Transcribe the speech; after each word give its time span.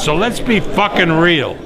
So 0.00 0.16
let's 0.16 0.40
be 0.40 0.60
fucking 0.60 1.12
real. 1.12 1.58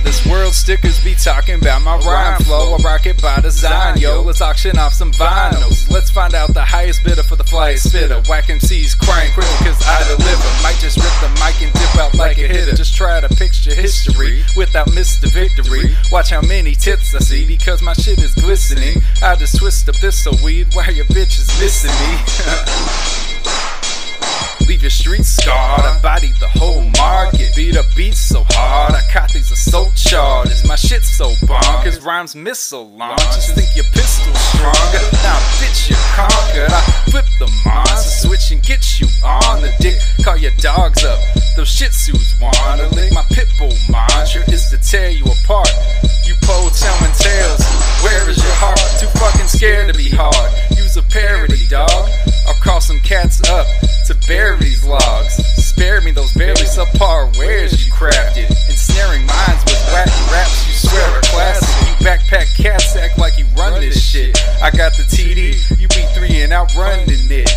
Of 0.00 0.04
this 0.04 0.26
world 0.26 0.54
stickers 0.54 1.02
be 1.04 1.14
talking 1.14 1.56
about 1.56 1.82
my 1.82 1.96
rhyme 1.98 2.40
flow. 2.42 2.74
I 2.74 2.82
rock 2.82 3.06
it 3.06 3.20
by 3.20 3.40
design, 3.40 3.98
yo. 3.98 4.22
Let's 4.22 4.40
auction 4.40 4.78
off 4.78 4.92
some 4.92 5.12
vinyls. 5.12 5.90
Let's 5.90 6.10
find 6.10 6.34
out 6.34 6.54
the 6.54 6.64
highest 6.64 7.04
bidder 7.04 7.22
for 7.22 7.36
the 7.36 7.44
flyest 7.44 7.88
spitter. 7.88 8.20
Whack 8.28 8.44
MCs 8.46 8.98
crying 8.98 9.32
quick 9.32 9.46
cause 9.64 9.80
I 9.86 10.02
deliver. 10.08 10.48
Might 10.62 10.78
just 10.80 10.96
rip 10.96 11.12
the 11.20 11.28
mic 11.40 11.60
and 11.62 11.72
dip 11.72 11.96
out 11.96 12.14
like 12.14 12.38
a 12.38 12.48
hitter. 12.48 12.74
Just 12.74 12.94
try 12.94 13.20
to 13.20 13.28
picture 13.28 13.74
history 13.74 14.42
without 14.56 14.88
Mr. 14.88 15.30
Victory. 15.30 15.94
Watch 16.10 16.30
how 16.30 16.42
many 16.42 16.74
tits 16.74 17.14
I 17.14 17.18
see 17.18 17.46
because 17.46 17.82
my 17.82 17.92
shit 17.92 18.18
is 18.22 18.34
glistening. 18.34 19.02
I 19.22 19.36
just 19.36 19.58
twist 19.58 19.88
up 19.88 19.96
this 19.96 20.22
so 20.22 20.32
weed 20.44 20.68
while 20.74 20.90
your 20.92 21.06
bitch 21.06 21.38
is 21.38 21.48
missing 21.60 21.92
me. 22.00 23.26
Leave 24.68 24.82
your 24.82 24.90
streets 24.90 25.28
scarred. 25.28 25.80
I 25.80 26.00
bodied 26.02 26.36
the 26.40 26.48
whole 26.48 26.82
market. 26.96 27.54
Beat 27.56 27.76
up 27.76 27.86
beats 27.96 28.20
so 28.20 28.44
hard. 28.50 28.94
I 28.94 29.02
caught 29.12 29.30
these 29.32 29.50
are 29.50 29.54
assault 29.54 29.94
charges. 29.96 30.66
My 30.66 30.76
shit's 30.76 31.08
so 31.08 31.30
bonkers. 31.46 32.04
Rhymes 32.04 32.34
missile 32.34 32.90
launches. 32.90 33.50
Think 33.52 33.74
your 33.76 33.84
pistol's 33.92 34.38
stronger. 34.54 35.02
Now, 35.22 35.38
bitch, 35.58 35.90
you're 35.90 36.06
conquered. 36.14 36.72
I 36.72 36.80
flip 37.10 37.26
the 37.38 37.50
monster 37.64 38.28
switch 38.28 38.50
and 38.52 38.62
get 38.62 39.00
you 39.00 39.06
on 39.24 39.60
the 39.62 39.72
dick. 39.80 39.98
Call 40.24 40.36
your 40.36 40.52
dogs 40.58 41.04
up. 41.04 41.18
Those 41.56 41.68
shih 41.68 41.86
tzus 41.86 42.40
wanna 42.40 42.88
lick. 42.94 43.12
My 43.12 43.24
pit 43.30 43.48
bull 43.58 43.74
mantra 43.90 44.42
is 44.52 44.70
to 44.70 44.78
tear 44.78 45.10
you 45.10 45.24
apart. 45.24 45.70
You 46.24 46.34
po 46.42 46.70
telling 46.70 47.12
tales. 47.18 47.62
Where 48.02 48.28
is 48.28 48.38
your 48.38 48.56
heart? 48.56 48.80
Too 49.00 49.08
fucking 49.18 49.48
scared 49.48 49.92
to 49.92 49.98
be 49.98 50.08
hard. 50.08 50.50
Use 50.76 50.96
a 50.96 51.02
parody, 51.02 51.66
dog. 51.68 51.90
I'll 52.46 52.60
call 52.62 52.80
some 52.80 53.00
cats 53.00 53.40
up 53.50 53.66
to 54.10 54.26
bury 54.26 54.58
these 54.58 54.84
logs. 54.84 55.34
Spare 55.54 56.00
me 56.00 56.10
those 56.10 56.32
barely 56.32 56.66
subpar 56.66 57.30
wares 57.38 57.86
you 57.86 57.92
crafted. 57.92 58.50
Ensnaring 58.66 59.24
minds 59.24 59.62
with 59.64 59.78
wacky 59.94 60.32
raps 60.32 60.66
you 60.66 60.74
swear 60.74 61.06
are 61.14 61.20
classic. 61.30 61.70
You 61.86 61.94
backpack 62.04 62.50
cats 62.56 62.96
act 62.96 63.18
like 63.18 63.38
you 63.38 63.44
run 63.56 63.80
this 63.80 64.02
shit. 64.02 64.36
I 64.60 64.72
got 64.72 64.94
the 64.94 65.04
TD, 65.04 65.78
you 65.78 65.86
beat 65.88 66.10
three 66.10 66.42
and 66.42 66.52
outrunning 66.52 67.06
it. 67.30 67.50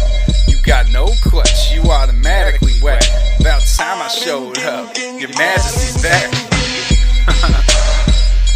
You 0.47 0.57
got 0.63 0.91
no 0.91 1.07
clutch, 1.23 1.73
you 1.73 1.81
automatically 1.89 2.73
whack. 2.83 3.03
About 3.39 3.63
time 3.75 3.99
I 3.99 4.07
showed 4.09 4.59
up, 4.59 4.95
your 4.95 5.29
majesty's 5.35 6.03
back. 6.03 6.29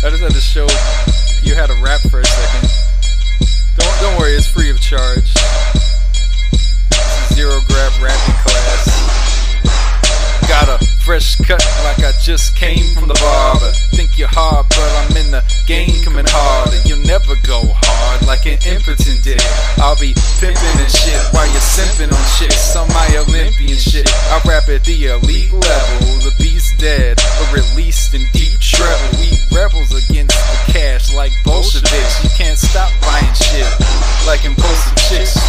I 0.06 0.10
just 0.12 0.22
had 0.22 0.32
to 0.34 0.42
show 0.42 0.68
you 1.42 1.56
had 1.56 1.72
a 1.72 1.82
rap 1.82 2.02
for 2.12 2.20
a 2.20 2.26
second. 2.26 2.70
Don't 3.76 4.02
don't 4.02 4.20
worry, 4.20 4.34
it's 4.34 4.46
free 4.46 4.70
of 4.70 4.80
charge. 4.80 5.34
Zero 7.34 7.60
Grav 7.68 7.94
rapping 8.02 8.38
class. 8.44 8.86
Got 10.48 10.70
a 10.70 10.80
fresh 11.04 11.36
cut 11.44 11.64
like 11.84 12.00
I 12.04 12.12
just 12.24 12.56
came 12.56 12.96
from 12.96 13.08
the 13.08 13.18
barber. 13.20 13.72
Think 13.96 14.18
you're 14.18 14.32
hard, 14.32 14.68
but 14.70 14.92
I'm 15.00 15.16
in 15.16 15.32
the 15.32 15.44
game 15.68 16.04
coming 16.04 16.26
harder. 16.28 16.80
You'll 16.88 17.04
never 17.08 17.36
go 17.48 17.64
hard 17.64 18.28
like 18.28 18.46
an 18.46 18.60
impotent 18.68 19.24
dick. 19.24 19.40
I'll 19.80 20.00
be 20.00 20.16
pimping 20.40 20.78
and 20.80 20.92
shit 20.92 21.20
while 21.32 21.48
you're 21.48 21.64
simping 21.64 22.12
on 22.12 22.26
shit. 22.40 22.52
Some 22.52 22.88
my 22.96 23.08
Olympian 23.28 23.80
shit. 23.80 24.08
I 24.32 24.40
rap 24.48 24.68
at 24.68 24.84
the 24.84 25.16
elite 25.16 25.52
level. 25.52 26.08
The 26.24 26.36
beast 26.40 26.80
dead, 26.80 27.20
or 27.40 27.56
released 27.56 28.14
in 28.14 28.24
deep 28.32 28.60
treble. 28.60 29.20
We 29.20 29.36
rebels 29.56 29.96
against 29.96 30.36
the 30.36 30.60
cash 30.72 31.14
like 31.14 31.32
Bolsheviks. 31.44 32.24
You 32.24 32.30
can't 32.36 32.58
stop 32.58 32.92
buying 33.02 33.34
shit 33.36 33.68
like 34.28 34.44
impulsive 34.44 34.96
chicks. 35.08 35.40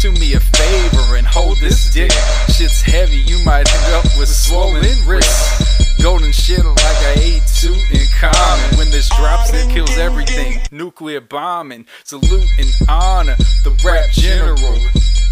Do 0.00 0.12
me 0.12 0.34
a 0.34 0.40
favor 0.40 1.16
and 1.16 1.26
hold 1.26 1.58
this 1.58 1.92
dick. 1.92 2.12
Shit's 2.46 2.80
heavy, 2.82 3.16
you 3.16 3.44
might 3.44 3.68
end 3.68 3.94
up 3.94 4.04
with 4.16 4.28
swollen 4.28 4.84
wrists. 5.04 5.96
Golden 6.00 6.30
shit 6.30 6.64
like 6.64 6.78
I 6.78 7.14
ate 7.20 7.42
two 7.56 7.74
in 7.92 8.06
common. 8.16 8.78
When 8.78 8.90
this 8.90 9.08
drops, 9.16 9.52
it 9.52 9.68
kills 9.70 9.98
everything. 9.98 10.60
Nuclear 10.70 11.20
bombing, 11.20 11.86
salute 12.04 12.46
and 12.58 12.88
honor 12.88 13.34
the 13.64 13.76
rap 13.84 14.10
general. 14.12 14.78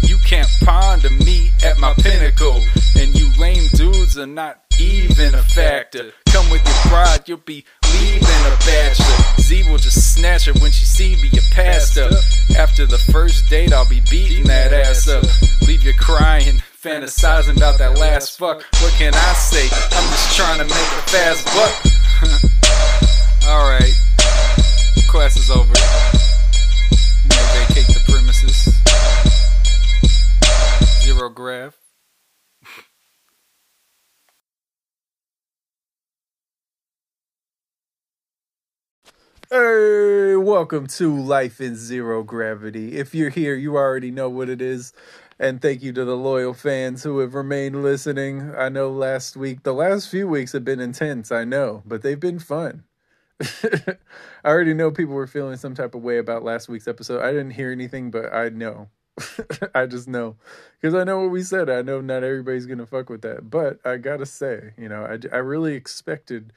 You 0.01 0.17
can't 0.25 0.49
ponder 0.65 1.11
me 1.11 1.51
at 1.63 1.79
my 1.79 1.93
pinnacle, 1.93 2.61
and 2.97 3.17
you 3.17 3.31
lame 3.39 3.69
dudes 3.73 4.17
are 4.17 4.27
not 4.27 4.63
even 4.79 5.33
a 5.33 5.43
factor. 5.43 6.11
Come 6.29 6.49
with 6.51 6.65
your 6.65 6.91
pride, 6.91 7.21
you'll 7.27 7.37
be 7.37 7.63
leaving 8.19 8.45
a 8.51 8.57
bachelor. 8.65 9.41
Z 9.41 9.63
will 9.69 9.77
just 9.77 10.13
snatch 10.13 10.45
her 10.45 10.53
when 10.53 10.71
she 10.71 10.85
see 10.85 11.15
me, 11.21 11.29
a 11.37 11.41
passed 11.53 11.97
up. 11.97 12.11
After 12.57 12.85
the 12.85 12.97
first 12.97 13.49
date, 13.49 13.73
I'll 13.73 13.87
be 13.87 14.01
beating 14.09 14.45
that 14.45 14.73
ass 14.73 15.07
up. 15.07 15.23
Leave 15.67 15.83
you 15.83 15.93
crying, 15.93 16.61
fantasizing 16.81 17.57
about 17.57 17.77
that 17.79 17.97
last 17.97 18.37
fuck. 18.37 18.63
What 18.81 18.93
can 18.93 19.13
I 19.13 19.33
say? 19.33 19.65
I'm 19.65 20.09
just 20.11 20.35
trying 20.35 20.59
to 20.59 20.65
make 20.65 20.73
a 20.73 21.03
fast 21.09 21.45
buck. 21.53 21.73
Alright, 23.47 23.93
class 25.09 25.37
is 25.37 25.49
over. 25.49 25.73
You 27.23 27.29
may 27.29 27.45
vacate 27.65 27.87
the 27.87 28.01
premises. 28.07 28.73
Zero 31.03 31.29
Grav. 31.29 31.86
Hey, 39.49 40.35
welcome 40.35 40.87
to 40.87 41.15
Life 41.15 41.61
in 41.61 41.77
Zero 41.77 42.21
Gravity. 42.21 42.97
If 42.97 43.15
you're 43.15 43.29
here, 43.29 43.55
you 43.55 43.77
already 43.77 44.11
know 44.11 44.29
what 44.29 44.49
it 44.49 44.61
is. 44.61 44.91
And 45.39 45.61
thank 45.61 45.81
you 45.81 45.93
to 45.93 46.03
the 46.03 46.17
loyal 46.17 46.53
fans 46.53 47.03
who 47.03 47.19
have 47.19 47.33
remained 47.33 47.81
listening. 47.81 48.53
I 48.57 48.67
know 48.67 48.89
last 48.89 49.37
week, 49.37 49.63
the 49.63 49.73
last 49.73 50.09
few 50.09 50.27
weeks 50.27 50.51
have 50.51 50.65
been 50.65 50.81
intense, 50.81 51.31
I 51.31 51.45
know, 51.45 51.81
but 51.85 52.01
they've 52.01 52.19
been 52.19 52.39
fun. 52.39 52.83
I 53.41 53.97
already 54.43 54.73
know 54.73 54.91
people 54.91 55.13
were 55.13 55.27
feeling 55.27 55.55
some 55.55 55.75
type 55.75 55.95
of 55.95 56.01
way 56.01 56.17
about 56.17 56.43
last 56.43 56.67
week's 56.67 56.87
episode. 56.87 57.21
I 57.21 57.31
didn't 57.31 57.51
hear 57.51 57.71
anything, 57.71 58.11
but 58.11 58.33
I 58.33 58.49
know. 58.49 58.89
I 59.73 59.85
just 59.85 60.09
know. 60.09 60.35
Because 60.81 60.93
I 60.93 61.05
know 61.05 61.21
what 61.21 61.31
we 61.31 61.41
said. 61.41 61.69
I 61.69 61.83
know 61.83 62.01
not 62.01 62.23
everybody's 62.23 62.65
going 62.65 62.79
to 62.79 62.85
fuck 62.85 63.09
with 63.09 63.21
that. 63.21 63.49
But 63.49 63.79
I 63.85 63.95
got 63.95 64.17
to 64.17 64.25
say, 64.25 64.73
you 64.77 64.89
know, 64.89 65.05
I, 65.05 65.19
I 65.33 65.39
really 65.39 65.75
expected 65.75 66.51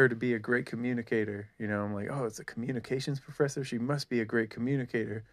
her 0.00 0.08
to 0.08 0.16
be 0.16 0.34
a 0.34 0.38
great 0.38 0.66
communicator. 0.66 1.48
You 1.58 1.66
know, 1.68 1.82
I'm 1.82 1.94
like, 1.94 2.08
oh, 2.10 2.24
it's 2.24 2.38
a 2.38 2.44
communications 2.44 3.20
professor. 3.20 3.62
She 3.64 3.78
must 3.78 4.08
be 4.08 4.20
a 4.20 4.24
great 4.24 4.50
communicator. 4.50 5.24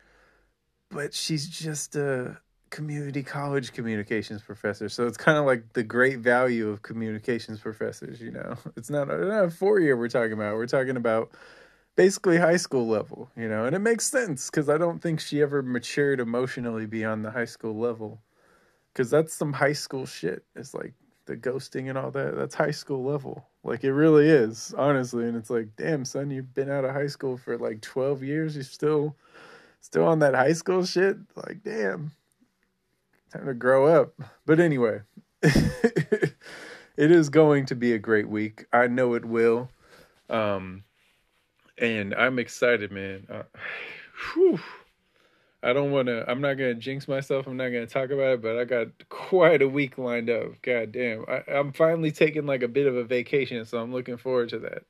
But 0.90 1.14
she's 1.14 1.48
just 1.48 1.96
a 1.96 2.38
community 2.70 3.24
college 3.24 3.72
communications 3.72 4.42
professor. 4.42 4.90
So 4.90 5.08
it's 5.08 5.18
kind 5.18 5.38
of 5.38 5.46
like 5.46 5.72
the 5.74 5.84
great 5.84 6.20
value 6.20 6.70
of 6.70 6.82
communications 6.82 7.60
professors, 7.60 8.20
you 8.20 8.32
know. 8.32 8.56
It's 8.76 8.90
not, 8.90 9.08
not 9.08 9.46
a 9.46 9.50
four 9.50 9.80
year 9.80 9.96
we're 9.96 10.10
talking 10.10 10.34
about. 10.34 10.56
We're 10.56 10.68
talking 10.68 10.98
about 10.98 11.32
basically 11.96 12.38
high 12.38 12.58
school 12.58 12.88
level, 12.88 13.30
you 13.38 13.48
know. 13.48 13.66
And 13.66 13.76
it 13.76 13.80
makes 13.80 14.06
sense 14.08 14.50
because 14.50 14.68
I 14.68 14.78
don't 14.78 15.02
think 15.02 15.22
she 15.22 15.42
ever 15.42 15.62
matured 15.62 16.20
emotionally 16.20 16.86
beyond 16.86 17.24
the 17.24 17.32
high 17.32 17.46
school 17.46 17.78
level. 17.78 18.22
Because 18.92 19.10
that's 19.10 19.34
some 19.34 19.54
high 19.54 19.74
school 19.74 20.06
shit. 20.06 20.44
It's 20.56 20.74
like 20.74 20.94
the 21.26 21.38
ghosting 21.38 21.88
and 21.88 21.98
all 21.98 22.12
that. 22.12 22.36
That's 22.36 22.56
high 22.56 22.72
school 22.72 23.04
level. 23.04 23.46
Like 23.68 23.84
it 23.84 23.92
really 23.92 24.30
is, 24.30 24.74
honestly. 24.78 25.28
And 25.28 25.36
it's 25.36 25.50
like, 25.50 25.68
damn, 25.76 26.06
son, 26.06 26.32
you've 26.32 26.54
been 26.54 26.72
out 26.72 26.86
of 26.86 26.94
high 26.94 27.08
school 27.08 27.36
for 27.36 27.58
like 27.58 27.82
12 27.82 28.24
years. 28.24 28.56
You're 28.56 28.64
still 28.64 29.18
still 29.82 30.06
on 30.06 30.20
that 30.20 30.34
high 30.34 30.54
school 30.54 30.86
shit. 30.86 31.18
Like, 31.36 31.64
damn. 31.64 32.12
Time 33.34 33.46
to 33.46 33.54
grow 33.54 33.86
up. 33.88 34.14
But 34.46 34.62
anyway, 34.62 35.02
it 35.44 36.32
is 36.98 37.28
going 37.28 37.66
to 37.66 37.76
be 37.76 37.92
a 37.92 38.00
great 38.00 38.30
week. 38.30 38.66
I 38.72 38.88
know 38.88 39.16
it 39.16 39.26
will. 39.26 39.70
Um 40.30 40.86
and 41.78 42.16
I'm 42.16 42.40
excited, 42.40 42.90
man. 42.94 43.28
Uh, 43.30 43.44
whew. 44.34 44.60
I 45.64 45.74
don't 45.74 45.92
want 45.92 46.08
to. 46.08 46.30
I'm 46.30 46.42
not 46.42 46.54
gonna 46.54 46.76
jinx 46.76 47.08
myself. 47.08 47.48
I'm 47.48 47.58
not 47.58 47.70
gonna 47.70 47.88
talk 47.88 48.12
about 48.12 48.34
it, 48.34 48.42
but 48.42 48.60
I 48.60 48.64
got 48.64 48.88
quite 49.10 49.62
a 49.62 49.68
week 49.68 49.98
lined 49.98 50.30
up. 50.30 50.62
God 50.62 50.92
damn! 50.92 51.26
I, 51.28 51.44
I'm 51.52 51.74
finally 51.74 52.12
taking 52.12 52.46
like 52.46 52.62
a 52.62 52.68
bit 52.68 52.86
of 52.86 52.96
a 52.96 53.04
vacation, 53.04 53.66
so 53.66 53.80
I'm 53.80 53.92
looking 53.92 54.18
forward 54.18 54.50
to 54.50 54.60
that. 54.60 54.84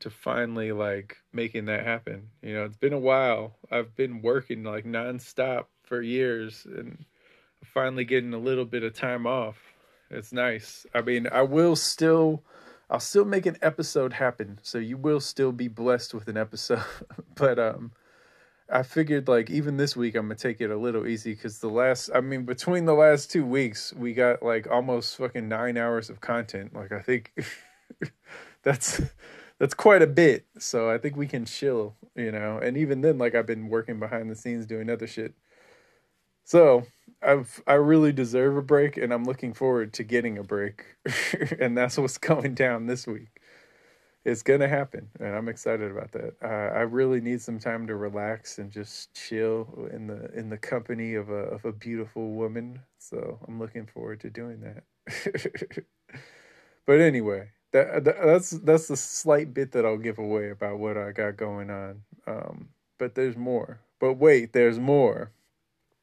To 0.00 0.10
finally 0.10 0.72
like 0.72 1.18
making 1.34 1.66
that 1.66 1.84
happen. 1.84 2.30
You 2.42 2.54
know, 2.54 2.64
it's 2.64 2.78
been 2.78 2.94
a 2.94 2.98
while. 2.98 3.56
I've 3.70 3.94
been 3.94 4.22
working 4.22 4.64
like 4.64 4.86
nonstop 4.86 5.66
for 5.82 6.00
years, 6.00 6.66
and 6.66 7.04
finally 7.62 8.04
getting 8.04 8.32
a 8.32 8.38
little 8.38 8.64
bit 8.64 8.82
of 8.82 8.94
time 8.94 9.26
off. 9.26 9.58
It's 10.10 10.32
nice. 10.32 10.86
I 10.94 11.02
mean, 11.02 11.28
I 11.30 11.42
will 11.42 11.76
still. 11.76 12.42
I'll 12.88 12.98
still 12.98 13.24
make 13.24 13.46
an 13.46 13.56
episode 13.62 14.14
happen, 14.14 14.58
so 14.62 14.78
you 14.78 14.96
will 14.96 15.20
still 15.20 15.52
be 15.52 15.68
blessed 15.68 16.14
with 16.14 16.26
an 16.26 16.36
episode. 16.36 16.82
but 17.36 17.58
um 17.58 17.92
I 18.72 18.82
figured 18.82 19.28
like 19.28 19.50
even 19.50 19.76
this 19.76 19.96
week 19.96 20.14
I'm 20.14 20.24
gonna 20.26 20.36
take 20.36 20.60
it 20.60 20.70
a 20.70 20.76
little 20.76 21.06
easy 21.06 21.34
because 21.34 21.58
the 21.58 21.68
last 21.68 22.10
I 22.14 22.20
mean 22.20 22.44
between 22.44 22.84
the 22.84 22.94
last 22.94 23.30
two 23.30 23.44
weeks 23.44 23.92
we 23.94 24.12
got 24.14 24.42
like 24.42 24.70
almost 24.70 25.16
fucking 25.16 25.48
nine 25.48 25.76
hours 25.76 26.10
of 26.10 26.20
content. 26.20 26.74
Like 26.74 26.92
I 26.92 27.00
think 27.00 27.32
that's 28.62 29.00
that's 29.58 29.74
quite 29.74 30.02
a 30.02 30.06
bit. 30.06 30.46
So 30.58 30.90
I 30.90 30.98
think 30.98 31.16
we 31.16 31.26
can 31.26 31.44
chill, 31.44 31.94
you 32.16 32.32
know. 32.32 32.58
And 32.58 32.76
even 32.76 33.02
then, 33.02 33.18
like 33.18 33.34
I've 33.34 33.46
been 33.46 33.68
working 33.68 33.98
behind 34.00 34.30
the 34.30 34.36
scenes 34.36 34.66
doing 34.66 34.88
other 34.90 35.06
shit. 35.06 35.34
So 36.44 36.86
I've 37.22 37.62
I 37.66 37.74
really 37.74 38.12
deserve 38.12 38.56
a 38.56 38.62
break, 38.62 38.96
and 38.96 39.12
I'm 39.12 39.24
looking 39.24 39.52
forward 39.54 39.92
to 39.94 40.04
getting 40.04 40.38
a 40.38 40.42
break, 40.42 40.84
and 41.60 41.76
that's 41.76 41.98
what's 41.98 42.18
going 42.30 42.54
down 42.54 42.86
this 42.86 43.06
week. 43.06 43.39
It's 44.22 44.42
gonna 44.42 44.68
happen, 44.68 45.08
and 45.18 45.34
I'm 45.34 45.48
excited 45.48 45.90
about 45.90 46.12
that. 46.12 46.34
Uh, 46.42 46.76
I 46.76 46.80
really 46.80 47.22
need 47.22 47.40
some 47.40 47.58
time 47.58 47.86
to 47.86 47.96
relax 47.96 48.58
and 48.58 48.70
just 48.70 49.14
chill 49.14 49.88
in 49.92 50.06
the 50.06 50.30
in 50.34 50.50
the 50.50 50.58
company 50.58 51.14
of 51.14 51.30
a 51.30 51.32
of 51.32 51.64
a 51.64 51.72
beautiful 51.72 52.32
woman. 52.32 52.80
So 52.98 53.38
I'm 53.48 53.58
looking 53.58 53.86
forward 53.86 54.20
to 54.20 54.30
doing 54.30 54.60
that. 54.60 55.84
but 56.86 57.00
anyway, 57.00 57.48
that, 57.72 58.04
that 58.04 58.16
that's 58.22 58.50
that's 58.50 58.88
the 58.88 58.96
slight 58.96 59.54
bit 59.54 59.72
that 59.72 59.86
I'll 59.86 59.96
give 59.96 60.18
away 60.18 60.50
about 60.50 60.78
what 60.78 60.98
I 60.98 61.12
got 61.12 61.38
going 61.38 61.70
on. 61.70 62.02
Um, 62.26 62.68
but 62.98 63.14
there's 63.14 63.36
more. 63.36 63.80
But 64.00 64.14
wait, 64.14 64.52
there's 64.52 64.78
more. 64.78 65.32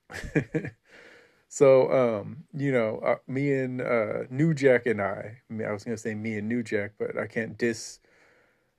so 1.49 1.91
um, 1.91 2.45
you 2.51 2.71
know, 2.71 2.99
uh, 2.99 3.17
me 3.27 3.53
and 3.53 3.81
uh, 3.81 4.23
New 4.31 4.53
Jack 4.53 4.87
and 4.87 5.01
I, 5.01 5.41
I, 5.51 5.71
was 5.71 5.83
gonna 5.83 5.97
say 5.97 6.15
me 6.15 6.37
and 6.37 6.49
New 6.49 6.63
Jack, 6.63 6.93
but 6.97 7.17
I 7.17 7.27
can't 7.27 7.57
diss 7.57 7.99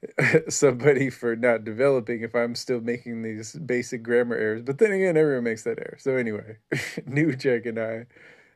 somebody 0.49 1.11
for 1.11 1.37
not 1.37 1.65
developing 1.65 2.23
if 2.23 2.35
I'm 2.35 2.55
still 2.55 2.81
making 2.81 3.23
these 3.23 3.55
basic 3.55 4.03
grammar 4.03 4.37
errors. 4.37 4.63
But 4.63 4.79
then 4.79 4.93
again, 4.93 5.17
everyone 5.17 5.45
makes 5.45 5.65
that 5.65 5.79
error. 5.79 5.97
So 5.99 6.17
anyway, 6.17 6.59
New 7.07 7.35
Jack 7.35 7.67
and 7.67 7.79
I 7.79 8.07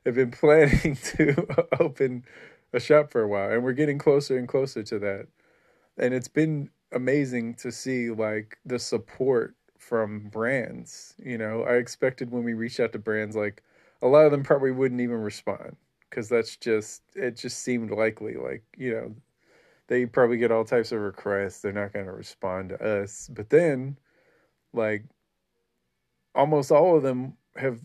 have 0.05 0.15
been 0.15 0.31
planning 0.31 0.97
to 1.17 1.47
open 1.81 2.25
a 2.73 2.81
shop 2.81 3.11
for 3.11 3.23
a 3.23 3.29
while, 3.29 3.51
and 3.51 3.63
we're 3.63 3.73
getting 3.73 3.99
closer 3.99 4.39
and 4.39 4.49
closer 4.49 4.83
to 4.83 4.99
that. 5.01 5.27
And 5.99 6.15
it's 6.15 6.29
been 6.29 6.71
amazing 6.93 7.55
to 7.55 7.73
see 7.73 8.11
like 8.11 8.59
the 8.65 8.79
support 8.79 9.55
from 9.79 10.29
brands. 10.29 11.15
You 11.19 11.39
know, 11.39 11.63
I 11.65 11.75
expected 11.75 12.31
when 12.31 12.45
we 12.45 12.55
reached 12.55 12.81
out 12.81 12.93
to 12.93 12.99
brands, 12.99 13.37
like 13.37 13.63
a 14.01 14.07
lot 14.07 14.27
of 14.27 14.33
them 14.33 14.43
probably 14.43 14.71
wouldn't 14.71 15.01
even 15.01 15.17
respond 15.17 15.77
because 16.09 16.29
that's 16.29 16.57
just 16.57 17.03
it. 17.15 17.37
Just 17.37 17.59
seemed 17.61 17.91
likely, 17.91 18.35
like 18.37 18.63
you 18.77 18.93
know, 18.93 19.15
they 19.93 20.07
probably 20.07 20.39
get 20.39 20.51
all 20.51 20.65
types 20.65 20.91
of 20.91 21.03
requests. 21.03 21.61
They're 21.61 21.71
not 21.71 21.93
going 21.93 22.07
to 22.07 22.13
respond 22.13 22.71
to 22.71 22.83
us. 22.83 23.29
But 23.31 23.51
then, 23.51 23.99
like, 24.73 25.05
almost 26.35 26.73
all 26.73 26.97
of 26.97 27.03
them 27.03 27.35
have 27.57 27.79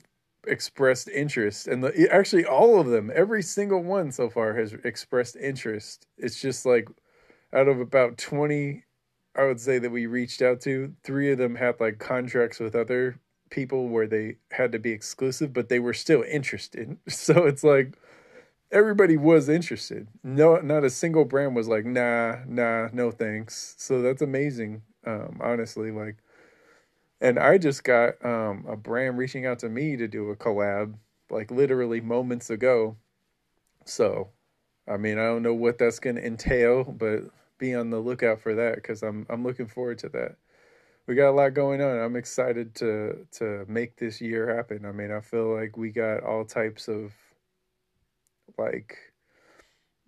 expressed 0.47 1.09
interest 1.09 1.67
and 1.67 1.83
the, 1.83 2.09
actually 2.09 2.45
all 2.45 2.79
of 2.79 2.87
them 2.87 3.11
every 3.13 3.43
single 3.43 3.83
one 3.83 4.13
so 4.13 4.29
far 4.29 4.53
has 4.53 4.71
expressed 4.85 5.35
interest 5.35 6.07
it's 6.17 6.39
just 6.39 6.65
like 6.65 6.87
out 7.51 7.67
of 7.67 7.81
about 7.81 8.17
20 8.17 8.81
i 9.35 9.43
would 9.43 9.59
say 9.59 9.77
that 9.77 9.89
we 9.89 10.05
reached 10.05 10.41
out 10.41 10.61
to 10.61 10.93
three 11.03 11.29
of 11.33 11.37
them 11.37 11.55
had 11.55 11.77
like 11.81 11.99
contracts 11.99 12.61
with 12.61 12.77
other 12.77 13.19
people 13.49 13.89
where 13.89 14.07
they 14.07 14.37
had 14.51 14.71
to 14.71 14.79
be 14.79 14.91
exclusive 14.91 15.51
but 15.51 15.67
they 15.67 15.79
were 15.79 15.93
still 15.93 16.23
interested 16.23 16.95
so 17.09 17.45
it's 17.45 17.65
like 17.65 17.97
everybody 18.71 19.15
was 19.17 19.47
interested 19.47 20.07
no 20.23 20.57
not 20.57 20.83
a 20.83 20.89
single 20.89 21.25
brand 21.25 21.55
was 21.55 21.67
like 21.67 21.85
nah 21.85 22.35
nah 22.47 22.89
no 22.91 23.11
thanks 23.11 23.75
so 23.77 24.01
that's 24.01 24.21
amazing 24.21 24.81
um 25.05 25.39
honestly 25.41 25.91
like 25.91 26.17
and 27.19 27.39
I 27.39 27.57
just 27.57 27.83
got 27.83 28.23
um, 28.23 28.65
a 28.67 28.75
brand 28.75 29.17
reaching 29.17 29.45
out 29.45 29.59
to 29.59 29.69
me 29.69 29.95
to 29.97 30.07
do 30.07 30.29
a 30.29 30.35
collab, 30.35 30.95
like 31.29 31.49
literally 31.51 32.01
moments 32.01 32.49
ago. 32.49 32.95
So, 33.85 34.29
I 34.87 34.97
mean, 34.97 35.17
I 35.17 35.23
don't 35.25 35.43
know 35.43 35.53
what 35.53 35.77
that's 35.77 35.99
going 35.99 36.17
to 36.17 36.25
entail, 36.25 36.83
but 36.83 37.23
be 37.57 37.73
on 37.73 37.89
the 37.89 37.99
lookout 37.99 38.41
for 38.41 38.53
that 38.55 38.75
because 38.75 39.01
I'm 39.01 39.25
I'm 39.29 39.43
looking 39.43 39.67
forward 39.67 39.97
to 39.99 40.09
that. 40.09 40.35
We 41.07 41.15
got 41.15 41.29
a 41.29 41.31
lot 41.31 41.53
going 41.53 41.81
on. 41.81 41.99
I'm 41.99 42.15
excited 42.15 42.75
to 42.75 43.25
to 43.33 43.65
make 43.67 43.97
this 43.97 44.21
year 44.21 44.55
happen. 44.55 44.85
I 44.85 44.91
mean, 44.91 45.11
I 45.11 45.21
feel 45.21 45.53
like 45.55 45.77
we 45.77 45.89
got 45.89 46.23
all 46.23 46.45
types 46.45 46.87
of 46.87 47.13
like 48.57 48.97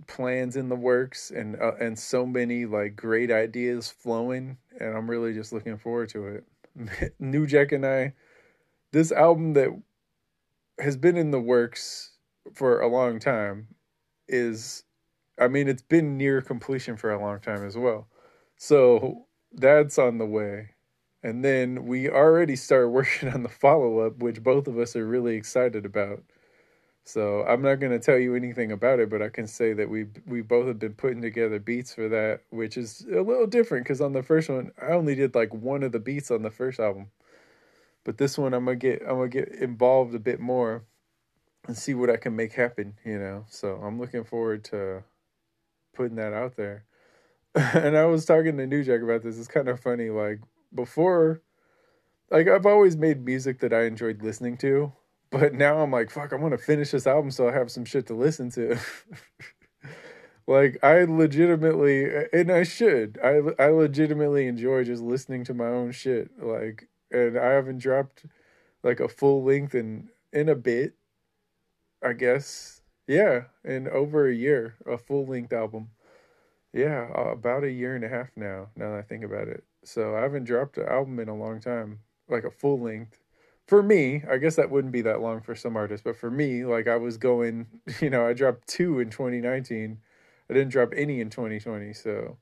plans 0.08 0.56
in 0.56 0.70
the 0.70 0.76
works 0.76 1.30
and 1.30 1.60
uh, 1.62 1.74
and 1.80 1.98
so 2.00 2.26
many 2.26 2.66
like 2.66 2.96
great 2.96 3.32
ideas 3.32 3.90
flowing 3.90 4.58
and 4.80 4.96
I'm 4.96 5.10
really 5.10 5.34
just 5.34 5.52
looking 5.52 5.78
forward 5.78 6.10
to 6.10 6.28
it. 6.28 7.14
New 7.20 7.46
Jack 7.46 7.72
and 7.72 7.86
I, 7.86 8.14
this 8.92 9.12
album 9.12 9.54
that 9.54 9.70
has 10.80 10.96
been 10.98 11.18
in 11.18 11.32
the 11.32 11.40
works 11.40 12.12
for 12.54 12.80
a 12.80 12.88
long 12.88 13.20
time 13.20 13.68
is, 14.28 14.84
I 15.40 15.48
mean, 15.48 15.68
it's 15.68 15.82
been 15.82 16.18
near 16.18 16.42
completion 16.42 16.98
for 16.98 17.12
a 17.12 17.22
long 17.22 17.40
time 17.40 17.66
as 17.66 17.78
well. 17.78 18.08
So 18.58 19.26
that's 19.52 19.98
on 19.98 20.18
the 20.18 20.26
way. 20.26 20.72
And 21.22 21.44
then 21.44 21.86
we 21.86 22.10
already 22.10 22.56
started 22.56 22.90
working 22.90 23.30
on 23.30 23.44
the 23.44 23.50
follow 23.50 24.00
up, 24.00 24.20
which 24.20 24.42
both 24.42 24.68
of 24.68 24.78
us 24.78 24.96
are 24.96 25.06
really 25.06 25.36
excited 25.36 25.86
about. 25.86 26.24
So 27.06 27.44
I'm 27.44 27.62
not 27.62 27.80
going 27.80 27.92
to 27.92 28.00
tell 28.00 28.20
you 28.20 28.36
anything 28.36 28.72
about 28.72 29.00
it, 29.00 29.10
but 29.10 29.22
I 29.22 29.30
can 29.30 29.48
say 29.48 29.74
that 29.74 29.90
we 29.90 30.06
we 30.28 30.42
both 30.42 30.68
have 30.68 30.80
been 30.80 30.94
putting 30.94 31.22
together 31.22 31.60
beats 31.60 31.94
for 31.94 32.08
that, 32.10 32.42
which 32.52 32.78
is 32.78 33.06
a 33.12 33.22
little 33.22 33.48
different 33.48 33.86
because 33.86 34.02
on 34.02 34.14
the 34.14 34.24
first 34.24 34.50
one 34.50 34.72
I 34.82 34.92
only 34.92 35.16
did 35.16 35.34
like 35.34 35.54
one 35.54 35.84
of 35.84 35.92
the 35.92 36.00
beats 36.00 36.30
on 36.32 36.44
the 36.44 36.52
first 36.52 36.80
album, 36.80 37.08
but 38.04 38.18
this 38.18 38.38
one 38.38 38.54
I'm 38.54 38.66
gonna 38.66 38.78
get 38.78 39.02
I'm 39.02 39.18
gonna 39.18 39.30
get 39.30 39.50
involved 39.50 40.14
a 40.16 40.20
bit 40.20 40.40
more 40.40 40.84
and 41.68 41.78
see 41.78 41.94
what 41.94 42.10
I 42.10 42.18
can 42.18 42.36
make 42.36 42.54
happen. 42.54 42.96
You 43.06 43.20
know, 43.20 43.46
so 43.50 43.76
I'm 43.84 44.00
looking 44.00 44.24
forward 44.24 44.64
to 44.66 45.04
putting 45.96 46.16
that 46.18 46.34
out 46.34 46.56
there. 46.58 46.86
and 47.56 47.98
I 47.98 48.06
was 48.06 48.26
talking 48.26 48.58
to 48.58 48.68
New 48.68 48.84
Jack 48.84 49.02
about 49.02 49.24
this. 49.24 49.38
It's 49.38 49.48
kind 49.48 49.68
of 49.70 49.80
funny. 49.80 50.10
Like 50.10 50.40
before, 50.74 51.42
like 52.32 52.48
I've 52.48 52.66
always 52.66 52.96
made 52.98 53.26
music 53.26 53.60
that 53.60 53.74
I 53.74 53.84
enjoyed 53.86 54.22
listening 54.22 54.58
to 54.58 54.94
but 55.32 55.54
now 55.54 55.80
I'm 55.80 55.92
like, 55.92 56.10
fuck, 56.10 56.34
I 56.34 56.38
want 56.38 56.54
to 56.54 56.58
finish 56.58 56.92
this 56.92 57.08
album 57.08 57.32
so 57.32 57.48
I 57.48 57.54
have 57.54 57.72
some 57.72 57.86
shit 57.86 58.08
to 58.08 58.14
listen 58.14 58.50
to. 58.52 58.78
like 60.48 60.78
I 60.84 61.04
legitimately 61.04 62.06
and 62.34 62.52
I 62.52 62.64
should. 62.64 63.20
I 63.24 63.42
I 63.62 63.70
legitimately 63.70 64.48
enjoy 64.48 64.84
just 64.84 65.04
listening 65.04 65.44
to 65.46 65.54
my 65.54 65.68
own 65.68 65.92
shit. 65.92 66.32
Like 66.42 66.90
and 67.12 67.38
I 67.38 67.50
haven't 67.52 67.80
dropped 67.80 68.26
like 68.84 69.00
a 69.00 69.08
full 69.08 69.44
length 69.44 69.76
in 69.76 70.10
in 70.34 70.50
a 70.50 70.56
bit. 70.56 70.96
I 72.04 72.14
guess. 72.14 72.82
Yeah, 73.08 73.46
in 73.64 73.88
over 73.88 74.28
a 74.28 74.36
year, 74.36 74.76
a 74.86 74.98
full 74.98 75.26
length 75.26 75.52
album. 75.52 75.90
Yeah, 76.74 77.08
about 77.12 77.64
a 77.64 77.72
year 77.72 77.96
and 77.96 78.06
a 78.06 78.10
half 78.10 78.30
now, 78.36 78.70
now 78.76 78.92
that 78.92 79.00
I 79.00 79.02
think 79.02 79.24
about 79.24 79.48
it. 79.48 79.64
So 79.84 80.16
I 80.16 80.22
haven't 80.22 80.44
dropped 80.44 80.78
an 80.78 80.88
album 80.88 81.20
in 81.20 81.28
a 81.28 81.36
long 81.36 81.60
time, 81.60 82.02
like 82.28 82.44
a 82.44 82.52
full 82.52 82.80
length 82.80 83.20
for 83.70 83.84
me, 83.84 84.24
I 84.28 84.38
guess 84.38 84.56
that 84.56 84.72
wouldn't 84.72 84.92
be 84.92 85.04
that 85.04 85.22
long 85.22 85.42
for 85.42 85.54
some 85.54 85.78
artists, 85.78 86.04
but 86.04 86.18
for 86.18 86.32
me, 86.32 86.66
like 86.66 86.88
I 86.88 86.96
was 86.96 87.18
going, 87.18 87.68
you 88.02 88.10
know, 88.10 88.26
I 88.26 88.34
dropped 88.34 88.68
two 88.68 89.00
in 89.00 89.12
2019. 89.12 90.00
I 90.50 90.54
didn't 90.54 90.72
drop 90.72 90.90
any 90.96 91.22
in 91.22 91.30
2020, 91.30 91.94
so 91.94 92.38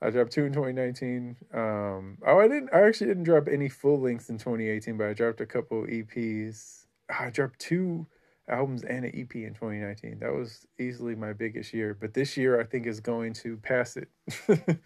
I 0.00 0.08
dropped 0.08 0.32
two 0.32 0.46
in 0.46 0.54
2019. 0.54 1.36
Um, 1.52 2.16
oh, 2.26 2.40
I 2.40 2.48
didn't. 2.48 2.70
I 2.72 2.80
actually 2.80 3.08
didn't 3.08 3.24
drop 3.24 3.46
any 3.46 3.68
full 3.68 4.00
lengths 4.00 4.30
in 4.30 4.38
2018, 4.38 4.96
but 4.96 5.08
I 5.08 5.12
dropped 5.12 5.42
a 5.42 5.46
couple 5.46 5.82
EPs. 5.82 6.86
I 7.10 7.28
dropped 7.28 7.58
two 7.58 8.06
albums 8.48 8.84
and 8.84 9.04
an 9.04 9.12
EP 9.14 9.34
in 9.36 9.52
2019. 9.52 10.20
That 10.20 10.32
was 10.32 10.66
easily 10.78 11.14
my 11.14 11.34
biggest 11.34 11.74
year. 11.74 11.92
But 11.92 12.14
this 12.14 12.38
year, 12.38 12.58
I 12.58 12.64
think 12.64 12.86
is 12.86 13.00
going 13.00 13.34
to 13.34 13.58
pass 13.58 13.98
it, 13.98 14.08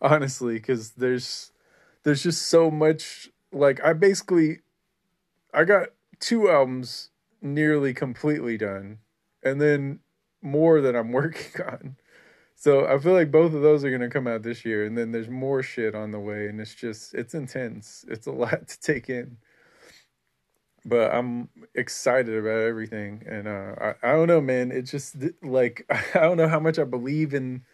honestly, 0.00 0.54
because 0.54 0.92
there's 0.92 1.52
there's 2.04 2.22
just 2.22 2.46
so 2.46 2.70
much. 2.70 3.28
Like 3.52 3.84
I 3.84 3.92
basically 3.92 4.60
I 5.52 5.64
got 5.64 5.88
two 6.20 6.48
albums 6.50 7.10
nearly 7.42 7.94
completely 7.94 8.56
done, 8.58 8.98
and 9.42 9.60
then 9.60 10.00
more 10.42 10.80
that 10.80 10.96
I'm 10.96 11.12
working 11.12 11.62
on. 11.62 11.96
So 12.54 12.86
I 12.86 12.98
feel 12.98 13.14
like 13.14 13.30
both 13.30 13.54
of 13.54 13.62
those 13.62 13.84
are 13.84 13.90
gonna 13.90 14.10
come 14.10 14.26
out 14.26 14.42
this 14.42 14.64
year, 14.64 14.84
and 14.84 14.96
then 14.96 15.12
there's 15.12 15.28
more 15.28 15.62
shit 15.62 15.94
on 15.94 16.10
the 16.10 16.20
way, 16.20 16.46
and 16.48 16.60
it's 16.60 16.74
just 16.74 17.14
it's 17.14 17.34
intense. 17.34 18.04
It's 18.08 18.26
a 18.26 18.32
lot 18.44 18.68
to 18.68 18.80
take 18.80 19.08
in, 19.10 19.38
but 20.84 21.12
I'm 21.14 21.48
excited 21.74 22.36
about 22.36 22.60
everything, 22.60 23.22
and 23.26 23.48
uh, 23.48 23.74
I 23.80 24.10
I 24.10 24.12
don't 24.12 24.28
know, 24.28 24.40
man. 24.40 24.72
It's 24.72 24.90
just 24.90 25.16
like 25.42 25.86
I 26.14 26.20
don't 26.20 26.36
know 26.36 26.48
how 26.48 26.60
much 26.60 26.78
I 26.78 26.84
believe 26.84 27.34
in 27.34 27.64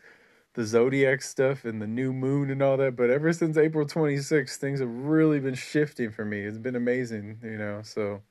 the 0.56 0.64
zodiac 0.64 1.20
stuff 1.20 1.66
and 1.66 1.80
the 1.80 1.86
new 1.86 2.12
moon 2.12 2.50
and 2.50 2.62
all 2.62 2.78
that. 2.78 2.96
But 2.96 3.10
ever 3.10 3.32
since 3.32 3.58
April 3.58 3.86
26th, 3.86 4.56
things 4.56 4.80
have 4.80 4.88
really 4.88 5.38
been 5.38 5.54
shifting 5.54 6.10
for 6.10 6.24
me. 6.24 6.40
It's 6.40 6.58
been 6.58 6.74
amazing, 6.74 7.38
you 7.42 7.58
know. 7.58 7.82
So 7.84 8.22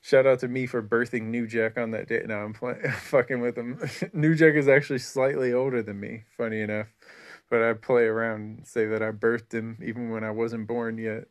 shout 0.00 0.26
out 0.26 0.40
to 0.40 0.48
me 0.48 0.66
for 0.66 0.82
birthing 0.82 1.24
New 1.24 1.46
Jack 1.46 1.76
on 1.76 1.90
that 1.90 2.08
day. 2.08 2.22
Now 2.26 2.38
I'm 2.38 2.54
playing, 2.54 2.90
fucking 2.90 3.40
with 3.40 3.56
him. 3.56 3.78
New 4.14 4.34
Jack 4.34 4.54
is 4.54 4.66
actually 4.66 4.98
slightly 4.98 5.52
older 5.52 5.82
than 5.82 6.00
me, 6.00 6.24
funny 6.36 6.62
enough. 6.62 6.88
But 7.50 7.62
I 7.62 7.74
play 7.74 8.04
around 8.04 8.40
and 8.40 8.66
say 8.66 8.86
that 8.86 9.02
I 9.02 9.10
birthed 9.10 9.52
him 9.52 9.78
even 9.84 10.10
when 10.10 10.24
I 10.24 10.30
wasn't 10.30 10.66
born 10.66 10.96
yet. 10.96 11.28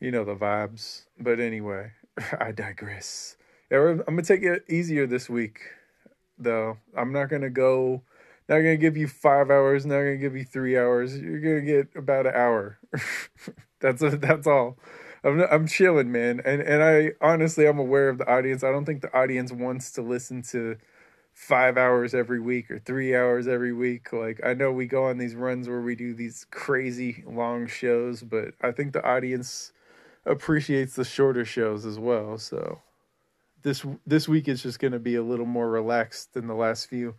You 0.00 0.10
know 0.10 0.24
the 0.24 0.36
vibes. 0.36 1.06
But 1.18 1.40
anyway, 1.40 1.92
I 2.38 2.52
digress. 2.52 3.36
I'm 3.70 3.96
going 3.96 4.18
to 4.18 4.22
take 4.22 4.42
it 4.42 4.64
easier 4.68 5.06
this 5.06 5.30
week, 5.30 5.60
though. 6.38 6.76
I'm 6.94 7.10
not 7.10 7.30
going 7.30 7.40
to 7.40 7.48
go 7.48 8.02
not 8.48 8.58
gonna 8.58 8.76
give 8.76 8.96
you 8.96 9.08
five 9.08 9.50
hours, 9.50 9.86
not 9.86 9.98
gonna 9.98 10.16
give 10.16 10.36
you 10.36 10.44
three 10.44 10.76
hours. 10.76 11.18
You're 11.18 11.40
gonna 11.40 11.60
get 11.60 11.88
about 11.96 12.26
an 12.26 12.34
hour. 12.34 12.78
that's 13.80 14.02
a, 14.02 14.10
that's 14.16 14.46
all. 14.46 14.78
I'm 15.24 15.40
I'm 15.40 15.66
chilling, 15.66 16.10
man, 16.10 16.40
and 16.44 16.60
and 16.62 16.82
I 16.82 17.12
honestly 17.20 17.66
I'm 17.66 17.78
aware 17.78 18.08
of 18.08 18.18
the 18.18 18.28
audience. 18.30 18.64
I 18.64 18.72
don't 18.72 18.84
think 18.84 19.02
the 19.02 19.16
audience 19.16 19.52
wants 19.52 19.92
to 19.92 20.02
listen 20.02 20.42
to 20.50 20.76
five 21.32 21.76
hours 21.78 22.14
every 22.14 22.40
week 22.40 22.70
or 22.70 22.78
three 22.78 23.14
hours 23.16 23.48
every 23.48 23.72
week. 23.72 24.12
Like 24.12 24.40
I 24.44 24.54
know 24.54 24.72
we 24.72 24.86
go 24.86 25.04
on 25.04 25.18
these 25.18 25.34
runs 25.34 25.68
where 25.68 25.80
we 25.80 25.94
do 25.94 26.14
these 26.14 26.46
crazy 26.50 27.24
long 27.26 27.66
shows, 27.66 28.22
but 28.22 28.54
I 28.60 28.72
think 28.72 28.92
the 28.92 29.04
audience 29.04 29.72
appreciates 30.26 30.94
the 30.94 31.04
shorter 31.04 31.44
shows 31.44 31.84
as 31.86 31.98
well. 31.98 32.38
So 32.38 32.80
this 33.62 33.84
this 34.06 34.28
week 34.28 34.48
is 34.48 34.62
just 34.62 34.78
going 34.78 34.92
to 34.92 34.98
be 34.98 35.14
a 35.14 35.22
little 35.22 35.46
more 35.46 35.70
relaxed 35.70 36.34
than 36.34 36.46
the 36.46 36.54
last 36.54 36.88
few. 36.88 37.14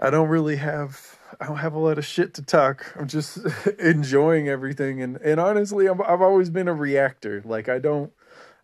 I 0.00 0.10
don't 0.10 0.28
really 0.30 0.56
have 0.56 1.18
I 1.40 1.46
don't 1.46 1.58
have 1.58 1.74
a 1.74 1.80
lot 1.80 1.98
of 1.98 2.06
shit 2.06 2.34
to 2.34 2.42
talk. 2.42 2.94
I'm 2.98 3.08
just 3.08 3.38
enjoying 3.80 4.48
everything 4.48 5.02
and 5.02 5.18
and 5.18 5.40
honestly 5.40 5.88
I'm, 5.88 6.02
I've 6.02 6.22
always 6.22 6.50
been 6.50 6.68
a 6.68 6.74
reactor. 6.74 7.42
Like 7.44 7.68
I 7.68 7.80
don't 7.80 8.12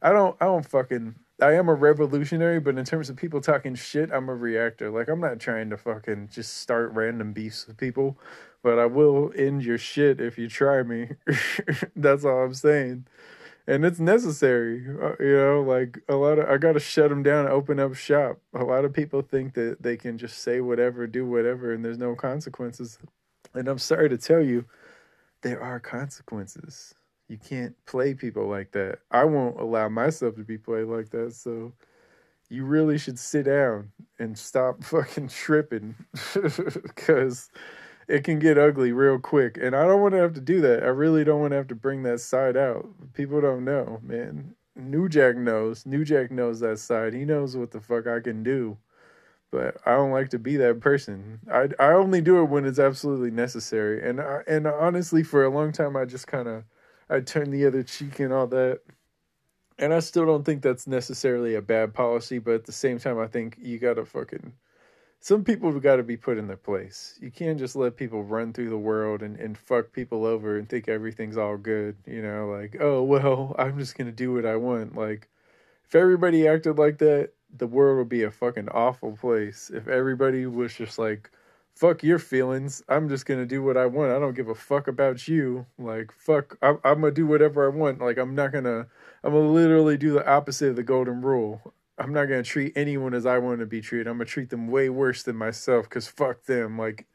I 0.03 0.13
don't 0.13 0.37
I 0.41 0.47
don't 0.47 0.67
fucking 0.67 1.17
I 1.43 1.53
am 1.55 1.69
a 1.69 1.75
revolutionary, 1.75 2.61
but 2.61 2.79
in 2.79 2.85
terms 2.87 3.11
of 3.11 3.17
people 3.17 3.43
talking 3.43 3.75
shit, 3.75 4.11
I'm 4.13 4.29
a 4.31 4.35
reactor. 4.37 4.91
Like 4.91 5.09
I'm 5.09 5.21
not 5.21 5.41
trying 5.41 5.71
to 5.71 5.79
fucking 5.79 6.31
just 6.33 6.59
start 6.59 6.93
random 6.95 7.33
beefs 7.35 7.67
with 7.67 7.79
people, 7.79 8.19
but 8.63 8.79
I 8.79 8.87
will 8.87 9.33
end 9.37 9.65
your 9.65 9.79
shit 9.79 10.21
if 10.21 10.39
you 10.39 10.49
try 10.49 10.83
me. 10.83 11.11
That's 11.97 12.25
all 12.25 12.45
I'm 12.45 12.55
saying. 12.55 13.07
And 13.69 13.85
it's 13.85 13.99
necessary, 13.99 14.87
uh, 14.89 15.15
you 15.19 15.37
know. 15.37 15.63
Like 15.63 15.99
a 16.09 16.15
lot 16.15 16.39
of, 16.39 16.49
I 16.49 16.57
gotta 16.57 16.81
shut 16.81 17.11
them 17.11 17.23
down, 17.23 17.49
open 17.49 17.81
up 17.81 17.95
shop. 17.95 18.39
A 18.55 18.65
lot 18.65 18.85
of 18.85 18.93
people 18.93 19.23
think 19.23 19.55
that 19.55 19.83
they 19.83 19.97
can 19.97 20.19
just 20.19 20.39
say 20.39 20.61
whatever, 20.61 21.07
do 21.07 21.27
whatever, 21.27 21.73
and 21.73 21.85
there's 21.85 21.99
no 21.99 22.15
consequences. 22.15 22.99
And 23.55 23.69
I'm 23.69 23.79
sorry 23.79 24.09
to 24.09 24.19
tell 24.19 24.41
you, 24.43 24.65
there 25.43 25.61
are 25.63 25.81
consequences. 25.81 26.95
You 27.29 27.39
can't 27.39 27.75
play 27.87 28.15
people 28.15 28.47
like 28.47 28.73
that. 28.73 29.01
I 29.11 29.25
won't 29.25 29.59
allow 29.59 29.89
myself 29.89 30.37
to 30.37 30.45
be 30.45 30.59
played 30.59 30.87
like 30.87 31.11
that. 31.11 31.35
So 31.35 31.73
you 32.49 32.65
really 32.65 32.99
should 32.99 33.19
sit 33.19 33.47
down 33.47 33.91
and 34.19 34.39
stop 34.39 34.85
fucking 34.85 35.29
tripping 35.29 35.95
because 36.35 37.51
it 38.09 38.25
can 38.25 38.39
get 38.39 38.59
ugly 38.59 38.93
real 38.93 39.19
quick. 39.19 39.59
And 39.61 39.75
I 39.75 39.85
don't 39.87 40.01
want 40.01 40.13
to 40.15 40.21
have 40.21 40.35
to 40.35 40.41
do 40.41 40.61
that. 40.61 40.83
I 40.83 40.89
really 40.89 41.25
don't 41.25 41.41
want 41.41 41.53
to 41.53 41.57
have 41.57 41.69
to 41.69 41.75
bring 41.75 42.03
that 42.05 42.21
side 42.21 42.57
out. 42.57 42.89
People 43.15 43.41
don't 43.41 43.65
know, 43.65 44.01
man. 44.03 44.55
New 44.77 45.09
Jack 45.09 45.37
knows. 45.37 45.87
New 45.87 46.05
Jack 46.05 46.31
knows 46.31 46.61
that 46.61 46.79
side. 46.79 47.15
He 47.15 47.25
knows 47.25 47.57
what 47.57 47.71
the 47.71 47.81
fuck 47.81 48.07
I 48.07 48.21
can 48.21 48.43
do. 48.43 48.77
But 49.51 49.79
I 49.87 49.93
don't 49.93 50.11
like 50.11 50.29
to 50.31 50.39
be 50.39 50.57
that 50.57 50.81
person. 50.81 51.41
I 51.51 51.69
I 51.79 51.93
only 51.93 52.21
do 52.21 52.41
it 52.41 52.51
when 52.51 52.65
it's 52.65 52.79
absolutely 52.79 53.31
necessary. 53.31 54.07
And 54.07 54.21
I, 54.21 54.43
and 54.47 54.67
honestly, 54.67 55.23
for 55.23 55.45
a 55.45 55.51
long 55.51 55.73
time, 55.73 55.97
I 55.97 56.05
just 56.05 56.27
kind 56.27 56.49
of 56.49 56.65
I 57.09 57.21
turned 57.21 57.53
the 57.53 57.67
other 57.67 57.83
cheek 57.83 58.21
and 58.21 58.33
all 58.33 58.47
that. 58.49 58.81
And 59.79 59.95
I 59.95 60.01
still 60.01 60.27
don't 60.27 60.45
think 60.45 60.63
that's 60.63 60.87
necessarily 60.87 61.55
a 61.55 61.63
bad 61.63 61.95
policy, 61.95 62.39
but 62.39 62.55
at 62.55 62.65
the 62.65 62.73
same 62.73 62.99
time, 62.99 63.19
I 63.19 63.27
think 63.27 63.57
you 63.61 63.79
gotta 63.79 64.05
fucking. 64.05 64.53
Some 65.27 65.43
people 65.43 65.73
have 65.73 65.83
got 65.83 65.97
to 65.97 66.05
be 66.05 66.17
put 66.17 66.39
in 66.39 66.47
their 66.47 66.57
place. 66.57 67.19
You 67.21 67.33
can't 67.33 67.59
just 67.59 67.75
let 67.75 67.97
people 67.97 68.23
run 68.23 68.53
through 68.53 68.71
the 68.71 68.79
world 68.79 69.23
and, 69.25 69.37
and 69.41 69.59
fuck 69.59 69.91
people 69.91 70.25
over 70.25 70.57
and 70.57 70.69
think 70.69 70.87
everything's 70.87 71.37
all 71.37 71.57
good. 71.57 71.97
You 72.07 72.23
know, 72.23 72.47
like, 72.47 72.77
oh, 72.79 73.03
well, 73.03 73.53
I'm 73.59 73.77
just 73.77 73.99
going 73.99 74.07
to 74.07 74.13
do 74.13 74.33
what 74.33 74.47
I 74.47 74.55
want. 74.55 74.95
Like, 74.95 75.29
if 75.85 75.97
everybody 75.97 76.47
acted 76.47 76.79
like 76.79 76.99
that, 76.99 77.31
the 77.53 77.67
world 77.67 77.99
would 77.99 78.09
be 78.09 78.23
a 78.23 78.31
fucking 78.31 78.69
awful 78.69 79.17
place. 79.17 79.69
If 79.75 79.89
everybody 79.89 80.47
was 80.47 80.77
just 80.77 80.97
like, 80.97 81.29
fuck 81.75 82.05
your 82.05 82.21
feelings. 82.21 82.85
I'm 82.89 83.09
just 83.09 83.27
gonna 83.27 83.47
do 83.47 83.63
what 83.63 83.77
I 83.77 83.87
want. 83.87 84.13
I 84.13 84.19
don't 84.19 84.35
give 84.35 84.49
a 84.49 84.55
fuck 84.55 84.89
about 84.89 85.29
you. 85.29 85.67
Like 85.79 86.11
fuck, 86.13 86.57
I'm, 86.63 86.79
I'm 86.85 87.01
gonna 87.01 87.13
do 87.13 87.27
whatever 87.27 87.67
I 87.67 87.75
want. 87.75 88.01
Like 88.01 88.17
I'm 88.17 88.35
not 88.35 88.53
gonna. 88.53 88.87
I'm 89.23 89.33
gonna 89.33 89.51
literally 89.51 89.97
do 89.97 90.13
the 90.13 90.27
opposite 90.27 90.71
of 90.71 90.77
the 90.77 90.83
golden 90.83 91.21
rule. 91.21 91.75
I'm 91.99 92.13
not 92.13 92.27
gonna 92.27 92.43
treat 92.43 92.73
anyone 92.77 93.15
as 93.15 93.27
I 93.27 93.39
want 93.39 93.61
to 93.61 93.67
be 93.67 93.81
treated. 93.81 94.07
I'm 94.07 94.19
gonna 94.19 94.27
treat 94.27 94.51
them 94.51 94.69
way 94.69 94.89
worse 94.89 95.23
than 95.23 95.37
myself 95.37 95.89
because 95.89 96.09
fuck 96.09 96.45
them. 96.45 96.79
Like 96.79 97.07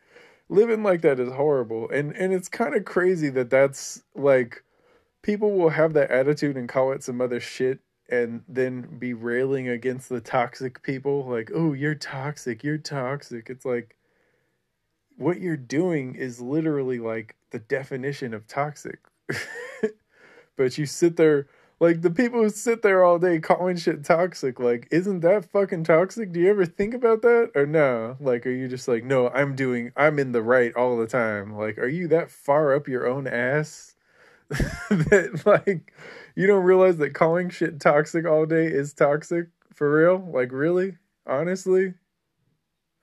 living 0.50 0.84
like 0.84 1.02
that 1.02 1.20
is 1.20 1.32
horrible, 1.34 1.90
and 1.90 2.16
and 2.16 2.34
it's 2.34 2.50
kind 2.50 2.76
of 2.76 2.86
crazy 2.86 3.30
that 3.30 3.50
that's 3.50 4.04
like 4.16 4.64
people 5.22 5.52
will 5.52 5.70
have 5.70 5.94
that 5.94 6.12
attitude 6.12 6.58
and 6.58 6.68
call 6.68 6.92
it 6.92 7.04
some 7.04 7.22
other 7.22 7.40
shit 7.40 7.80
and 8.10 8.44
then 8.48 8.98
be 9.00 9.14
railing 9.14 9.70
against 9.70 10.10
the 10.10 10.20
toxic 10.20 10.82
people 10.84 11.26
like 11.26 11.52
oh 11.54 11.72
you're 11.72 11.96
toxic 11.96 12.64
you're 12.64 12.78
toxic 12.78 13.50
it's 13.50 13.64
like 13.64 13.96
what 15.22 15.40
you're 15.40 15.58
doing 15.58 16.16
is 16.16 16.42
literally 16.42 17.00
like 17.00 17.36
the 17.52 17.60
definition 17.60 18.34
of 18.34 18.48
toxic. 18.48 19.00
but 20.58 20.78
you 20.78 20.86
sit 20.86 21.16
there 21.16 21.48
like 21.82 22.02
the 22.04 22.12
people 22.12 22.44
who 22.44 22.50
sit 22.50 22.84
there 22.84 23.04
all 23.04 23.18
day 23.18 23.40
calling 23.40 23.76
shit 23.76 24.06
toxic, 24.06 24.60
like, 24.60 24.88
isn't 24.92 25.22
that 25.22 25.50
fucking 25.50 25.84
toxic? 25.84 26.32
Do 26.32 26.40
you 26.40 26.48
ever 26.52 26.64
think 26.64 26.94
about 26.94 27.24
that? 27.24 27.50
Or 27.56 27.66
no? 27.66 28.18
Like, 28.20 28.46
are 28.46 28.52
you 28.52 28.68
just 28.68 28.88
like, 28.88 29.04
no, 29.04 29.30
I'm 29.30 29.56
doing, 29.56 29.92
I'm 29.98 30.20
in 30.20 30.32
the 30.32 30.44
right 30.44 30.72
all 30.76 30.96
the 30.96 31.08
time? 31.08 31.58
Like, 31.58 31.80
are 31.80 31.88
you 31.88 32.08
that 32.10 32.30
far 32.30 32.76
up 32.76 32.88
your 32.88 33.08
own 33.08 33.26
ass 33.26 33.96
that, 34.50 35.42
like, 35.44 35.92
you 36.36 36.46
don't 36.46 36.64
realize 36.64 36.98
that 36.98 37.16
calling 37.16 37.50
shit 37.50 37.80
toxic 37.80 38.28
all 38.28 38.46
day 38.46 38.68
is 38.68 38.94
toxic 38.94 39.48
for 39.74 39.92
real? 39.92 40.20
Like, 40.32 40.52
really? 40.52 40.98
Honestly? 41.26 41.96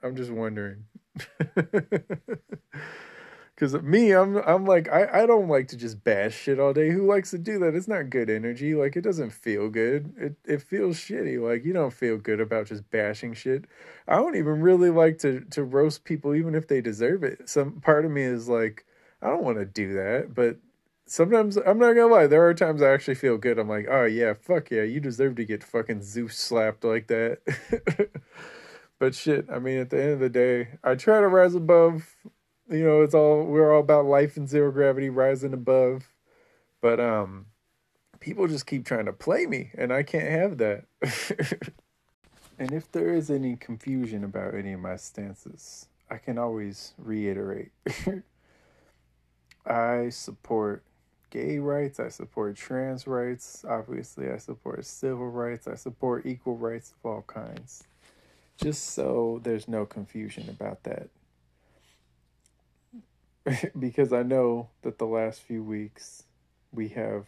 I'm 0.05 0.15
just 0.15 0.31
wondering. 0.31 0.85
Cause 3.59 3.75
me, 3.83 4.13
I'm 4.13 4.37
I'm 4.37 4.67
like 4.67 4.89
I, 4.89 5.23
I 5.25 5.27
don't 5.27 5.49
like 5.49 5.67
to 5.69 5.77
just 5.77 6.05
bash 6.05 6.33
shit 6.33 6.61
all 6.61 6.73
day. 6.73 6.91
Who 6.91 7.07
likes 7.07 7.33
to 7.33 7.39
do 7.39 7.59
that? 7.59 7.75
It's 7.75 7.89
not 7.89 8.09
good 8.09 8.31
energy. 8.31 8.77
Like 8.77 8.95
it 8.95 9.01
doesn't 9.01 9.31
feel 9.31 9.69
good. 9.69 10.15
It 10.17 10.37
it 10.45 10.63
feels 10.63 10.97
shitty. 10.97 11.43
Like 11.43 11.65
you 11.65 11.73
don't 11.73 11.93
feel 11.93 12.19
good 12.19 12.41
about 12.41 12.67
just 12.67 12.89
bashing 12.93 13.35
shit. 13.35 13.65
I 14.07 14.15
don't 14.15 14.37
even 14.37 14.61
really 14.61 14.91
like 14.91 15.19
to 15.19 15.41
to 15.51 15.65
roast 15.65 16.05
people 16.05 16.37
even 16.37 16.55
if 16.55 16.69
they 16.69 16.81
deserve 16.81 17.25
it. 17.25 17.49
Some 17.49 17.81
part 17.81 18.05
of 18.05 18.13
me 18.13 18.23
is 18.23 18.49
like, 18.49 18.87
I 19.23 19.27
don't 19.27 19.43
want 19.43 19.59
to 19.59 19.65
do 19.67 19.93
that, 19.95 20.35
but 20.37 20.59
sometimes 21.07 21.57
I'm 21.57 21.79
not 21.81 21.95
gonna 21.95 22.07
lie, 22.15 22.29
there 22.29 22.47
are 22.47 22.55
times 22.55 22.81
I 22.81 22.93
actually 22.93 23.17
feel 23.17 23.39
good. 23.39 23.59
I'm 23.59 23.69
like, 23.69 23.89
oh 23.91 24.05
yeah, 24.05 24.35
fuck 24.41 24.71
yeah, 24.71 24.83
you 24.85 25.01
deserve 25.01 25.35
to 25.35 25.45
get 25.45 25.65
fucking 25.65 26.03
Zeus 26.03 26.37
slapped 26.37 26.85
like 26.85 27.09
that. 27.09 27.41
But 28.99 29.15
shit, 29.15 29.47
I 29.49 29.59
mean, 29.61 29.79
at 29.79 29.91
the 29.91 30.03
end 30.03 30.13
of 30.15 30.21
the 30.21 30.29
day, 30.29 30.71
I 30.83 30.97
try 30.97 31.21
to 31.21 31.29
rise 31.29 31.55
above. 31.55 32.17
You 32.69 32.85
know, 32.85 33.03
it's 33.03 33.15
all 33.15 33.45
we're 33.45 33.73
all 33.73 33.81
about 33.81 34.05
life 34.05 34.37
and 34.37 34.49
zero 34.49 34.71
gravity, 34.71 35.09
rising 35.09 35.55
above. 35.55 36.13
But 36.81 37.01
um, 37.01 37.47
people 38.21 38.47
just 38.47 38.67
keep 38.67 38.85
trying 38.85 39.07
to 39.07 39.13
play 39.13 39.47
me, 39.47 39.71
and 39.77 39.93
I 39.93 40.03
can't 40.03 40.31
have 40.31 40.59
that. 40.59 40.85
and 42.59 42.73
if 42.73 42.91
there 42.93 43.15
is 43.15 43.31
any 43.31 43.57
confusion 43.57 44.23
about 44.23 44.55
any 44.55 44.73
of 44.75 44.81
my 44.81 44.97
stances, 44.97 45.89
I 46.11 46.19
can 46.19 46.39
always 46.39 46.95
reiterate. 46.99 47.73
I 49.67 50.11
support 50.11 50.85
gay 51.31 51.59
rights, 51.59 52.01
I 52.01 52.09
support 52.09 52.57
trans 52.57 53.07
rights, 53.07 53.65
obviously, 53.69 54.31
I 54.31 54.39
support 54.39 54.85
civil 54.87 55.29
rights, 55.29 55.67
I 55.67 55.75
support 55.75 56.25
equal 56.27 56.57
rights 56.57 56.93
of 56.93 57.11
all 57.11 57.23
kinds 57.23 57.85
just 58.59 58.91
so 58.91 59.41
there's 59.43 59.69
no 59.69 59.87
confusion 59.87 60.49
about 60.49 60.83
that. 60.83 61.09
because 63.79 64.13
I 64.13 64.23
know 64.23 64.69
that 64.83 64.99
the 64.99 65.07
last 65.07 65.41
few 65.43 65.63
weeks 65.63 66.25
we 66.73 66.89
have 66.89 67.27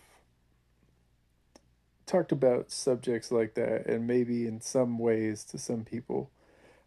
talked 2.06 2.32
about 2.32 2.70
subjects 2.70 3.30
like 3.30 3.54
that, 3.54 3.86
and 3.86 4.06
maybe 4.06 4.46
in 4.46 4.60
some 4.60 4.98
ways 4.98 5.44
to 5.44 5.58
some 5.58 5.84
people. 5.84 6.30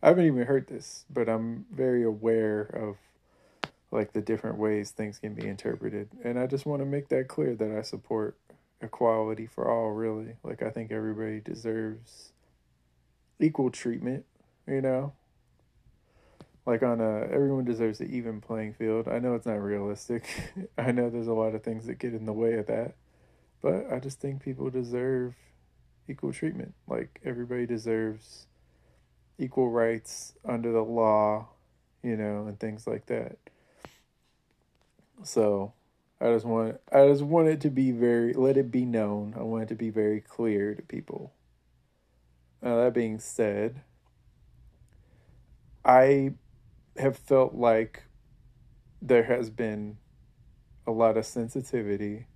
I 0.02 0.10
haven't 0.10 0.26
even 0.26 0.46
heard 0.46 0.68
this, 0.68 1.06
but 1.10 1.30
I'm 1.30 1.66
very 1.72 2.04
aware 2.04 2.62
of 2.62 2.98
like 3.90 4.12
the 4.12 4.22
different 4.22 4.58
ways 4.58 4.92
things 4.92 5.18
can 5.18 5.34
be 5.34 5.48
interpreted. 5.48 6.10
And 6.24 6.38
I 6.38 6.46
just 6.46 6.66
want 6.66 6.82
to 6.82 6.86
make 6.86 7.08
that 7.10 7.30
clear 7.30 7.56
that 7.56 7.72
I 7.72 7.84
support 7.84 8.36
equality 8.82 9.46
for 9.46 9.72
all, 9.72 9.92
really. 9.92 10.36
Like, 10.44 10.62
I 10.62 10.72
think 10.72 10.92
everybody 10.92 11.40
deserves 11.40 12.34
equal 13.40 13.70
treatment 13.70 14.26
you 14.68 14.82
know 14.82 15.14
like 16.66 16.82
on 16.84 17.02
a 17.02 17.22
everyone 17.32 17.66
deserves 17.66 18.00
an 18.00 18.14
even 18.14 18.42
playing 18.42 18.74
field. 18.74 19.08
I 19.08 19.20
know 19.20 19.36
it's 19.36 19.46
not 19.46 19.62
realistic. 19.62 20.26
I 20.78 20.92
know 20.92 21.10
there's 21.10 21.28
a 21.28 21.34
lot 21.34 21.56
of 21.56 21.64
things 21.64 21.88
that 21.88 22.00
get 22.00 22.14
in 22.14 22.26
the 22.26 22.34
way 22.34 22.54
of 22.54 22.68
that. 22.68 22.96
But 23.62 23.92
i 23.92 24.00
just 24.00 24.20
think 24.20 24.44
people 24.44 24.70
deserve 24.70 25.36
equal 26.08 26.34
treatment. 26.34 26.74
Like 26.88 27.20
everybody 27.24 27.66
deserves 27.66 28.48
equal 29.38 29.70
rights 29.70 30.34
under 30.46 30.72
the 30.72 30.84
law 30.84 31.48
you 32.04 32.18
know 32.18 32.46
and 32.46 32.60
things 32.60 32.86
like 32.86 33.08
that. 33.08 33.38
So 35.24 35.74
i 36.22 36.26
just 36.26 36.46
want 36.46 36.80
i 36.92 37.08
just 37.08 37.24
want 37.24 37.48
it 37.48 37.60
to 37.62 37.70
be 37.70 37.92
very 37.92 38.34
let 38.34 38.58
it 38.58 38.72
be 38.72 38.86
known. 38.86 39.34
I 39.38 39.44
want 39.44 39.64
it 39.64 39.70
to 39.70 39.76
be 39.76 39.90
very 39.90 40.22
clear 40.22 40.76
to 40.76 40.82
people. 40.82 41.34
Now 42.62 42.84
that 42.84 42.94
being 42.94 43.20
said 43.20 43.82
I 45.86 46.34
have 46.98 47.18
felt 47.18 47.54
like 47.54 48.04
there 49.02 49.24
has 49.24 49.50
been 49.50 49.98
a 50.86 50.92
lot 50.92 51.18
of 51.18 51.26
sensitivity 51.26 52.28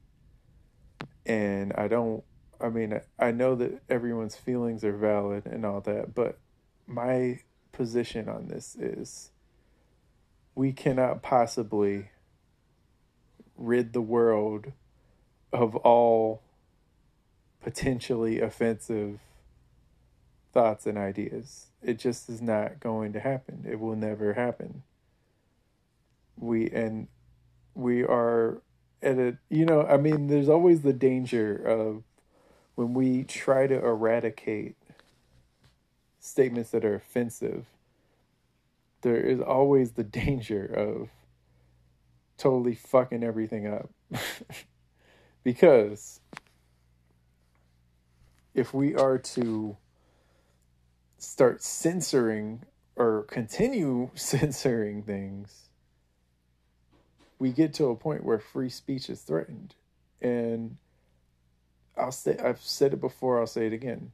and 1.26 1.74
I 1.74 1.88
don't 1.88 2.24
I 2.60 2.70
mean 2.70 3.00
I 3.20 3.32
know 3.32 3.56
that 3.56 3.82
everyone's 3.90 4.36
feelings 4.36 4.84
are 4.84 4.96
valid 4.96 5.46
and 5.46 5.66
all 5.66 5.82
that, 5.82 6.16
but 6.16 6.40
my 6.88 7.42
position 7.72 8.28
on 8.28 8.48
this 8.48 8.76
is 8.76 9.32
we 10.56 10.72
cannot 10.72 11.22
possibly 11.22 12.10
rid 13.56 13.94
the 13.94 14.02
world 14.02 14.72
of 15.54 15.76
all 15.78 16.42
potentially 17.62 18.40
offensive 18.40 19.20
thoughts 20.54 20.88
and 20.88 20.98
ideas. 20.98 21.68
It 21.88 22.00
just 22.00 22.28
is 22.28 22.42
not 22.42 22.82
going 22.82 23.14
to 23.14 23.20
happen. 23.22 23.66
It 23.66 23.80
will 23.80 23.96
never 23.96 24.34
happen. 24.34 24.84
We 26.38 26.70
and 26.70 27.08
we 27.76 28.04
are 28.04 28.62
at 29.02 29.18
a 29.18 29.38
you 29.50 29.66
know, 29.66 29.84
I 29.84 29.96
mean 29.96 30.28
there's 30.28 30.50
always 30.50 30.82
the 30.82 30.92
danger 30.92 31.56
of 31.56 32.04
when 32.76 32.94
we 32.94 33.24
try 33.24 33.68
to 33.68 33.76
eradicate 33.76 34.76
statements 36.20 36.72
that 36.72 36.84
are 36.84 36.96
offensive, 36.96 37.68
there 39.00 39.22
is 39.22 39.40
always 39.40 39.92
the 39.92 40.04
danger 40.24 40.66
of 40.66 41.08
totally 42.38 42.76
fucking 42.76 43.24
everything 43.24 43.66
up. 43.66 43.90
because 45.46 46.20
if 48.54 48.74
we 48.74 48.94
are 48.94 49.18
to 49.18 49.78
start 51.18 51.64
censoring 51.64 52.64
or 52.96 53.24
continue 53.24 54.10
censoring 54.16 55.04
things, 55.04 55.70
we 57.40 57.52
get 57.52 57.74
to 57.76 57.86
a 57.86 57.96
point 57.96 58.24
where 58.24 58.40
free 58.40 58.70
speech 58.70 59.10
is 59.10 59.22
threatened. 59.22 59.76
And 60.22 60.78
I'll 61.96 62.12
say 62.12 62.38
I've 62.38 62.62
said 62.62 62.94
it 62.94 63.02
before, 63.02 63.40
I'll 63.40 63.48
say 63.48 63.68
it 63.68 63.74
again. 63.74 64.12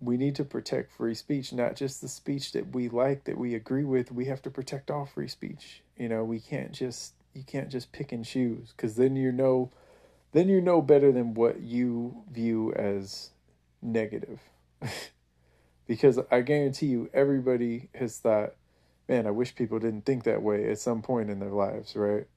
We 0.00 0.16
need 0.16 0.36
to 0.36 0.44
protect 0.44 0.92
free 0.92 1.14
speech, 1.14 1.52
not 1.52 1.74
just 1.74 2.00
the 2.00 2.08
speech 2.08 2.52
that 2.52 2.72
we 2.72 2.88
like, 2.88 3.24
that 3.24 3.36
we 3.36 3.54
agree 3.54 3.84
with. 3.84 4.12
We 4.12 4.26
have 4.26 4.42
to 4.42 4.50
protect 4.50 4.90
all 4.90 5.06
free 5.06 5.26
speech. 5.26 5.82
You 5.96 6.08
know, 6.08 6.22
we 6.22 6.38
can't 6.38 6.72
just 6.72 7.14
you 7.34 7.42
can't 7.44 7.68
just 7.68 7.92
pick 7.92 8.12
and 8.12 8.24
choose 8.24 8.72
because 8.76 8.96
then 8.96 9.16
you 9.16 9.32
know 9.32 9.70
then 10.32 10.48
you 10.48 10.60
know 10.60 10.82
better 10.82 11.10
than 11.10 11.34
what 11.34 11.60
you 11.60 12.22
view 12.30 12.72
as 12.74 13.30
negative. 13.82 14.40
because 15.88 16.20
I 16.30 16.42
guarantee 16.42 16.86
you 16.86 17.10
everybody 17.12 17.88
has 17.94 18.18
thought, 18.18 18.54
man, 19.08 19.26
I 19.26 19.32
wish 19.32 19.56
people 19.56 19.80
didn't 19.80 20.04
think 20.04 20.22
that 20.24 20.42
way 20.42 20.70
at 20.70 20.78
some 20.78 21.02
point 21.02 21.30
in 21.30 21.40
their 21.40 21.50
lives, 21.50 21.96
right? 21.96 22.28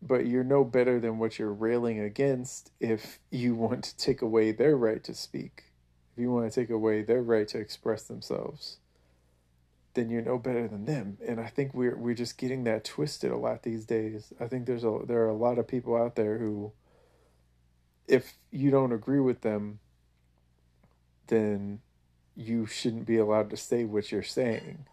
But 0.00 0.26
you're 0.26 0.44
no 0.44 0.62
better 0.62 1.00
than 1.00 1.18
what 1.18 1.40
you're 1.40 1.52
railing 1.52 1.98
against 1.98 2.70
if 2.78 3.18
you 3.30 3.56
want 3.56 3.82
to 3.82 3.96
take 3.96 4.22
away 4.22 4.52
their 4.52 4.76
right 4.76 5.02
to 5.02 5.14
speak. 5.14 5.64
If 6.12 6.22
you 6.22 6.30
want 6.30 6.52
to 6.52 6.60
take 6.60 6.70
away 6.70 7.02
their 7.02 7.22
right 7.22 7.48
to 7.48 7.58
express 7.58 8.04
themselves 8.04 8.78
then 9.98 10.10
you're 10.10 10.22
no 10.22 10.38
better 10.38 10.68
than 10.68 10.84
them. 10.84 11.18
And 11.26 11.40
I 11.40 11.48
think 11.48 11.74
we're 11.74 11.96
we're 11.96 12.14
just 12.14 12.38
getting 12.38 12.62
that 12.64 12.84
twisted 12.84 13.32
a 13.32 13.36
lot 13.36 13.64
these 13.64 13.84
days. 13.84 14.32
I 14.38 14.46
think 14.46 14.66
there's 14.66 14.84
a 14.84 15.00
there 15.06 15.22
are 15.22 15.28
a 15.28 15.36
lot 15.36 15.58
of 15.58 15.66
people 15.66 15.96
out 15.96 16.14
there 16.14 16.38
who 16.38 16.72
if 18.06 18.34
you 18.52 18.70
don't 18.70 18.92
agree 18.92 19.18
with 19.18 19.40
them 19.40 19.80
then 21.28 21.80
you 22.36 22.66
shouldn't 22.66 23.06
be 23.06 23.16
allowed 23.16 23.50
to 23.50 23.56
say 23.56 23.84
what 23.84 24.12
you're 24.12 24.22
saying. 24.22 24.86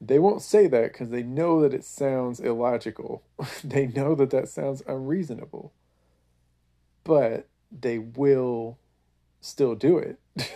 They 0.00 0.18
won't 0.18 0.42
say 0.42 0.66
that 0.66 0.92
because 0.92 1.10
they 1.10 1.22
know 1.22 1.60
that 1.62 1.74
it 1.74 1.84
sounds 1.84 2.40
illogical. 2.40 3.22
they 3.64 3.86
know 3.86 4.14
that 4.14 4.30
that 4.30 4.48
sounds 4.48 4.82
unreasonable. 4.86 5.72
But 7.04 7.48
they 7.70 7.98
will 7.98 8.78
still 9.40 9.74
do 9.74 9.98
it. 9.98 10.18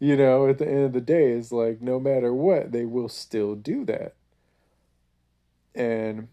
you 0.00 0.16
know, 0.16 0.48
at 0.48 0.58
the 0.58 0.68
end 0.68 0.84
of 0.84 0.92
the 0.92 1.00
day, 1.00 1.32
it's 1.32 1.52
like 1.52 1.80
no 1.80 2.00
matter 2.00 2.32
what, 2.32 2.72
they 2.72 2.84
will 2.84 3.08
still 3.08 3.54
do 3.54 3.84
that. 3.84 4.14
And 5.74 6.28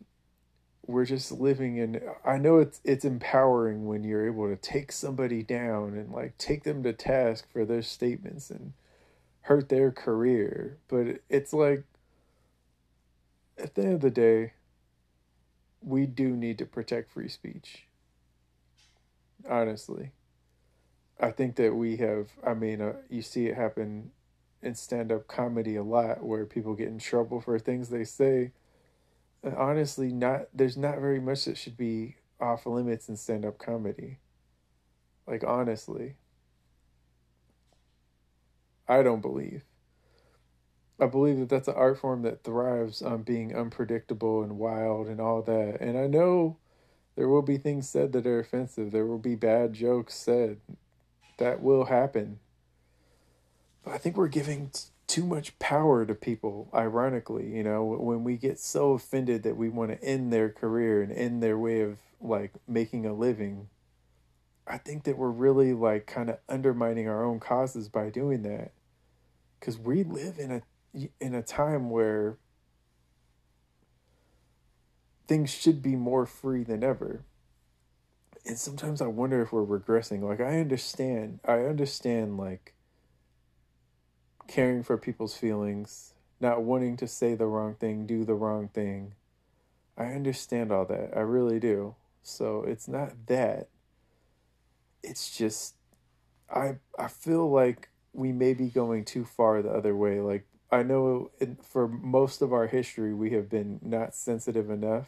we're 0.87 1.05
just 1.05 1.31
living 1.31 1.77
in 1.77 2.01
I 2.25 2.37
know 2.37 2.59
it's 2.59 2.79
it's 2.83 3.05
empowering 3.05 3.85
when 3.85 4.03
you're 4.03 4.25
able 4.25 4.47
to 4.47 4.55
take 4.55 4.91
somebody 4.91 5.43
down 5.43 5.95
and 5.95 6.11
like 6.11 6.37
take 6.37 6.63
them 6.63 6.81
to 6.83 6.93
task 6.93 7.45
for 7.51 7.65
their 7.65 7.81
statements 7.81 8.49
and 8.49 8.73
hurt 9.41 9.69
their 9.69 9.91
career, 9.91 10.77
but 10.87 11.19
it's 11.29 11.53
like 11.53 11.83
at 13.57 13.75
the 13.75 13.83
end 13.83 13.93
of 13.93 14.01
the 14.01 14.11
day, 14.11 14.53
we 15.81 16.05
do 16.05 16.29
need 16.35 16.57
to 16.57 16.65
protect 16.65 17.11
free 17.11 17.29
speech. 17.29 17.83
Honestly. 19.49 20.11
I 21.19 21.31
think 21.31 21.55
that 21.55 21.73
we 21.73 21.97
have, 21.97 22.29
I 22.45 22.53
mean, 22.53 22.79
uh, 22.79 22.93
you 23.09 23.23
see 23.23 23.47
it 23.47 23.55
happen 23.55 24.11
in 24.61 24.75
stand 24.75 25.11
up 25.11 25.27
comedy 25.27 25.75
a 25.75 25.83
lot 25.83 26.23
where 26.23 26.45
people 26.45 26.75
get 26.75 26.87
in 26.89 26.99
trouble 26.99 27.41
for 27.41 27.57
things 27.57 27.89
they 27.89 28.03
say. 28.03 28.51
Honestly, 29.55 30.11
not 30.11 30.47
there's 30.53 30.77
not 30.77 30.99
very 30.99 31.19
much 31.19 31.45
that 31.45 31.57
should 31.57 31.77
be 31.77 32.15
off 32.39 32.65
limits 32.65 33.09
in 33.09 33.17
stand 33.17 33.45
up 33.45 33.57
comedy. 33.57 34.19
Like, 35.27 35.43
honestly, 35.45 36.15
I 38.87 39.03
don't 39.03 39.21
believe. 39.21 39.63
I 40.99 41.05
believe 41.05 41.37
that 41.39 41.49
that's 41.49 41.67
an 41.67 41.75
art 41.75 41.99
form 41.99 42.23
that 42.23 42.43
thrives 42.43 43.01
on 43.01 43.21
being 43.21 43.55
unpredictable 43.55 44.41
and 44.41 44.57
wild 44.57 45.07
and 45.07 45.21
all 45.21 45.41
that. 45.43 45.77
And 45.79 45.97
I 45.97 46.07
know 46.07 46.57
there 47.15 47.27
will 47.27 47.43
be 47.43 47.57
things 47.57 47.87
said 47.87 48.13
that 48.13 48.25
are 48.25 48.39
offensive. 48.39 48.91
There 48.91 49.05
will 49.05 49.19
be 49.19 49.35
bad 49.35 49.73
jokes 49.73 50.15
said 50.15 50.59
that 51.37 51.61
will 51.61 51.85
happen. 51.85 52.39
But 53.83 53.93
I 53.93 53.97
think 53.99 54.17
we're 54.17 54.27
giving 54.27 54.71
too 55.07 55.25
much 55.25 55.57
power 55.59 56.05
to 56.05 56.13
people, 56.13 56.69
ironically, 56.73 57.49
you 57.55 57.63
know, 57.63 57.83
when 57.83 58.23
we 58.23 58.35
get 58.35 58.59
so 58.59 58.91
offended 58.93 59.43
that 59.43 59.57
we 59.57 59.69
want 59.69 59.91
to 59.91 60.03
end 60.03 60.31
their 60.31 60.49
career 60.49 61.01
and 61.01 61.11
end 61.11 61.41
their 61.41 61.57
way 61.57 61.81
of 61.81 61.97
like 62.19 62.53
making 62.67 63.05
a 63.05 63.13
living. 63.13 63.69
I 64.67 64.77
think 64.77 65.05
that 65.05 65.17
we're 65.17 65.29
really 65.29 65.73
like 65.73 66.07
kind 66.07 66.29
of 66.29 66.39
undermining 66.49 67.07
our 67.07 67.23
own 67.23 67.39
causes 67.39 67.87
by 67.87 68.09
doing 68.09 68.43
that. 68.43 68.71
Cuz 69.61 69.79
we 69.79 70.03
live 70.03 70.37
in 70.39 70.51
a 70.51 70.61
in 71.19 71.33
a 71.33 71.41
time 71.41 71.89
where 71.89 72.37
things 75.27 75.49
should 75.49 75.81
be 75.81 75.95
more 75.95 76.25
free 76.25 76.63
than 76.63 76.83
ever 76.83 77.23
and 78.47 78.57
sometimes 78.57 79.01
I 79.01 79.07
wonder 79.07 79.41
if 79.41 79.51
we're 79.51 79.65
regressing. 79.65 80.21
Like 80.21 80.39
I 80.39 80.59
understand, 80.59 81.39
I 81.45 81.59
understand 81.59 82.37
like 82.37 82.73
caring 84.47 84.83
for 84.83 84.97
people's 84.97 85.35
feelings, 85.35 86.13
not 86.39 86.63
wanting 86.63 86.97
to 86.97 87.07
say 87.07 87.35
the 87.35 87.45
wrong 87.45 87.75
thing, 87.75 88.05
do 88.05 88.23
the 88.23 88.35
wrong 88.35 88.69
thing. 88.69 89.13
I 89.97 90.05
understand 90.07 90.71
all 90.71 90.85
that. 90.85 91.11
I 91.15 91.21
really 91.21 91.59
do. 91.59 91.95
So 92.21 92.63
it's 92.63 92.87
not 92.87 93.27
that. 93.27 93.69
It's 95.03 95.35
just 95.35 95.75
I 96.49 96.75
I 96.97 97.07
feel 97.07 97.49
like 97.49 97.89
we 98.13 98.31
may 98.31 98.53
be 98.53 98.67
going 98.69 99.05
too 99.05 99.25
far 99.25 99.61
the 99.61 99.69
other 99.71 99.95
way. 99.95 100.19
Like 100.19 100.45
I 100.71 100.83
know 100.83 101.31
in, 101.39 101.57
for 101.57 101.87
most 101.87 102.41
of 102.41 102.53
our 102.53 102.67
history 102.67 103.13
we 103.13 103.31
have 103.31 103.49
been 103.49 103.79
not 103.81 104.13
sensitive 104.13 104.69
enough 104.69 105.07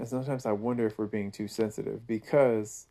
and 0.00 0.08
sometimes 0.08 0.46
I 0.46 0.52
wonder 0.52 0.86
if 0.86 0.98
we're 0.98 1.06
being 1.06 1.30
too 1.30 1.46
sensitive 1.46 2.06
because 2.06 2.86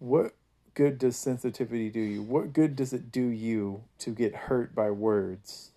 what 0.00 0.34
good 0.74 0.98
does 0.98 1.16
sensitivity 1.16 1.90
do 1.90 2.00
you? 2.00 2.22
What 2.22 2.52
good 2.52 2.76
does 2.76 2.92
it 2.92 3.10
do 3.10 3.26
you 3.26 3.84
to 3.98 4.10
get 4.10 4.34
hurt 4.34 4.74
by 4.74 4.90
words? 4.90 5.70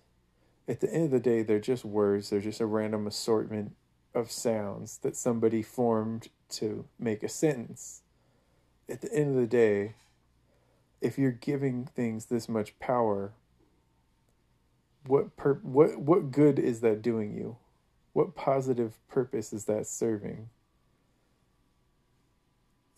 At 0.66 0.80
the 0.80 0.92
end 0.92 1.06
of 1.06 1.10
the 1.10 1.20
day, 1.20 1.42
they're 1.42 1.58
just 1.58 1.84
words, 1.84 2.30
they're 2.30 2.40
just 2.40 2.60
a 2.60 2.66
random 2.66 3.06
assortment 3.06 3.74
of 4.14 4.30
sounds 4.30 4.98
that 4.98 5.16
somebody 5.16 5.62
formed 5.62 6.28
to 6.50 6.86
make 6.98 7.22
a 7.22 7.28
sentence. 7.28 8.02
At 8.88 9.00
the 9.00 9.12
end 9.12 9.30
of 9.30 9.36
the 9.36 9.46
day, 9.46 9.94
if 11.00 11.18
you're 11.18 11.30
giving 11.30 11.84
things 11.84 12.26
this 12.26 12.48
much 12.48 12.78
power, 12.78 13.32
what 15.06 15.36
per- 15.36 15.60
what 15.62 15.98
what 15.98 16.30
good 16.30 16.58
is 16.58 16.80
that 16.80 17.00
doing 17.00 17.34
you? 17.34 17.56
what 18.18 18.34
positive 18.34 18.98
purpose 19.08 19.52
is 19.52 19.66
that 19.66 19.86
serving? 19.86 20.48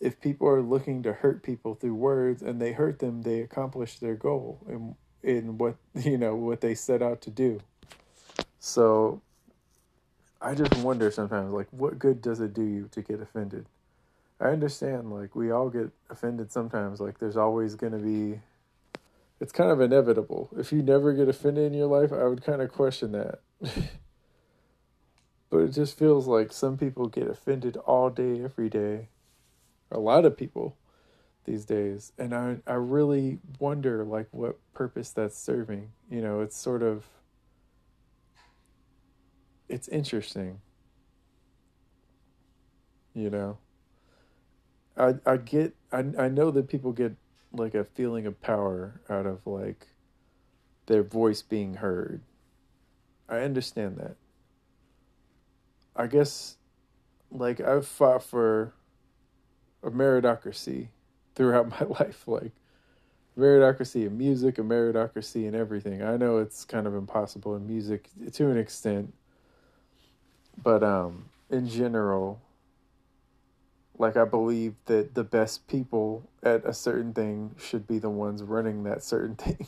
If 0.01 0.19
people 0.19 0.47
are 0.49 0.61
looking 0.61 1.03
to 1.03 1.13
hurt 1.13 1.43
people 1.43 1.75
through 1.75 1.95
words 1.95 2.41
and 2.41 2.59
they 2.59 2.73
hurt 2.73 2.99
them, 2.99 3.21
they 3.21 3.39
accomplish 3.39 3.99
their 3.99 4.15
goal 4.15 4.59
in 4.67 4.95
in 5.23 5.57
what 5.57 5.75
you 5.95 6.17
know 6.17 6.35
what 6.35 6.61
they 6.61 6.75
set 6.75 7.01
out 7.01 7.21
to 7.21 7.29
do. 7.29 7.61
So 8.59 9.21
I 10.41 10.55
just 10.55 10.75
wonder 10.77 11.09
sometimes 11.11 11.53
like 11.53 11.67
what 11.71 11.99
good 11.99 12.21
does 12.21 12.41
it 12.41 12.53
do 12.53 12.63
you 12.63 12.89
to 12.91 13.01
get 13.01 13.21
offended? 13.21 13.67
I 14.39 14.45
understand 14.45 15.13
like 15.13 15.35
we 15.35 15.51
all 15.51 15.69
get 15.69 15.91
offended 16.09 16.51
sometimes 16.51 16.99
like 16.99 17.19
there's 17.19 17.37
always 17.37 17.75
going 17.75 17.93
to 17.93 17.99
be 17.99 18.41
it's 19.41 19.51
kind 19.51 19.71
of 19.71 19.81
inevitable. 19.81 20.49
If 20.55 20.71
you 20.71 20.83
never 20.83 21.13
get 21.13 21.27
offended 21.27 21.65
in 21.65 21.77
your 21.77 21.87
life, 21.87 22.13
I 22.13 22.25
would 22.25 22.43
kind 22.43 22.61
of 22.61 22.71
question 22.71 23.11
that. 23.13 23.39
but 25.49 25.57
it 25.57 25.69
just 25.69 25.97
feels 25.97 26.27
like 26.27 26.53
some 26.53 26.77
people 26.77 27.07
get 27.07 27.27
offended 27.27 27.75
all 27.77 28.11
day, 28.11 28.43
every 28.43 28.69
day. 28.69 29.07
A 29.91 29.99
lot 29.99 30.25
of 30.25 30.37
people 30.37 30.77
these 31.45 31.65
days. 31.65 32.13
And 32.17 32.33
I, 32.33 32.57
I 32.67 32.73
really 32.73 33.39
wonder 33.59 34.03
like 34.03 34.27
what 34.31 34.57
purpose 34.73 35.11
that's 35.11 35.37
serving. 35.37 35.91
You 36.09 36.21
know, 36.21 36.41
it's 36.41 36.57
sort 36.57 36.83
of 36.83 37.05
it's 39.67 39.87
interesting. 39.87 40.59
You 43.13 43.29
know. 43.29 43.57
I 44.97 45.15
I 45.25 45.37
get 45.37 45.75
I 45.91 45.99
I 46.17 46.27
know 46.29 46.51
that 46.51 46.67
people 46.67 46.91
get 46.91 47.15
like 47.53 47.75
a 47.75 47.83
feeling 47.83 48.25
of 48.25 48.41
power 48.41 49.01
out 49.09 49.25
of 49.25 49.45
like 49.45 49.87
their 50.85 51.03
voice 51.03 51.41
being 51.41 51.75
heard. 51.75 52.21
I 53.27 53.39
understand 53.39 53.97
that. 53.97 54.15
I 55.95 56.07
guess 56.07 56.57
like 57.31 57.61
I've 57.61 57.87
fought 57.87 58.23
for 58.23 58.73
a 59.83 59.91
meritocracy 59.91 60.87
throughout 61.35 61.69
my 61.81 61.85
life 61.99 62.27
like 62.27 62.51
meritocracy 63.37 64.05
in 64.05 64.17
music, 64.17 64.57
a 64.57 64.61
meritocracy 64.61 65.47
in 65.47 65.55
everything. 65.55 66.03
I 66.03 66.17
know 66.17 66.37
it's 66.37 66.65
kind 66.65 66.87
of 66.87 66.95
impossible 66.95 67.55
in 67.55 67.65
music 67.65 68.09
to 68.33 68.49
an 68.49 68.57
extent. 68.57 69.13
But 70.61 70.83
um 70.83 71.25
in 71.49 71.67
general, 71.67 72.41
like 73.97 74.17
I 74.17 74.25
believe 74.25 74.75
that 74.85 75.15
the 75.15 75.23
best 75.23 75.67
people 75.67 76.29
at 76.43 76.65
a 76.65 76.73
certain 76.73 77.13
thing 77.13 77.55
should 77.57 77.87
be 77.87 77.99
the 77.99 78.09
ones 78.09 78.43
running 78.43 78.83
that 78.83 79.03
certain 79.03 79.35
thing. 79.37 79.67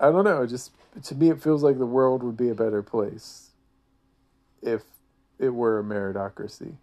I 0.00 0.10
don't 0.10 0.24
know, 0.24 0.46
just 0.46 0.72
to 1.04 1.14
me 1.14 1.30
it 1.30 1.42
feels 1.42 1.62
like 1.62 1.78
the 1.78 1.86
world 1.86 2.22
would 2.22 2.36
be 2.36 2.48
a 2.48 2.54
better 2.54 2.82
place 2.82 3.50
if 4.62 4.82
it 5.38 5.50
were 5.50 5.78
a 5.78 5.84
meritocracy. 5.84 6.74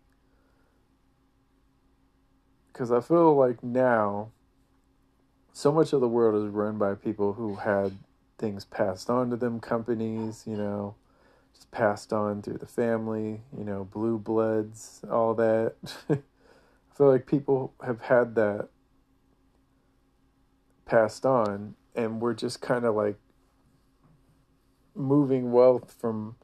Cuz 2.73 2.91
I 2.91 3.01
feel 3.01 3.35
like 3.35 3.63
now 3.63 4.31
so 5.53 5.71
much 5.71 5.93
of 5.93 6.01
the 6.01 6.07
world 6.07 6.43
is 6.43 6.51
run 6.51 6.77
by 6.77 6.95
people 6.95 7.33
who 7.33 7.55
had 7.55 7.97
things 8.39 8.65
passed 8.65 9.09
on 9.09 9.29
to 9.29 9.35
them, 9.35 9.59
companies, 9.59 10.43
you 10.47 10.57
know, 10.57 10.95
just 11.53 11.69
passed 11.71 12.11
on 12.11 12.41
through 12.41 12.57
the 12.57 12.65
family, 12.65 13.41
you 13.55 13.63
know, 13.63 13.83
blue 13.83 14.17
bloods, 14.17 15.01
all 15.09 15.35
that. 15.35 15.75
I 16.09 16.17
feel 16.95 17.07
like 17.07 17.27
people 17.27 17.73
have 17.85 18.01
had 18.01 18.35
that 18.35 18.69
passed 20.85 21.25
on, 21.25 21.75
and 21.95 22.19
we're 22.19 22.33
just 22.33 22.61
kind 22.61 22.85
of 22.85 22.95
like 22.95 23.17
moving 24.95 25.51
wealth 25.51 25.95
from 25.99 26.35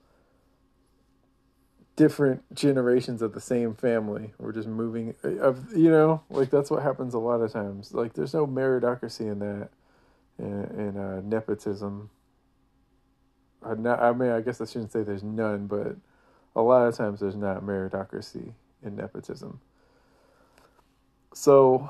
different 2.00 2.56
generations 2.56 3.22
of 3.22 3.34
the 3.34 3.42
same 3.42 3.76
family. 3.76 4.32
We're 4.40 4.54
just 4.54 4.70
moving 4.70 5.16
of 5.24 5.76
you 5.76 5.92
know, 5.92 6.24
like 6.30 6.50
that's 6.50 6.72
what 6.72 6.82
happens 6.82 7.14
a 7.14 7.20
lot 7.20 7.42
of 7.42 7.52
times. 7.52 7.94
Like 7.94 8.14
there's 8.14 8.34
no 8.34 8.48
meritocracy 8.48 9.32
in 9.32 9.40
that, 9.40 9.70
in, 10.40 10.64
in 10.80 10.98
uh, 10.98 11.22
nepotism. 11.24 12.10
I, 13.62 13.74
not, 13.76 14.00
I 14.00 14.14
mean, 14.14 14.30
I 14.32 14.40
guess 14.40 14.62
I 14.62 14.66
shouldn't 14.66 14.94
say 14.94 15.04
there's 15.04 15.24
none, 15.24 15.68
but 15.68 15.98
a 16.56 16.62
lot 16.62 16.88
of 16.88 16.96
times 16.96 17.20
there's 17.20 17.36
not 17.36 17.64
meritocracy 17.64 18.54
in 18.82 18.96
nepotism 18.96 19.60
so 21.34 21.90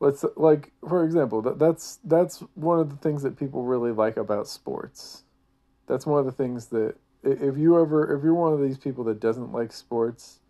let's 0.00 0.24
like 0.36 0.72
for 0.88 1.04
example 1.04 1.42
that 1.42 1.58
that's 1.58 1.98
that's 2.04 2.40
one 2.54 2.78
of 2.78 2.90
the 2.90 2.96
things 2.96 3.22
that 3.22 3.38
people 3.38 3.62
really 3.64 3.92
like 3.92 4.16
about 4.16 4.46
sports 4.46 5.22
that's 5.86 6.06
one 6.06 6.18
of 6.20 6.26
the 6.26 6.32
things 6.32 6.66
that 6.66 6.94
if 7.24 7.56
you 7.56 7.80
ever 7.80 8.16
if 8.16 8.22
you're 8.22 8.34
one 8.34 8.52
of 8.52 8.60
these 8.60 8.78
people 8.78 9.04
that 9.04 9.20
doesn't 9.20 9.52
like 9.52 9.72
sports 9.72 10.40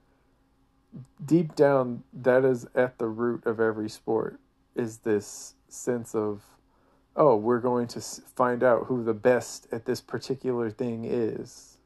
deep 1.24 1.54
down 1.54 2.02
that 2.12 2.44
is 2.44 2.66
at 2.74 2.98
the 2.98 3.06
root 3.06 3.44
of 3.46 3.60
every 3.60 3.88
sport 3.88 4.38
is 4.74 4.98
this 4.98 5.54
sense 5.68 6.14
of 6.14 6.42
oh 7.16 7.37
we're 7.37 7.60
going 7.60 7.87
to 7.87 8.00
find 8.00 8.62
out 8.62 8.84
who 8.87 9.02
the 9.02 9.14
best 9.14 9.66
at 9.72 9.84
this 9.87 10.00
particular 10.00 10.70
thing 10.70 11.04
is 11.04 11.78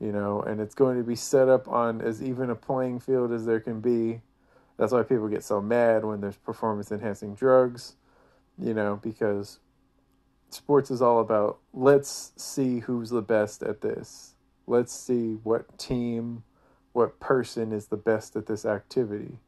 you 0.00 0.12
know 0.12 0.40
and 0.42 0.60
it's 0.60 0.74
going 0.74 0.96
to 0.96 1.04
be 1.04 1.16
set 1.16 1.48
up 1.48 1.68
on 1.68 2.00
as 2.00 2.22
even 2.22 2.50
a 2.50 2.54
playing 2.54 3.00
field 3.00 3.32
as 3.32 3.46
there 3.46 3.60
can 3.60 3.80
be. 3.80 4.20
That's 4.76 4.92
why 4.92 5.02
people 5.02 5.28
get 5.28 5.44
so 5.44 5.60
mad 5.60 6.04
when 6.04 6.20
there's 6.20 6.36
performance 6.36 6.90
enhancing 6.90 7.34
drugs, 7.34 7.94
you 8.58 8.74
know, 8.74 8.98
because 9.02 9.60
sports 10.50 10.90
is 10.90 11.02
all 11.02 11.20
about 11.20 11.58
let's 11.72 12.32
see 12.36 12.80
who's 12.80 13.10
the 13.10 13.22
best 13.22 13.62
at 13.62 13.80
this. 13.80 14.34
Let's 14.66 14.92
see 14.94 15.34
what 15.42 15.78
team, 15.78 16.44
what 16.92 17.20
person 17.20 17.72
is 17.72 17.86
the 17.86 17.96
best 17.96 18.36
at 18.36 18.46
this 18.46 18.64
activity. 18.64 19.38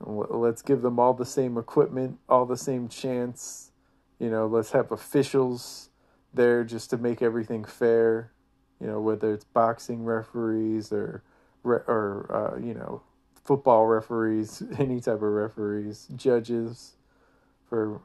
Let's 0.00 0.62
give 0.62 0.82
them 0.82 0.98
all 1.00 1.14
the 1.14 1.26
same 1.26 1.56
equipment, 1.56 2.18
all 2.28 2.46
the 2.46 2.56
same 2.56 2.88
chance. 2.88 3.72
You 4.18 4.30
know, 4.30 4.46
let's 4.46 4.72
have 4.72 4.92
officials 4.92 5.90
there 6.34 6.62
just 6.64 6.90
to 6.90 6.98
make 6.98 7.22
everything 7.22 7.64
fair. 7.64 8.32
You 8.80 8.86
know, 8.86 9.00
whether 9.00 9.32
it's 9.32 9.44
boxing 9.44 10.04
referees 10.04 10.92
or 10.92 11.22
or 11.64 12.30
uh, 12.30 12.58
you 12.64 12.74
know 12.74 13.02
football 13.44 13.86
referees, 13.86 14.62
any 14.78 15.00
type 15.00 15.16
of 15.16 15.22
referees, 15.22 16.06
judges 16.14 16.96
for 17.68 18.00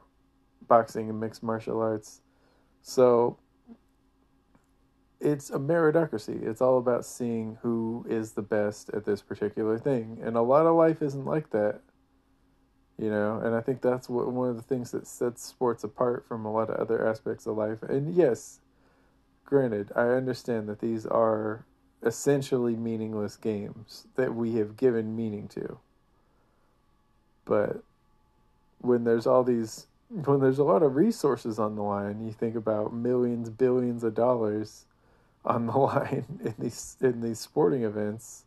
boxing 0.68 1.08
and 1.10 1.20
mixed 1.20 1.42
martial 1.42 1.80
arts. 1.80 2.20
So 2.82 3.38
it's 5.20 5.50
a 5.50 5.58
meritocracy. 5.58 6.42
It's 6.46 6.60
all 6.60 6.78
about 6.78 7.06
seeing 7.06 7.58
who 7.62 8.04
is 8.08 8.32
the 8.32 8.42
best 8.42 8.90
at 8.90 9.04
this 9.04 9.22
particular 9.22 9.78
thing. 9.78 10.20
And 10.22 10.36
a 10.36 10.42
lot 10.42 10.66
of 10.66 10.76
life 10.76 11.00
isn't 11.02 11.24
like 11.24 11.50
that. 11.50 11.80
You 12.98 13.10
know, 13.10 13.40
and 13.42 13.56
I 13.56 13.60
think 13.60 13.80
that's 13.80 14.08
what 14.08 14.30
one 14.30 14.50
of 14.50 14.56
the 14.56 14.62
things 14.62 14.92
that 14.92 15.06
sets 15.06 15.44
sports 15.44 15.82
apart 15.82 16.26
from 16.28 16.44
a 16.44 16.52
lot 16.52 16.70
of 16.70 16.76
other 16.76 17.08
aspects 17.08 17.46
of 17.46 17.56
life. 17.56 17.82
And 17.82 18.14
yes, 18.14 18.60
granted, 19.44 19.90
I 19.96 20.08
understand 20.08 20.68
that 20.68 20.80
these 20.80 21.04
are 21.04 21.64
essentially 22.04 22.76
meaningless 22.76 23.36
games 23.36 24.06
that 24.14 24.34
we 24.34 24.56
have 24.56 24.76
given 24.76 25.16
meaning 25.16 25.48
to. 25.48 25.78
But 27.44 27.82
when 28.78 29.04
there's 29.04 29.26
all 29.26 29.42
these 29.42 29.86
when 30.08 30.40
there's 30.40 30.58
a 30.58 30.64
lot 30.64 30.82
of 30.82 30.96
resources 30.96 31.58
on 31.58 31.76
the 31.76 31.82
line, 31.82 32.24
you 32.24 32.32
think 32.32 32.56
about 32.56 32.92
millions, 32.92 33.50
billions 33.50 34.04
of 34.04 34.14
dollars 34.14 34.84
on 35.44 35.66
the 35.66 35.72
line 35.78 36.24
in 36.44 36.54
these 36.58 36.96
in 37.00 37.20
these 37.20 37.38
sporting 37.38 37.82
events, 37.82 38.44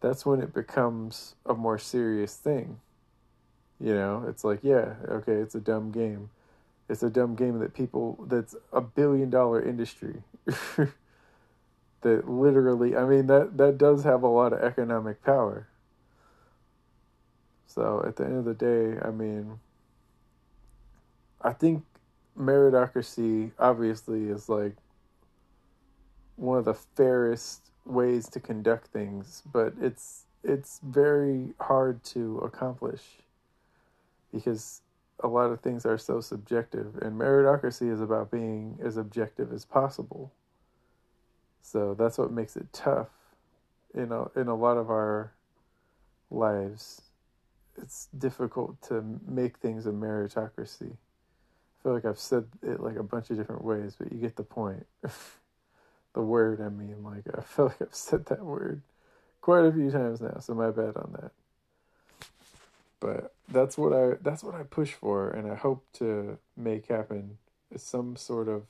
that's 0.00 0.26
when 0.26 0.40
it 0.40 0.52
becomes 0.52 1.34
a 1.44 1.54
more 1.54 1.78
serious 1.78 2.36
thing. 2.36 2.80
You 3.80 3.94
know, 3.94 4.24
it's 4.28 4.42
like, 4.44 4.60
yeah, 4.62 4.94
okay, 5.08 5.34
it's 5.34 5.54
a 5.54 5.60
dumb 5.60 5.90
game. 5.90 6.30
It's 6.88 7.02
a 7.02 7.10
dumb 7.10 7.34
game 7.34 7.58
that 7.58 7.74
people 7.74 8.24
that's 8.28 8.54
a 8.72 8.80
billion 8.80 9.28
dollar 9.28 9.62
industry. 9.62 10.22
that 12.02 12.28
literally, 12.28 12.96
I 12.96 13.04
mean, 13.04 13.26
that, 13.26 13.56
that 13.58 13.78
does 13.78 14.04
have 14.04 14.22
a 14.22 14.28
lot 14.28 14.52
of 14.52 14.60
economic 14.60 15.22
power. 15.24 15.66
So 17.66 18.04
at 18.06 18.16
the 18.16 18.24
end 18.24 18.36
of 18.36 18.44
the 18.44 18.54
day, 18.54 18.98
I 19.02 19.10
mean, 19.10 19.58
I 21.46 21.52
think 21.52 21.84
meritocracy 22.36 23.52
obviously 23.56 24.24
is 24.24 24.48
like 24.48 24.74
one 26.34 26.58
of 26.58 26.64
the 26.64 26.74
fairest 26.74 27.70
ways 27.84 28.28
to 28.30 28.40
conduct 28.40 28.88
things, 28.88 29.44
but 29.52 29.72
it's 29.80 30.24
it's 30.42 30.80
very 30.82 31.54
hard 31.60 32.02
to 32.02 32.38
accomplish 32.38 33.02
because 34.32 34.82
a 35.20 35.28
lot 35.28 35.52
of 35.52 35.60
things 35.60 35.86
are 35.86 35.96
so 35.96 36.20
subjective 36.20 36.96
and 36.96 37.18
meritocracy 37.18 37.92
is 37.92 38.00
about 38.00 38.30
being 38.32 38.78
as 38.82 38.96
objective 38.96 39.52
as 39.52 39.64
possible. 39.64 40.32
So 41.62 41.94
that's 41.94 42.18
what 42.18 42.32
makes 42.32 42.56
it 42.56 42.72
tough 42.72 43.08
in 43.94 44.10
a, 44.10 44.26
in 44.38 44.48
a 44.48 44.54
lot 44.54 44.76
of 44.76 44.90
our 44.90 45.32
lives. 46.30 47.02
It's 47.80 48.08
difficult 48.18 48.80
to 48.88 49.02
make 49.26 49.58
things 49.58 49.86
a 49.86 49.90
meritocracy. 49.90 50.96
I 51.78 51.82
feel 51.82 51.92
like 51.94 52.04
I've 52.04 52.18
said 52.18 52.46
it 52.62 52.80
like 52.80 52.96
a 52.96 53.02
bunch 53.02 53.30
of 53.30 53.36
different 53.36 53.64
ways, 53.64 53.96
but 53.98 54.12
you 54.12 54.18
get 54.18 54.36
the 54.36 54.42
point. 54.42 54.86
the 56.14 56.22
word, 56.22 56.60
I 56.60 56.68
mean, 56.68 57.02
like 57.04 57.24
I 57.36 57.42
feel 57.42 57.66
like 57.66 57.82
I've 57.82 57.94
said 57.94 58.26
that 58.26 58.44
word 58.44 58.82
quite 59.40 59.64
a 59.64 59.72
few 59.72 59.90
times 59.90 60.20
now, 60.20 60.38
so 60.40 60.54
my 60.54 60.70
bad 60.70 60.96
on 60.96 61.16
that. 61.20 61.30
But 62.98 63.34
that's 63.48 63.78
what 63.78 63.92
I 63.92 64.16
that's 64.20 64.42
what 64.42 64.54
I 64.54 64.62
push 64.64 64.92
for 64.92 65.30
and 65.30 65.50
I 65.50 65.54
hope 65.54 65.84
to 65.94 66.38
make 66.56 66.86
happen 66.88 67.38
is 67.70 67.82
some 67.82 68.16
sort 68.16 68.48
of 68.48 68.62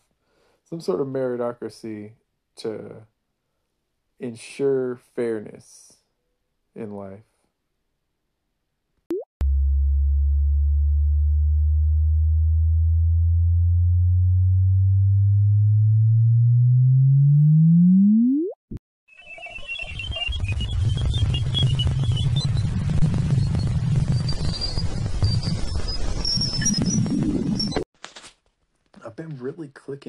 some 0.68 0.80
sort 0.80 1.00
of 1.00 1.06
meritocracy 1.06 2.10
to 2.56 3.06
ensure 4.18 4.96
fairness 5.14 5.94
in 6.74 6.92
life. 6.94 7.20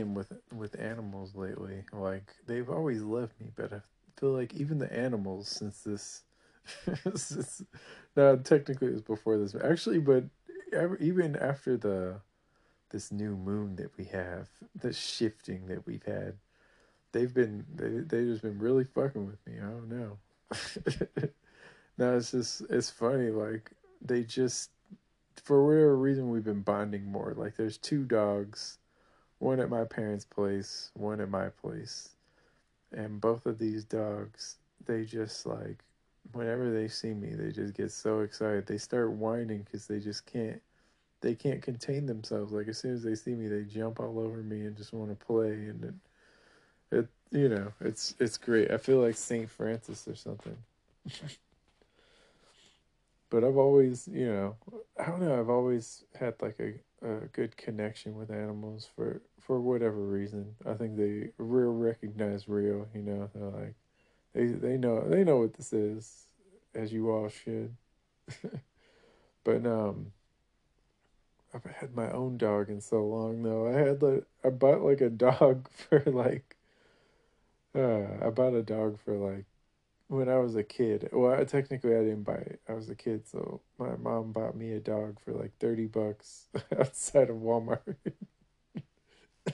With 0.04 0.32
with 0.54 0.80
animals 0.80 1.36
lately. 1.36 1.84
Like 1.92 2.36
they've 2.46 2.70
always 2.70 3.02
loved 3.02 3.40
me, 3.40 3.52
but 3.56 3.74
I 3.74 3.82
feel 4.20 4.32
like 4.32 4.54
even 4.54 4.80
the 4.80 4.92
animals 4.92 5.48
since 5.48 5.82
this, 5.82 6.24
since 7.16 7.64
no, 8.16 8.38
technically 8.38 8.88
it 8.88 8.94
was 8.94 9.02
before 9.02 9.38
this. 9.38 9.56
Actually, 9.56 10.00
but 10.00 10.26
even 11.00 11.36
after 11.36 11.78
the 11.78 12.22
this 12.90 13.12
new 13.12 13.36
moon 13.36 13.76
that 13.76 13.96
we 13.98 14.06
have, 14.06 14.48
the 14.80 14.94
shifting 14.94 15.68
that 15.68 15.86
we've 15.86 16.06
had, 16.06 16.36
they've 17.12 17.34
been 17.34 17.66
they 17.74 17.90
they 17.90 18.26
just 18.26 18.42
been 18.42 18.60
really 18.60 18.84
fucking 18.84 19.26
with 19.26 19.46
me. 19.46 19.54
I 19.60 19.70
don't 19.70 19.90
know. 19.90 20.18
now 21.98 22.14
it's 22.16 22.32
just 22.32 22.62
it's 22.70 22.90
funny. 22.90 23.30
Like 23.30 23.72
they 24.02 24.24
just 24.24 24.72
for 25.44 25.66
whatever 25.66 25.98
reason 25.98 26.30
we've 26.30 26.44
been 26.44 26.62
bonding 26.62 27.06
more. 27.06 27.34
Like 27.36 27.56
there's 27.56 27.78
two 27.78 28.04
dogs, 28.04 28.78
one 29.40 29.60
at 29.60 29.70
my 29.70 29.84
parents' 29.86 30.26
place, 30.26 30.92
one 30.94 31.22
at 31.22 31.30
my 31.30 31.50
place. 31.50 32.10
And 32.92 33.22
both 33.22 33.46
of 33.46 33.60
these 33.60 33.84
dogs, 33.84 34.58
they 34.86 35.06
just 35.06 35.46
like 35.46 35.84
whenever 36.34 36.72
they 36.72 36.88
see 36.88 37.14
me, 37.14 37.34
they 37.34 37.52
just 37.52 37.74
get 37.74 37.92
so 37.92 38.22
excited. 38.22 38.66
They 38.68 38.78
start 38.78 39.12
whining 39.12 39.66
cuz 39.72 39.88
they 39.88 40.00
just 40.00 40.26
can't 40.26 40.62
they 41.22 41.36
can't 41.36 41.62
contain 41.62 42.06
themselves. 42.06 42.54
Like 42.54 42.68
as 42.68 42.78
soon 42.78 42.94
as 42.96 43.04
they 43.04 43.16
see 43.16 43.36
me, 43.36 43.48
they 43.48 43.64
jump 43.64 44.00
all 44.00 44.20
over 44.20 44.44
me 44.44 44.62
and 44.66 44.78
just 44.78 44.94
want 44.94 45.10
to 45.18 45.26
play 45.26 45.52
and 45.52 45.84
it, 45.86 45.96
it 47.00 47.08
you 47.32 47.50
know, 47.50 47.74
it's 47.82 48.16
it's 48.20 48.38
great. 48.38 48.72
I 48.72 48.78
feel 48.78 49.00
like 49.00 49.16
St. 49.16 49.50
Francis 49.50 50.08
or 50.08 50.16
something. 50.16 50.58
but 53.30 53.44
I've 53.44 53.58
always, 53.58 54.08
you 54.08 54.28
know, 54.28 54.56
I 55.00 55.06
don't 55.06 55.22
know, 55.22 55.40
I've 55.40 55.50
always 55.50 56.04
had 56.20 56.36
like 56.42 56.60
a, 56.60 56.74
a 57.08 57.28
good 57.28 57.58
connection 57.58 58.16
with 58.16 58.32
animals 58.32 58.90
for 58.96 59.22
for 59.40 59.60
whatever 59.62 60.02
reason. 60.06 60.56
I 60.66 60.74
think 60.74 60.98
they 60.98 61.32
real 61.38 61.72
recognize 61.72 62.48
real, 62.48 62.88
you 62.94 63.02
know, 63.02 63.30
they're 63.34 63.50
like 63.50 63.76
they 64.34 64.46
they 64.48 64.78
know 64.78 65.08
they 65.08 65.24
know 65.24 65.38
what 65.38 65.54
this 65.54 65.74
is, 65.74 66.28
as 66.76 66.94
you 66.94 67.12
all 67.12 67.30
should. 67.30 67.76
but 69.44 69.66
um 69.66 70.12
I've 71.54 71.64
had 71.64 71.96
my 71.96 72.12
own 72.12 72.38
dog 72.38 72.70
in 72.70 72.82
so 72.82 73.06
long 73.06 73.44
though. 73.44 73.68
I 73.68 73.74
had 73.74 74.02
like 74.02 74.26
I 74.44 74.50
bought 74.50 74.82
like 74.82 75.02
a 75.02 75.10
dog 75.10 75.70
for 75.72 76.02
like 76.06 76.56
uh 77.76 78.26
I 78.26 78.30
bought 78.30 78.54
a 78.54 78.64
dog 78.64 79.00
for 79.00 79.16
like 79.18 79.46
when 80.08 80.30
I 80.30 80.38
was 80.38 80.56
a 80.56 80.64
kid. 80.64 81.10
Well, 81.12 81.44
technically 81.46 81.96
I 81.96 82.00
didn't 82.00 82.24
buy 82.24 82.36
it. 82.36 82.62
I 82.68 82.74
was 82.74 82.90
a 82.90 82.96
kid, 82.96 83.28
so 83.28 83.62
my 83.78 83.96
mom 83.98 84.32
bought 84.32 84.56
me 84.56 84.72
a 84.74 84.80
dog 84.80 85.20
for 85.24 85.34
like 85.34 85.52
30 85.60 85.88
bucks 85.88 86.48
outside 86.80 87.30
of 87.30 87.38
Walmart. 87.38 87.96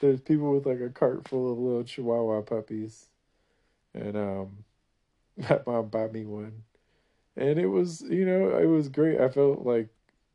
There's 0.00 0.20
people 0.20 0.52
with 0.52 0.66
like 0.66 0.80
a 0.80 0.90
cart 0.90 1.28
full 1.28 1.52
of 1.52 1.58
little 1.58 1.84
chihuahua 1.84 2.42
puppies. 2.42 3.06
And 3.94 4.16
um 4.16 4.64
my 5.36 5.60
mom 5.66 5.88
bought 5.88 6.12
me 6.12 6.24
one. 6.24 6.64
And 7.36 7.58
it 7.58 7.66
was, 7.66 8.00
you 8.02 8.24
know, 8.24 8.56
it 8.56 8.66
was 8.66 8.88
great. 8.88 9.20
I 9.20 9.28
felt 9.28 9.66
like 9.66 9.88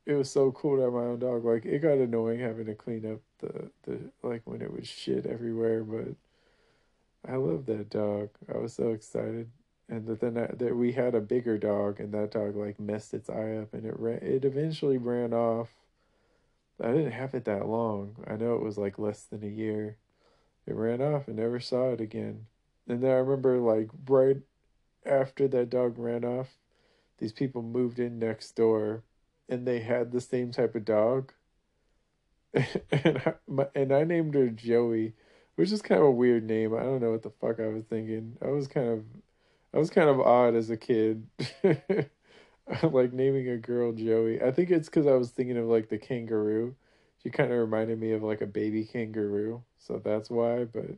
it 0.05 0.13
was 0.13 0.29
so 0.29 0.51
cool 0.51 0.77
to 0.77 0.83
have 0.83 0.93
my 0.93 1.01
own 1.01 1.19
dog. 1.19 1.45
Like 1.45 1.65
it 1.65 1.79
got 1.79 1.97
annoying 1.97 2.39
having 2.39 2.65
to 2.65 2.75
clean 2.75 3.11
up 3.11 3.19
the 3.39 3.71
the 3.83 3.99
like 4.21 4.41
when 4.45 4.61
it 4.61 4.71
was 4.71 4.87
shit 4.87 5.25
everywhere, 5.25 5.83
but 5.83 6.15
I 7.25 7.35
love 7.37 7.65
that 7.67 7.89
dog. 7.89 8.29
I 8.53 8.57
was 8.57 8.73
so 8.73 8.89
excited, 8.91 9.49
and 9.87 10.05
that 10.07 10.19
then 10.19 10.37
I, 10.37 10.47
that 10.47 10.75
we 10.75 10.91
had 10.91 11.15
a 11.15 11.21
bigger 11.21 11.57
dog, 11.57 11.99
and 12.01 12.13
that 12.13 12.31
dog 12.31 12.57
like 12.57 12.77
messed 12.79 13.13
its 13.13 13.29
eye 13.29 13.53
up, 13.55 13.73
and 13.73 13.85
it 13.85 13.97
ran. 13.97 14.19
It 14.21 14.43
eventually 14.43 14.97
ran 14.97 15.33
off. 15.33 15.69
I 16.81 16.87
didn't 16.91 17.11
have 17.11 17.35
it 17.35 17.45
that 17.45 17.67
long. 17.67 18.15
I 18.27 18.35
know 18.35 18.55
it 18.55 18.61
was 18.63 18.77
like 18.77 18.97
less 18.97 19.23
than 19.23 19.43
a 19.43 19.47
year. 19.47 19.97
It 20.67 20.75
ran 20.75 21.01
off 21.01 21.27
and 21.27 21.37
never 21.37 21.59
saw 21.59 21.91
it 21.91 22.01
again. 22.01 22.47
And 22.87 23.01
then 23.03 23.11
I 23.11 23.15
remember 23.15 23.59
like 23.59 23.89
right 24.07 24.37
after 25.05 25.47
that 25.49 25.69
dog 25.71 25.99
ran 25.99 26.25
off, 26.25 26.57
these 27.19 27.33
people 27.33 27.63
moved 27.63 27.99
in 27.99 28.19
next 28.19 28.53
door, 28.55 29.03
and 29.49 29.67
they 29.67 29.81
had 29.81 30.11
the 30.11 30.21
same 30.21 30.51
type 30.51 30.75
of 30.75 30.85
dog. 30.85 31.33
and 32.91 33.17
I, 33.25 33.33
my, 33.47 33.67
and 33.75 33.91
I 33.91 34.03
named 34.03 34.33
her 34.35 34.49
Joey 34.49 35.13
which 35.59 35.73
is 35.73 35.81
kind 35.81 35.99
of 35.99 36.07
a 36.07 36.11
weird 36.11 36.45
name. 36.45 36.73
I 36.73 36.83
don't 36.83 37.01
know 37.01 37.11
what 37.11 37.21
the 37.21 37.31
fuck 37.31 37.59
I 37.59 37.67
was 37.67 37.83
thinking. 37.83 38.37
I 38.41 38.47
was 38.47 38.65
kind 38.65 38.87
of, 38.87 39.03
I 39.73 39.77
was 39.77 39.89
kind 39.89 40.07
of 40.07 40.21
odd 40.21 40.55
as 40.55 40.69
a 40.69 40.77
kid, 40.77 41.27
like 42.81 43.11
naming 43.11 43.49
a 43.49 43.57
girl 43.57 43.91
Joey. 43.91 44.41
I 44.41 44.51
think 44.51 44.71
it's 44.71 44.87
because 44.87 45.05
I 45.05 45.15
was 45.15 45.31
thinking 45.31 45.57
of 45.57 45.65
like 45.65 45.89
the 45.89 45.97
kangaroo. 45.97 46.75
She 47.21 47.29
kind 47.29 47.51
of 47.51 47.59
reminded 47.59 47.99
me 47.99 48.13
of 48.13 48.23
like 48.23 48.39
a 48.39 48.45
baby 48.45 48.85
kangaroo, 48.85 49.61
so 49.79 50.01
that's 50.01 50.29
why. 50.29 50.63
But 50.63 50.91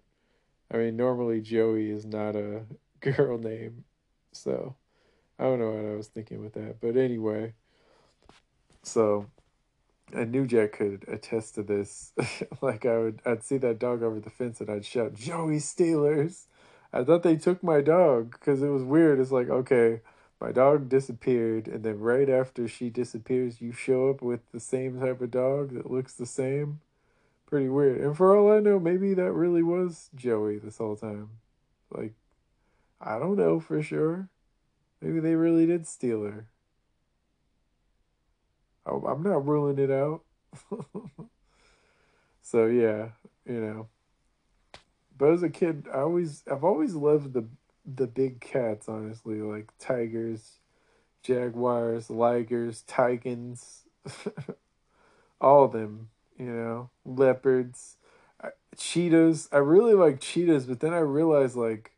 I 0.71 0.77
mean, 0.77 0.95
normally 0.95 1.41
Joey 1.41 1.89
is 1.89 2.05
not 2.05 2.35
a 2.35 2.61
girl 2.99 3.39
name, 3.39 3.83
so 4.31 4.75
I 5.39 5.45
don't 5.45 5.57
know 5.57 5.71
what 5.71 5.91
I 5.91 5.95
was 5.95 6.09
thinking 6.09 6.39
with 6.39 6.53
that. 6.53 6.79
But 6.79 6.97
anyway, 6.97 7.55
so 8.83 9.25
I 10.15 10.23
New 10.25 10.45
Jack 10.45 10.73
could 10.73 11.05
attest 11.07 11.55
to 11.55 11.63
this. 11.63 12.13
like 12.61 12.85
I 12.85 12.97
would, 12.97 13.21
I'd 13.25 13.43
see 13.43 13.57
that 13.57 13.79
dog 13.79 14.03
over 14.03 14.19
the 14.19 14.29
fence 14.29 14.61
and 14.61 14.69
I'd 14.69 14.85
shout, 14.85 15.13
"Joey 15.13 15.59
Stealers!" 15.59 16.47
I 16.93 17.03
thought 17.03 17.23
they 17.23 17.37
took 17.37 17.63
my 17.63 17.81
dog 17.81 18.31
because 18.31 18.61
it 18.61 18.69
was 18.69 18.83
weird. 18.83 19.19
It's 19.19 19.31
like, 19.31 19.49
okay, 19.49 20.01
my 20.41 20.51
dog 20.51 20.89
disappeared, 20.89 21.67
and 21.67 21.83
then 21.83 21.99
right 21.99 22.29
after 22.29 22.67
she 22.67 22.89
disappears, 22.89 23.61
you 23.61 23.71
show 23.71 24.09
up 24.09 24.21
with 24.21 24.41
the 24.51 24.59
same 24.59 24.99
type 24.99 25.21
of 25.21 25.31
dog 25.31 25.73
that 25.73 25.91
looks 25.91 26.13
the 26.13 26.25
same. 26.25 26.81
Pretty 27.45 27.69
weird. 27.69 28.01
And 28.01 28.17
for 28.17 28.35
all 28.35 28.51
I 28.51 28.59
know, 28.59 28.79
maybe 28.79 29.13
that 29.13 29.33
really 29.33 29.61
was 29.61 30.09
Joey 30.15 30.57
this 30.57 30.79
whole 30.79 30.95
time. 30.95 31.29
Like, 31.91 32.13
I 32.99 33.19
don't 33.19 33.37
know 33.37 33.59
for 33.59 33.81
sure. 33.83 34.29
Maybe 35.01 35.19
they 35.19 35.35
really 35.35 35.65
did 35.65 35.85
steal 35.85 36.23
her. 36.23 36.47
I'm 39.07 39.23
not 39.23 39.47
ruling 39.47 39.79
it 39.79 39.91
out. 39.91 40.21
so 42.41 42.65
yeah, 42.65 43.09
you 43.45 43.59
know. 43.59 43.87
But 45.17 45.31
as 45.33 45.43
a 45.43 45.49
kid, 45.49 45.87
I 45.93 45.99
always 45.99 46.43
I've 46.51 46.63
always 46.63 46.95
loved 46.95 47.33
the 47.33 47.45
the 47.85 48.07
big 48.07 48.41
cats, 48.41 48.87
honestly, 48.87 49.41
like 49.41 49.71
tigers, 49.79 50.59
jaguars, 51.23 52.07
ligers, 52.07 52.83
tigers, 52.87 53.83
all 55.41 55.65
of 55.65 55.71
them, 55.71 56.09
you 56.37 56.45
know, 56.45 56.89
leopards, 57.05 57.97
cheetahs. 58.77 59.49
I 59.51 59.57
really 59.57 59.93
like 59.93 60.19
cheetahs, 60.19 60.65
but 60.65 60.79
then 60.79 60.93
I 60.93 60.99
realized 60.99 61.55
like 61.55 61.91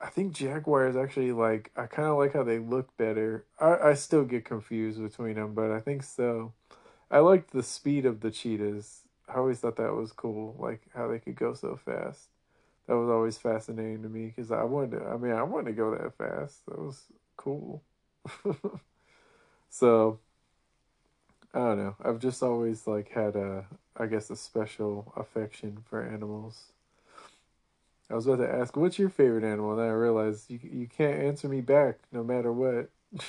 I 0.00 0.08
think 0.10 0.32
Jaguars 0.32 0.96
actually 0.96 1.32
like 1.32 1.72
I 1.76 1.86
kind 1.86 2.08
of 2.08 2.18
like 2.18 2.32
how 2.32 2.44
they 2.44 2.58
look 2.58 2.96
better. 2.96 3.46
I 3.58 3.90
I 3.90 3.94
still 3.94 4.24
get 4.24 4.44
confused 4.44 5.00
between 5.02 5.34
them, 5.34 5.54
but 5.54 5.70
I 5.72 5.80
think 5.80 6.02
so. 6.04 6.52
I 7.10 7.20
liked 7.20 7.52
the 7.52 7.62
speed 7.62 8.06
of 8.06 8.20
the 8.20 8.30
cheetahs. 8.30 9.02
I 9.28 9.34
always 9.36 9.60
thought 9.60 9.76
that 9.76 9.94
was 9.94 10.12
cool, 10.12 10.56
like 10.58 10.82
how 10.94 11.08
they 11.08 11.18
could 11.20 11.36
go 11.36 11.54
so 11.54 11.76
fast. 11.76 12.28
That 12.88 12.96
was 12.96 13.10
always 13.10 13.38
fascinating 13.38 14.02
to 14.04 14.08
me 14.10 14.26
because 14.28 14.52
I 14.52 14.64
wanted 14.64 14.98
to. 15.00 15.06
I 15.06 15.16
mean, 15.18 15.32
I 15.32 15.42
wanted 15.44 15.66
to 15.68 15.72
go 15.74 15.92
that 15.92 16.16
fast. 16.18 16.66
That 16.66 16.78
was 16.78 17.04
cool. 17.36 17.82
so 19.70 20.20
I 21.52 21.58
don't 21.58 21.78
know. 21.78 21.96
I've 22.02 22.18
just 22.20 22.42
always 22.42 22.86
like 22.86 23.10
had 23.10 23.36
a, 23.36 23.66
I 23.96 24.06
guess, 24.06 24.30
a 24.30 24.36
special 24.36 25.12
affection 25.16 25.78
for 25.88 26.02
animals. 26.02 26.72
I 28.10 28.14
was 28.14 28.26
about 28.26 28.42
to 28.42 28.50
ask, 28.50 28.76
what's 28.76 28.98
your 28.98 29.10
favorite 29.10 29.44
animal? 29.44 29.72
And 29.72 29.80
then 29.80 29.88
I 29.88 29.92
realized 29.92 30.50
you 30.50 30.58
you 30.62 30.86
can't 30.86 31.20
answer 31.20 31.48
me 31.48 31.60
back 31.60 31.98
no 32.12 32.24
matter 32.24 32.52
what. 32.52 32.90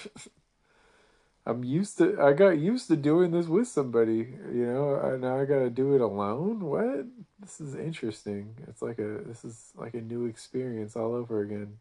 I'm 1.46 1.64
used 1.64 1.98
to. 1.98 2.22
I 2.22 2.34
got 2.34 2.60
used 2.60 2.88
to 2.90 2.96
doing 2.96 3.32
this 3.32 3.48
with 3.48 3.68
somebody. 3.68 4.36
You 4.54 4.68
know, 4.68 5.18
now 5.20 5.40
I 5.40 5.46
got 5.46 5.60
to 5.60 5.70
do 5.70 5.96
it 5.96 6.02
alone. 6.02 6.60
What? 6.62 7.08
This 7.40 7.60
is 7.60 7.76
interesting. 7.76 8.56
It's 8.68 8.82
like 8.82 9.00
a. 9.00 9.22
This 9.26 9.44
is 9.44 9.72
like 9.76 9.96
a 9.96 10.02
new 10.02 10.26
experience 10.26 10.96
all 10.96 11.14
over 11.16 11.42
again. 11.42 11.78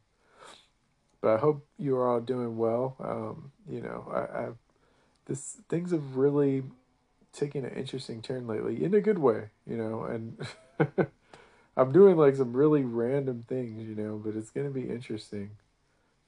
But 1.21 1.35
I 1.35 1.39
hope 1.39 1.67
you 1.79 1.97
are 1.97 2.09
all 2.09 2.21
doing 2.21 2.57
well. 2.57 2.97
Um, 3.01 3.53
you 3.69 3.83
know, 3.83 4.11
I, 4.11 4.39
I 4.39 4.49
this 5.27 5.59
things 5.69 5.91
have 5.91 6.17
really 6.17 6.63
taken 7.33 7.65
an 7.65 7.75
interesting 7.75 8.23
turn 8.23 8.47
lately 8.47 8.83
in 8.83 8.95
a 8.95 9.01
good 9.01 9.19
way. 9.19 9.51
You 9.67 9.77
know, 9.77 10.05
and. 10.05 11.09
I'm 11.79 11.93
doing 11.93 12.17
like 12.17 12.35
some 12.35 12.53
really 12.53 12.83
random 12.83 13.45
things, 13.49 13.88
you 13.88 13.95
know, 13.95 14.21
but 14.23 14.35
it's 14.35 14.51
gonna 14.51 14.69
be 14.71 14.91
interesting. 14.91 15.51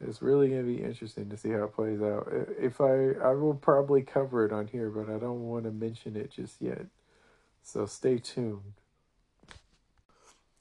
It's 0.01 0.23
really 0.23 0.49
gonna 0.49 0.63
be 0.63 0.81
interesting 0.81 1.29
to 1.29 1.37
see 1.37 1.51
how 1.51 1.65
it 1.65 1.75
plays 1.75 2.01
out. 2.01 2.33
If 2.57 2.81
I 2.81 3.15
I 3.21 3.35
will 3.35 3.55
probably 3.55 4.03
cover 4.03 4.47
it 4.47 4.53
on 4.53 4.69
here, 4.69 4.91
but 4.91 5.11
I 5.11 5.19
don't 5.19 5.49
want 5.49 5.65
to 5.65 5.73
mention 5.73 6.17
it 6.17 6.31
just 6.31 6.63
yet. 6.63 6.87
So 7.65 7.85
stay 7.85 8.19
tuned. 8.19 8.75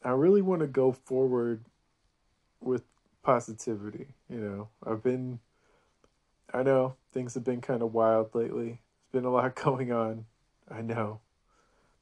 I 0.03 0.09
really 0.09 0.41
want 0.41 0.61
to 0.61 0.67
go 0.67 0.91
forward 0.91 1.65
with 2.59 2.81
positivity, 3.21 4.07
you 4.27 4.39
know. 4.39 4.69
I've 4.83 5.03
been 5.03 5.39
I 6.51 6.63
know 6.63 6.95
things 7.11 7.35
have 7.35 7.43
been 7.43 7.61
kind 7.61 7.83
of 7.83 7.93
wild 7.93 8.33
lately. 8.33 8.81
There's 9.11 9.21
been 9.21 9.25
a 9.25 9.31
lot 9.31 9.55
going 9.63 9.91
on. 9.91 10.25
I 10.67 10.81
know. 10.81 11.19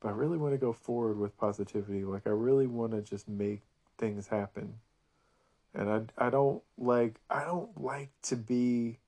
I 0.07 0.11
really 0.11 0.37
want 0.37 0.53
to 0.53 0.57
go 0.57 0.73
forward 0.73 1.19
with 1.19 1.37
positivity. 1.37 2.03
Like 2.05 2.27
I 2.27 2.31
really 2.31 2.67
want 2.67 2.93
to 2.93 3.01
just 3.01 3.27
make 3.27 3.61
things 3.97 4.27
happen. 4.27 4.75
And 5.73 5.89
I 6.17 6.27
I 6.27 6.29
don't 6.29 6.61
like 6.77 7.19
I 7.29 7.43
don't 7.43 7.79
like 7.81 8.09
to 8.23 8.35
be 8.35 8.99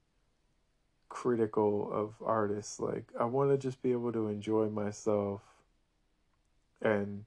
critical 1.07 1.89
of 1.91 2.13
artists. 2.23 2.79
Like 2.79 3.11
I 3.19 3.25
want 3.25 3.51
to 3.51 3.57
just 3.57 3.81
be 3.81 3.91
able 3.91 4.11
to 4.13 4.27
enjoy 4.27 4.69
myself 4.69 5.41
and 6.81 7.25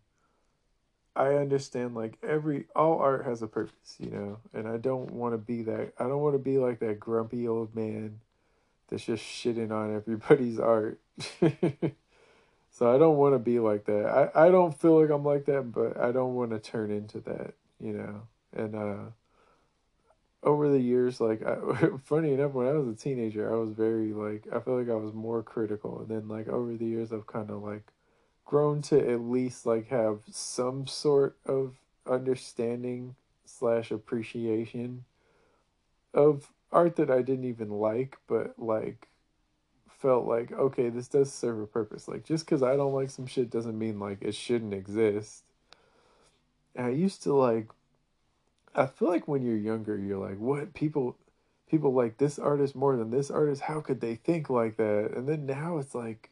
I 1.15 1.35
understand 1.35 1.95
like 1.95 2.19
every 2.23 2.67
all 2.75 2.99
art 2.99 3.27
has 3.27 3.43
a 3.43 3.47
purpose, 3.47 3.97
you 3.99 4.11
know, 4.11 4.39
and 4.55 4.67
I 4.67 4.79
don't 4.79 5.11
want 5.11 5.35
to 5.35 5.39
be 5.39 5.63
that 5.63 5.93
I 5.99 6.05
don't 6.05 6.21
want 6.21 6.35
to 6.35 6.39
be 6.39 6.59
like 6.59 6.79
that 6.81 6.99
grumpy 6.99 7.47
old 7.47 7.75
man 7.75 8.21
that's 8.89 9.05
just 9.05 9.23
shitting 9.23 9.71
on 9.71 9.95
everybody's 9.95 10.59
art. 10.59 11.01
so 12.73 12.93
I 12.93 12.99
don't 12.99 13.19
want 13.19 13.35
to 13.35 13.39
be 13.39 13.61
like 13.61 13.85
that. 13.85 14.33
I 14.35 14.47
I 14.47 14.51
don't 14.51 14.77
feel 14.79 15.01
like 15.01 15.11
I'm 15.11 15.25
like 15.25 15.45
that, 15.47 15.71
but 15.73 16.01
I 16.01 16.11
don't 16.11 16.35
want 16.35 16.51
to 16.53 16.59
turn 16.59 16.91
into 16.91 17.21
that, 17.21 17.55
you 17.79 17.93
know. 17.93 18.23
And 18.55 18.75
uh 18.75 19.11
over 20.43 20.69
the 20.71 20.81
years 20.81 21.21
like 21.21 21.43
I, 21.47 21.57
funny 22.05 22.33
enough 22.33 22.53
when 22.53 22.67
I 22.67 22.73
was 22.73 22.89
a 22.89 22.95
teenager, 22.95 23.53
I 23.53 23.57
was 23.57 23.73
very 23.73 24.13
like 24.13 24.47
I 24.53 24.59
feel 24.61 24.79
like 24.79 24.91
I 24.91 24.95
was 24.95 25.13
more 25.15 25.43
critical 25.43 26.01
and 26.01 26.09
then 26.09 26.29
like 26.29 26.49
over 26.49 26.75
the 26.77 26.87
years 26.87 27.13
I've 27.13 27.27
kind 27.27 27.51
of 27.51 27.63
like 27.63 27.85
grown 28.45 28.83
to 28.83 28.99
at 28.99 29.21
least 29.21 29.67
like 29.67 29.89
have 29.89 30.21
some 30.31 30.87
sort 30.87 31.37
of 31.45 31.75
understanding 32.07 33.15
slash 33.45 33.91
appreciation 33.91 35.05
of 36.15 36.51
art 36.73 36.97
that 36.97 37.11
I 37.11 37.23
didn't 37.23 37.45
even 37.45 37.71
like, 37.71 38.17
but 38.27 38.59
like 38.59 39.09
felt 40.03 40.27
like 40.27 40.53
okay, 40.53 40.91
this 40.91 41.09
does 41.09 41.33
serve 41.33 41.61
a 41.61 41.67
purpose. 41.67 42.09
Like 42.09 42.25
just 42.25 42.45
because 42.45 42.63
I 42.63 42.77
don't 42.77 42.93
like 42.93 43.11
some 43.11 43.27
shit 43.27 43.51
doesn't 43.51 43.79
mean 43.79 44.01
like 44.01 44.19
it 44.21 44.35
shouldn't 44.35 44.75
exist. 44.75 45.45
And 46.75 46.87
I 46.87 46.91
used 46.91 47.23
to 47.23 47.33
like. 47.33 47.69
I 48.75 48.87
feel 48.87 49.09
like 49.09 49.29
when 49.29 49.43
you're 49.43 49.57
younger, 49.57 49.99
you're 49.99 50.19
like, 50.19 50.39
what 50.39 50.73
people 50.73 51.17
people 51.71 51.95
like 51.95 52.19
this 52.19 52.39
artist 52.39 52.75
more 52.75 52.97
than 52.97 53.11
this 53.11 53.31
artist. 53.31 53.63
How 53.63 53.81
could 53.81 54.01
they 54.01 54.17
think 54.17 54.51
like 54.51 54.77
that? 54.77 55.13
And 55.17 55.27
then 55.29 55.47
now 55.47 55.79
it's 55.79 55.95
like, 55.95 56.31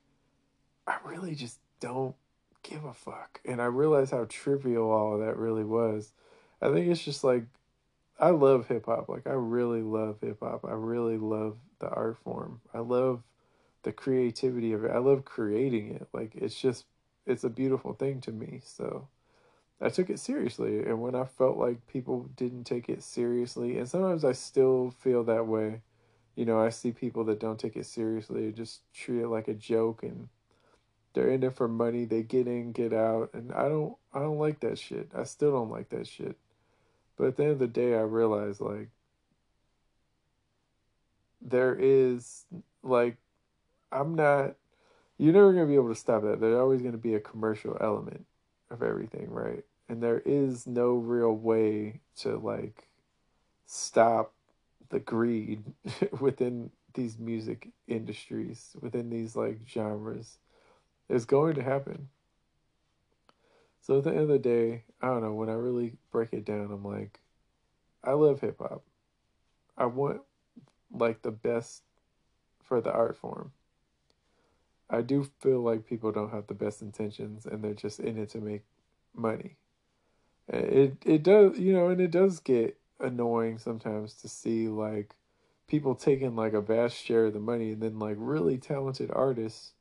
I 0.87 0.97
really 1.05 1.35
just 1.35 1.59
don't 1.81 2.15
give 2.63 2.85
a 2.85 2.93
fuck. 2.93 3.41
And 3.45 3.61
I 3.61 3.65
realize 3.67 4.11
how 4.11 4.27
trivial 4.29 4.91
all 4.91 5.15
of 5.15 5.21
that 5.21 5.39
really 5.39 5.65
was. 5.65 6.13
I 6.61 6.71
think 6.71 6.89
it's 6.89 7.03
just 7.03 7.25
like 7.25 7.45
I 8.19 8.31
love 8.31 8.69
hip 8.69 8.85
hop. 8.87 9.09
Like 9.09 9.27
I 9.27 9.33
really 9.33 9.83
love 9.83 10.17
hip 10.21 10.39
hop. 10.43 10.65
I 10.65 10.73
really 10.73 11.17
love 11.17 11.57
the 11.79 11.89
art 11.89 12.19
form. 12.23 12.61
I 12.75 12.81
love 12.81 13.23
the 13.83 13.93
creativity 13.93 14.73
of 14.73 14.85
it. 14.85 14.91
I 14.91 14.99
love 14.99 15.25
creating 15.25 15.95
it. 15.95 16.09
Like 16.13 16.35
it's 16.35 16.61
just 16.61 16.87
it's 17.27 17.45
a 17.45 17.51
beautiful 17.51 17.95
thing 17.95 18.21
to 18.23 18.33
me. 18.33 18.61
So 18.65 19.09
I 19.81 19.89
took 19.89 20.11
it 20.11 20.21
seriously 20.21 20.81
and 20.81 21.01
when 21.01 21.15
I 21.15 21.25
felt 21.25 21.57
like 21.57 21.87
people 21.87 22.29
didn't 22.37 22.65
take 22.65 22.89
it 22.89 23.03
seriously 23.03 23.79
and 23.79 23.89
sometimes 23.89 24.25
I 24.25 24.33
still 24.33 24.95
feel 25.01 25.25
that 25.25 25.47
way. 25.47 25.83
You 26.37 26.45
know, 26.45 26.61
I 26.61 26.71
see 26.71 26.93
people 26.93 27.25
that 27.25 27.41
don't 27.41 27.59
take 27.59 27.77
it 27.77 27.87
seriously, 27.87 28.53
just 28.53 28.81
treat 28.95 29.23
it 29.23 29.29
like 29.29 29.49
a 29.49 29.55
joke 29.55 30.03
and 30.03 30.29
they're 31.13 31.31
in 31.31 31.43
it 31.43 31.57
for 31.57 31.69
money. 31.69 32.05
They 32.05 32.23
get 32.23 32.47
in, 32.47 32.73
get 32.73 32.93
out, 32.93 33.31
and 33.35 33.53
I 33.53 33.69
don't. 33.69 33.97
I 34.13 34.21
don't 34.21 34.39
like 34.39 34.61
that 34.61 34.79
shit. 34.79 35.11
I 35.15 35.25
still 35.25 35.53
don't 35.53 35.71
like 35.71 35.89
that 35.91 36.07
shit. 36.07 36.37
But 37.17 37.29
at 37.29 37.37
the 37.37 37.43
end 37.45 37.53
of 37.53 37.59
the 37.59 37.67
day, 37.67 37.95
I 37.95 38.03
realize 38.03 38.61
like 38.61 38.89
there 41.41 41.77
is 41.79 42.45
like 42.83 43.17
I'm 43.93 44.15
not. 44.15 44.57
You're 45.19 45.35
never 45.35 45.53
gonna 45.53 45.67
be 45.67 45.75
able 45.77 45.89
to 45.91 45.95
stop 45.95 46.23
that. 46.23 46.41
There's 46.41 46.59
always 46.59 46.83
gonna 46.83 46.99
be 46.99 47.15
a 47.15 47.21
commercial 47.21 47.77
element 47.81 48.27
of 48.71 48.83
everything, 48.83 49.31
right? 49.31 49.65
And 49.89 50.03
there 50.03 50.21
is 50.25 50.67
no 50.67 50.95
real 50.95 51.35
way 51.35 52.01
to 52.19 52.37
like 52.39 52.89
stop 53.67 54.35
the 54.91 55.01
greed 55.01 55.65
within 56.21 56.71
these 56.95 57.19
music 57.19 57.69
industries, 57.89 58.77
within 58.81 59.11
these 59.11 59.37
like 59.37 59.61
genres 59.69 60.39
It's 61.09 61.27
going 61.27 61.55
to 61.57 61.63
happen. 61.63 62.09
So 63.81 63.99
at 63.99 64.05
the 64.05 64.11
end 64.11 64.21
of 64.21 64.29
the 64.29 64.39
day, 64.39 64.85
I 65.03 65.09
don't 65.09 65.23
know, 65.23 65.33
when 65.35 65.49
I 65.49 65.55
really 65.55 65.95
break 66.11 66.33
it 66.33 66.45
down, 66.45 66.71
I'm 66.73 66.85
like, 66.85 67.21
I 68.05 68.13
love 68.13 68.41
hip 68.41 68.59
hop. 68.61 68.85
I 69.79 69.87
want 69.87 70.23
like 70.93 71.23
the 71.23 71.31
best 71.33 71.83
for 72.63 72.81
the 72.81 72.93
art 72.93 73.17
form. 73.17 73.53
I 74.91 75.03
do 75.03 75.29
feel 75.39 75.61
like 75.61 75.87
people 75.87 76.11
don't 76.11 76.33
have 76.33 76.49
the 76.49 76.55
best 76.55 76.83
intentions 76.83 77.47
and 77.47 77.63
they're 77.63 77.75
just 77.75 78.01
in 78.01 78.19
it 78.19 78.31
to 78.31 78.41
make 78.41 78.63
money. 79.15 79.57
It 80.49 80.97
it 81.05 81.23
does, 81.23 81.59
you 81.59 81.73
know, 81.73 81.89
and 81.89 82.01
it 82.01 82.11
does 82.11 82.41
get 82.41 82.77
annoying 82.99 83.59
sometimes 83.59 84.15
to 84.15 84.29
see 84.29 84.69
like 84.69 85.15
people 85.69 85.95
taking 85.95 86.35
like 86.35 86.53
a 86.53 86.61
vast 86.61 86.97
share 86.97 87.27
of 87.27 87.33
the 87.33 87.41
money 87.41 87.73
and 87.73 87.83
then 87.83 87.99
like 87.99 88.17
really 88.19 88.59
talented 88.59 89.11
artists 89.13 89.73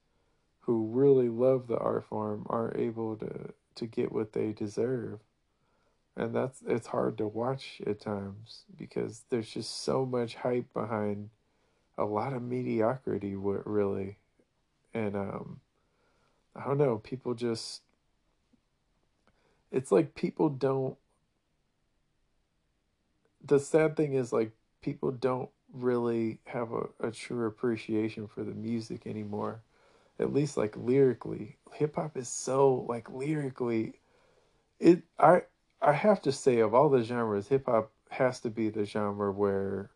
who 0.62 0.88
really 0.92 1.30
love 1.30 1.68
the 1.68 1.78
art 1.78 2.06
form 2.06 2.46
aren't 2.48 2.78
able 2.78 3.16
to 3.18 3.52
to 3.74 3.88
get 3.88 4.12
what 4.12 4.34
they 4.34 4.52
deserve 4.52 5.20
and 6.16 6.36
that's 6.36 6.62
it's 6.68 6.88
hard 6.88 7.18
to 7.18 7.26
watch 7.26 7.82
at 7.88 8.00
times 8.00 8.66
because 8.78 9.24
there's 9.32 9.50
just 9.50 9.84
so 9.84 10.06
much 10.06 10.36
hype 10.36 10.72
behind 10.74 11.30
a 11.98 12.06
lot 12.06 12.34
of 12.34 12.44
mediocrity 12.44 13.36
what 13.36 13.66
really 13.66 14.19
and 14.94 15.16
um 15.16 15.60
i 16.56 16.64
don't 16.66 16.78
know 16.78 16.98
people 16.98 17.34
just 17.34 17.82
it's 19.72 19.92
like 19.92 20.16
people 20.16 20.50
don't 20.50 20.98
the 23.44 23.60
sad 23.60 23.96
thing 23.96 24.14
is 24.14 24.34
like 24.34 24.52
people 24.82 25.12
don't 25.12 25.50
really 25.74 26.40
have 26.46 26.72
a, 26.72 26.88
a 27.00 27.12
true 27.12 27.46
appreciation 27.46 28.28
for 28.28 28.44
the 28.44 28.52
music 28.52 29.06
anymore 29.06 29.62
at 30.20 30.34
least 30.34 30.58
like 30.58 30.76
lyrically. 30.76 31.56
Hip 31.74 31.96
hop 31.96 32.18
is 32.18 32.28
so 32.28 32.86
like 32.90 33.10
lyrically 33.10 33.94
it 34.80 35.04
I 35.18 35.44
I 35.82 35.94
have 35.94 36.22
to 36.24 36.32
say 36.32 36.60
of 36.60 36.74
all 36.74 36.90
the 36.90 37.04
genres 37.04 37.48
hip 37.48 37.66
hop 37.68 37.92
has 38.10 38.40
to 38.42 38.50
be 38.50 38.70
the 38.70 38.86
genre 38.86 39.32
where 39.32 39.92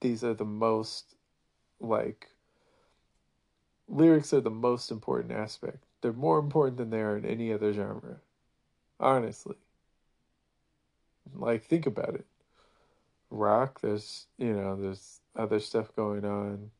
these 0.00 0.24
are 0.24 0.34
the 0.34 0.44
most 0.44 1.14
like 1.80 2.28
lyrics 3.88 4.32
are 4.32 4.40
the 4.40 4.50
most 4.50 4.90
important 4.90 5.32
aspect. 5.32 5.84
They're 6.00 6.12
more 6.12 6.38
important 6.38 6.76
than 6.76 6.90
they 6.90 7.00
are 7.00 7.16
in 7.16 7.24
any 7.24 7.52
other 7.52 7.72
genre. 7.72 8.16
Honestly. 9.00 9.56
Like 11.34 11.64
think 11.64 11.86
about 11.86 12.14
it. 12.14 12.26
Rock, 13.30 13.80
there's 13.80 14.26
you 14.38 14.54
know, 14.54 14.76
there's 14.76 15.20
other 15.36 15.60
stuff 15.60 15.94
going 15.94 16.24
on. 16.24 16.70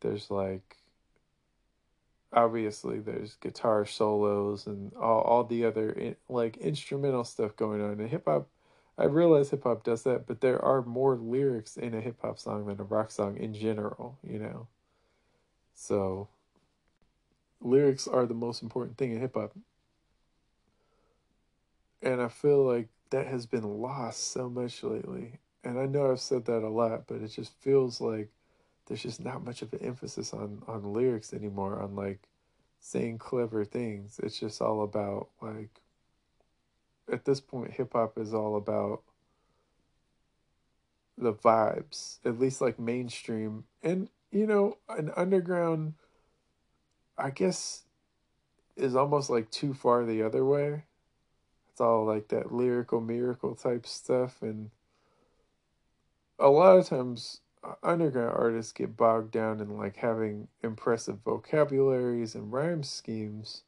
There's 0.00 0.30
like 0.30 0.76
obviously 2.32 3.00
there's 3.00 3.36
guitar 3.36 3.86
solos 3.86 4.66
and 4.66 4.92
all, 4.94 5.22
all 5.22 5.44
the 5.44 5.64
other 5.64 5.90
in, 5.90 6.16
like 6.28 6.56
instrumental 6.58 7.24
stuff 7.24 7.56
going 7.56 7.80
on 7.80 8.00
in 8.00 8.08
hip 8.08 8.24
hop 8.26 8.48
i 8.98 9.04
realize 9.04 9.50
hip 9.50 9.62
hop 9.62 9.84
does 9.84 10.02
that 10.02 10.26
but 10.26 10.40
there 10.40 10.62
are 10.62 10.82
more 10.82 11.16
lyrics 11.16 11.76
in 11.76 11.94
a 11.94 12.00
hip 12.00 12.16
hop 12.20 12.38
song 12.38 12.66
than 12.66 12.80
a 12.80 12.84
rock 12.84 13.10
song 13.10 13.36
in 13.36 13.54
general 13.54 14.18
you 14.22 14.38
know 14.38 14.66
so 15.76 16.26
lyrics 17.60 18.08
are 18.08 18.26
the 18.26 18.34
most 18.34 18.62
important 18.62 18.98
thing 18.98 19.12
in 19.12 19.20
hip 19.20 19.34
hop 19.34 19.52
and 22.02 22.20
i 22.20 22.28
feel 22.28 22.64
like 22.64 22.88
that 23.10 23.28
has 23.28 23.46
been 23.46 23.62
lost 23.62 24.32
so 24.32 24.50
much 24.50 24.82
lately. 24.82 25.38
And 25.62 25.78
i 25.78 25.86
know 25.86 26.10
i've 26.10 26.20
said 26.20 26.46
that 26.46 26.64
a 26.64 26.68
lot 26.68 27.06
but 27.06 27.22
it 27.22 27.28
just 27.28 27.52
feels 27.60 28.00
like 28.00 28.30
there's 28.86 29.02
just 29.02 29.24
not 29.24 29.44
much 29.44 29.62
of 29.62 29.72
an 29.72 29.80
emphasis 29.80 30.32
on 30.32 30.62
on 30.66 30.92
lyrics 30.92 31.32
anymore 31.32 31.80
on 31.80 31.94
like 31.94 32.28
saying 32.78 33.18
clever 33.18 33.64
things. 33.64 34.20
It's 34.22 34.38
just 34.38 34.62
all 34.62 34.82
about 34.82 35.28
like 35.40 35.80
at 37.10 37.24
this 37.24 37.40
point 37.40 37.72
hip 37.72 37.92
hop 37.92 38.18
is 38.18 38.32
all 38.32 38.56
about 38.56 39.02
the 41.18 41.32
vibes 41.32 42.18
at 42.24 42.38
least 42.38 42.60
like 42.60 42.78
mainstream. 42.78 43.64
And 43.82 44.08
you 44.36 44.46
know 44.46 44.76
an 44.88 45.10
underground 45.16 45.94
i 47.18 47.30
guess 47.30 47.86
is 48.76 48.94
almost 48.94 49.30
like 49.30 49.50
too 49.50 49.72
far 49.74 50.04
the 50.04 50.22
other 50.22 50.44
way. 50.44 50.84
It's 51.70 51.80
all 51.80 52.04
like 52.04 52.28
that 52.28 52.52
lyrical 52.52 53.00
miracle 53.00 53.54
type 53.54 53.86
stuff 53.86 54.42
and 54.42 54.70
a 56.38 56.48
lot 56.48 56.78
of 56.78 56.86
times 56.86 57.40
uh, 57.64 57.74
underground 57.82 58.34
artists 58.36 58.72
get 58.72 58.96
bogged 58.96 59.30
down 59.30 59.60
in 59.60 59.76
like 59.76 59.96
having 59.96 60.48
impressive 60.62 61.18
vocabularies 61.24 62.34
and 62.34 62.52
rhyme 62.52 62.82
schemes 62.82 63.62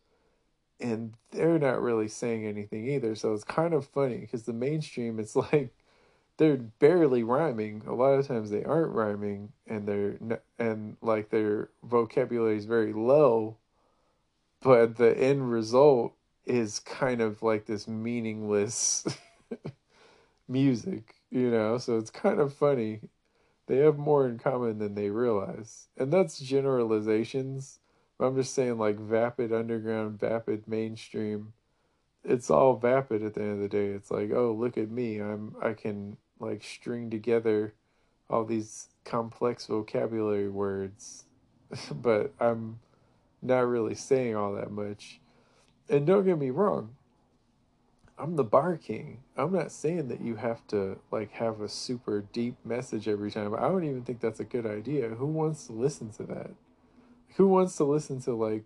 and 0.80 1.14
they're 1.32 1.58
not 1.58 1.82
really 1.82 2.06
saying 2.06 2.46
anything 2.46 2.88
either. 2.88 3.14
So 3.14 3.34
it's 3.34 3.44
kind 3.44 3.74
of 3.74 3.86
funny 3.86 4.18
because 4.18 4.44
the 4.44 4.52
mainstream 4.52 5.18
it's 5.18 5.36
like 5.52 5.74
they're 6.38 6.56
barely 6.56 7.22
rhyming 7.22 7.82
a 7.86 7.94
lot 7.94 8.12
of 8.12 8.26
times 8.26 8.50
they 8.50 8.64
aren't 8.64 8.94
rhyming 8.94 9.52
and 9.66 9.86
they're 9.86 10.18
and 10.58 10.96
like 11.02 11.30
their 11.30 11.68
vocabulary 11.82 12.56
is 12.56 12.64
very 12.64 12.92
low 12.92 13.56
but 14.60 14.96
the 14.96 15.16
end 15.16 15.50
result 15.50 16.14
is 16.48 16.80
kind 16.80 17.20
of 17.20 17.42
like 17.42 17.66
this 17.66 17.86
meaningless 17.86 19.04
music, 20.48 21.14
you 21.30 21.50
know? 21.50 21.78
So 21.78 21.98
it's 21.98 22.10
kind 22.10 22.40
of 22.40 22.54
funny. 22.54 23.00
They 23.66 23.78
have 23.78 23.98
more 23.98 24.26
in 24.26 24.38
common 24.38 24.78
than 24.78 24.94
they 24.94 25.10
realize. 25.10 25.88
And 25.96 26.12
that's 26.12 26.38
generalizations. 26.38 27.78
I'm 28.18 28.34
just 28.34 28.54
saying, 28.54 28.78
like, 28.78 28.98
vapid 28.98 29.52
underground, 29.52 30.18
vapid 30.18 30.66
mainstream. 30.66 31.52
It's 32.24 32.50
all 32.50 32.76
vapid 32.76 33.22
at 33.22 33.34
the 33.34 33.42
end 33.42 33.52
of 33.52 33.58
the 33.60 33.68
day. 33.68 33.88
It's 33.88 34.10
like, 34.10 34.32
oh, 34.32 34.56
look 34.58 34.76
at 34.76 34.90
me. 34.90 35.18
I'm 35.18 35.54
I 35.62 35.74
can 35.74 36.16
like 36.40 36.62
string 36.62 37.10
together 37.10 37.74
all 38.30 38.44
these 38.44 38.88
complex 39.04 39.66
vocabulary 39.66 40.48
words, 40.48 41.24
but 41.90 42.32
I'm 42.38 42.78
not 43.42 43.66
really 43.66 43.94
saying 43.94 44.36
all 44.36 44.54
that 44.54 44.70
much. 44.70 45.20
And 45.88 46.06
don't 46.06 46.24
get 46.24 46.38
me 46.38 46.50
wrong, 46.50 46.96
I'm 48.18 48.36
the 48.36 48.44
bar 48.44 48.76
king. 48.76 49.20
I'm 49.36 49.52
not 49.52 49.70
saying 49.70 50.08
that 50.08 50.20
you 50.20 50.36
have 50.36 50.66
to 50.68 50.98
like 51.10 51.30
have 51.32 51.60
a 51.60 51.68
super 51.68 52.24
deep 52.32 52.56
message 52.64 53.08
every 53.08 53.30
time. 53.30 53.54
I 53.54 53.60
don't 53.60 53.84
even 53.84 54.02
think 54.02 54.20
that's 54.20 54.40
a 54.40 54.44
good 54.44 54.66
idea. 54.66 55.08
Who 55.10 55.26
wants 55.26 55.66
to 55.66 55.72
listen 55.72 56.10
to 56.12 56.24
that? 56.24 56.50
Who 57.36 57.46
wants 57.46 57.76
to 57.76 57.84
listen 57.84 58.20
to 58.22 58.34
like 58.34 58.64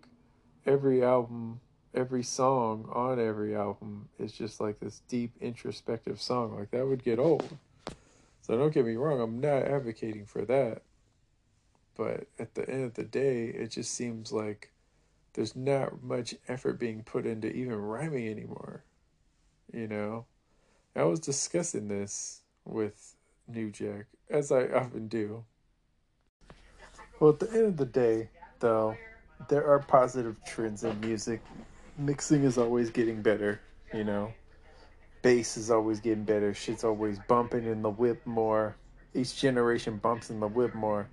every 0.65 1.03
album, 1.03 1.59
every 1.93 2.23
song 2.23 2.89
on 2.91 3.19
every 3.19 3.55
album 3.55 4.09
is 4.19 4.31
just 4.31 4.59
like 4.59 4.79
this 4.79 5.01
deep 5.07 5.31
introspective 5.41 6.21
song? 6.21 6.57
Like 6.57 6.71
that 6.71 6.87
would 6.87 7.03
get 7.03 7.19
old. 7.19 7.57
So 8.41 8.57
don't 8.57 8.73
get 8.73 8.85
me 8.85 8.95
wrong, 8.95 9.21
I'm 9.21 9.39
not 9.39 9.63
advocating 9.63 10.25
for 10.25 10.43
that. 10.45 10.81
But 11.95 12.27
at 12.39 12.55
the 12.55 12.69
end 12.69 12.83
of 12.83 12.93
the 12.95 13.03
day, 13.03 13.45
it 13.45 13.71
just 13.71 13.93
seems 13.93 14.31
like 14.31 14.71
there's 15.33 15.55
not 15.55 16.03
much 16.03 16.35
effort 16.47 16.79
being 16.79 17.03
put 17.03 17.25
into 17.25 17.51
even 17.51 17.75
rhyming 17.75 18.27
anymore. 18.27 18.83
You 19.71 19.87
know, 19.87 20.25
I 20.95 21.03
was 21.03 21.19
discussing 21.19 21.87
this 21.87 22.41
with 22.65 23.15
New 23.47 23.71
Jack, 23.71 24.05
as 24.29 24.51
I 24.51 24.67
often 24.67 25.07
do. 25.07 25.45
Well, 27.19 27.31
at 27.31 27.39
the 27.39 27.51
end 27.51 27.65
of 27.65 27.77
the 27.77 27.85
day, 27.85 28.29
though, 28.59 28.97
there 29.49 29.65
are 29.65 29.79
positive 29.79 30.37
trends 30.45 30.83
in 30.83 30.99
music. 30.99 31.41
Mixing 31.97 32.43
is 32.43 32.57
always 32.57 32.89
getting 32.89 33.21
better, 33.21 33.61
you 33.93 34.03
know. 34.03 34.33
Bass 35.21 35.57
is 35.57 35.69
always 35.69 35.99
getting 35.99 36.23
better. 36.23 36.53
Shit's 36.53 36.83
always 36.83 37.19
bumping 37.27 37.65
in 37.65 37.83
the 37.83 37.89
whip 37.89 38.25
more. 38.25 38.75
Each 39.13 39.39
generation 39.39 39.97
bumps 39.97 40.31
in 40.31 40.39
the 40.39 40.47
whip 40.47 40.73
more. 40.73 41.07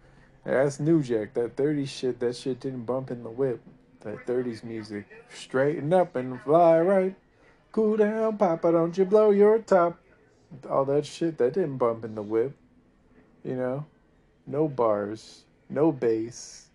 That's 0.44 0.80
New 0.80 1.02
Jack. 1.02 1.34
That 1.34 1.54
30s 1.54 1.88
shit, 1.88 2.18
that 2.20 2.34
shit 2.34 2.60
didn't 2.60 2.86
bump 2.86 3.10
in 3.10 3.22
the 3.22 3.30
whip. 3.30 3.60
That 4.00 4.26
30s 4.26 4.64
music. 4.64 5.06
Straighten 5.28 5.92
up 5.92 6.16
and 6.16 6.40
fly 6.40 6.80
right. 6.80 7.14
Cool 7.72 7.98
down, 7.98 8.38
Papa, 8.38 8.72
don't 8.72 8.96
you 8.96 9.04
blow 9.04 9.30
your 9.30 9.58
top. 9.58 10.00
All 10.68 10.86
that 10.86 11.04
shit, 11.04 11.36
that 11.38 11.52
didn't 11.52 11.76
bump 11.76 12.04
in 12.04 12.14
the 12.14 12.22
whip. 12.22 12.56
You 13.44 13.56
know? 13.56 13.86
No 14.46 14.66
bars. 14.66 15.44
No 15.68 15.92
bass. 15.92 16.68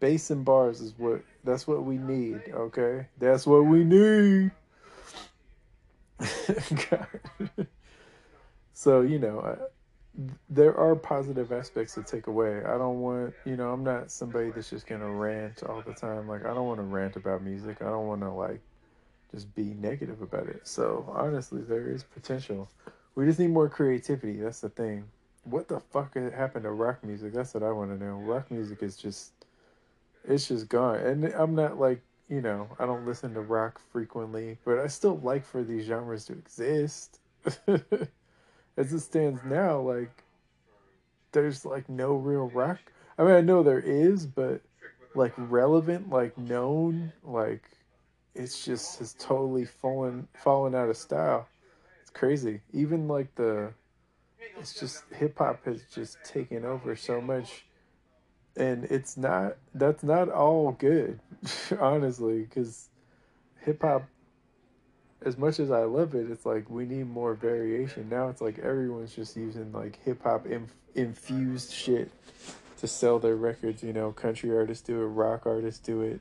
Bass 0.00 0.30
and 0.30 0.44
bars 0.44 0.80
is 0.80 0.92
what, 0.98 1.22
that's 1.46 1.66
what 1.66 1.84
we 1.84 1.96
need, 1.96 2.42
okay? 2.52 3.06
That's 3.18 3.46
what 3.46 3.64
we 3.64 3.84
need. 3.84 4.50
so, 8.72 9.00
you 9.02 9.18
know, 9.18 9.40
I, 9.40 9.56
there 10.48 10.76
are 10.76 10.94
positive 10.94 11.52
aspects 11.52 11.94
to 11.94 12.02
take 12.02 12.26
away. 12.26 12.64
I 12.64 12.78
don't 12.78 13.00
want, 13.00 13.34
you 13.44 13.56
know, 13.56 13.72
I'm 13.72 13.84
not 13.84 14.10
somebody 14.10 14.50
that's 14.50 14.70
just 14.70 14.86
going 14.86 15.00
to 15.02 15.08
rant 15.08 15.62
all 15.62 15.82
the 15.82 15.94
time. 15.94 16.28
Like, 16.28 16.44
I 16.44 16.54
don't 16.54 16.66
want 16.66 16.78
to 16.78 16.84
rant 16.84 17.16
about 17.16 17.42
music. 17.42 17.78
I 17.80 17.86
don't 17.86 18.06
want 18.06 18.22
to, 18.22 18.30
like, 18.30 18.60
just 19.30 19.54
be 19.54 19.74
negative 19.74 20.22
about 20.22 20.48
it. 20.48 20.66
So 20.66 21.04
honestly, 21.14 21.62
there 21.62 21.88
is 21.88 22.02
potential. 22.02 22.68
We 23.14 23.26
just 23.26 23.38
need 23.38 23.50
more 23.50 23.68
creativity. 23.68 24.40
That's 24.40 24.60
the 24.60 24.68
thing. 24.68 25.04
What 25.44 25.68
the 25.68 25.80
fuck 25.80 26.14
happened 26.14 26.64
to 26.64 26.72
rock 26.72 27.04
music? 27.04 27.32
That's 27.32 27.54
what 27.54 27.62
I 27.62 27.70
want 27.70 27.90
to 27.90 28.04
know. 28.04 28.14
Rock 28.14 28.50
music 28.50 28.82
is 28.82 28.96
just, 28.96 29.32
it's 30.28 30.48
just 30.48 30.68
gone. 30.68 30.96
And 30.96 31.24
I'm 31.24 31.54
not 31.54 31.78
like, 31.78 32.02
you 32.28 32.40
know, 32.40 32.68
I 32.78 32.86
don't 32.86 33.06
listen 33.06 33.34
to 33.34 33.40
rock 33.40 33.80
frequently, 33.92 34.58
but 34.64 34.78
I 34.78 34.86
still 34.88 35.18
like 35.22 35.44
for 35.44 35.62
these 35.62 35.86
genres 35.86 36.26
to 36.26 36.32
exist. 36.32 37.20
As 38.76 38.92
it 38.92 39.00
stands 39.00 39.40
now, 39.44 39.80
like, 39.80 40.24
there's 41.32 41.64
like 41.64 41.88
no 41.88 42.14
real 42.14 42.48
rock. 42.48 42.78
I 43.18 43.22
mean, 43.22 43.32
I 43.32 43.40
know 43.40 43.62
there 43.62 43.80
is, 43.80 44.26
but 44.26 44.60
like 45.14 45.32
relevant, 45.36 46.10
like 46.10 46.36
known, 46.36 47.12
like 47.22 47.62
it's 48.34 48.64
just 48.64 48.98
has 48.98 49.14
totally 49.18 49.64
fallen 49.64 50.28
fallen 50.34 50.74
out 50.74 50.90
of 50.90 50.96
style. 50.96 51.48
It's 52.02 52.10
crazy. 52.10 52.60
Even 52.72 53.08
like 53.08 53.34
the 53.34 53.72
it's 54.58 54.74
just 54.74 55.04
hip 55.12 55.38
hop 55.38 55.64
has 55.64 55.82
just 55.94 56.18
taken 56.24 56.64
over 56.64 56.96
so 56.96 57.20
much 57.20 57.64
and 58.56 58.84
it's 58.84 59.16
not 59.16 59.56
that's 59.74 60.02
not 60.02 60.28
all 60.28 60.72
good 60.72 61.20
honestly 61.80 62.40
because 62.40 62.88
hip 63.64 63.82
hop 63.82 64.04
as 65.26 65.36
much 65.36 65.58
as 65.58 65.70
I 65.70 65.84
love 65.84 66.14
it, 66.14 66.30
it's 66.30 66.44
like 66.44 66.68
we 66.68 66.84
need 66.84 67.08
more 67.08 67.34
variation. 67.34 68.08
Now 68.08 68.28
it's 68.28 68.40
like 68.40 68.58
everyone's 68.58 69.14
just 69.14 69.36
using 69.36 69.72
like 69.72 69.98
hip 70.04 70.22
hop 70.22 70.46
inf- 70.46 70.74
infused 70.94 71.72
shit 71.72 72.10
to 72.78 72.86
sell 72.86 73.18
their 73.18 73.36
records. 73.36 73.82
You 73.82 73.92
know, 73.92 74.12
country 74.12 74.56
artists 74.56 74.86
do 74.86 75.02
it, 75.02 75.06
rock 75.06 75.46
artists 75.46 75.80
do 75.80 76.02
it. 76.02 76.20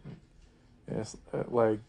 And 0.88 0.99
it's 0.99 1.17
uh, 1.33 1.43
like 1.47 1.79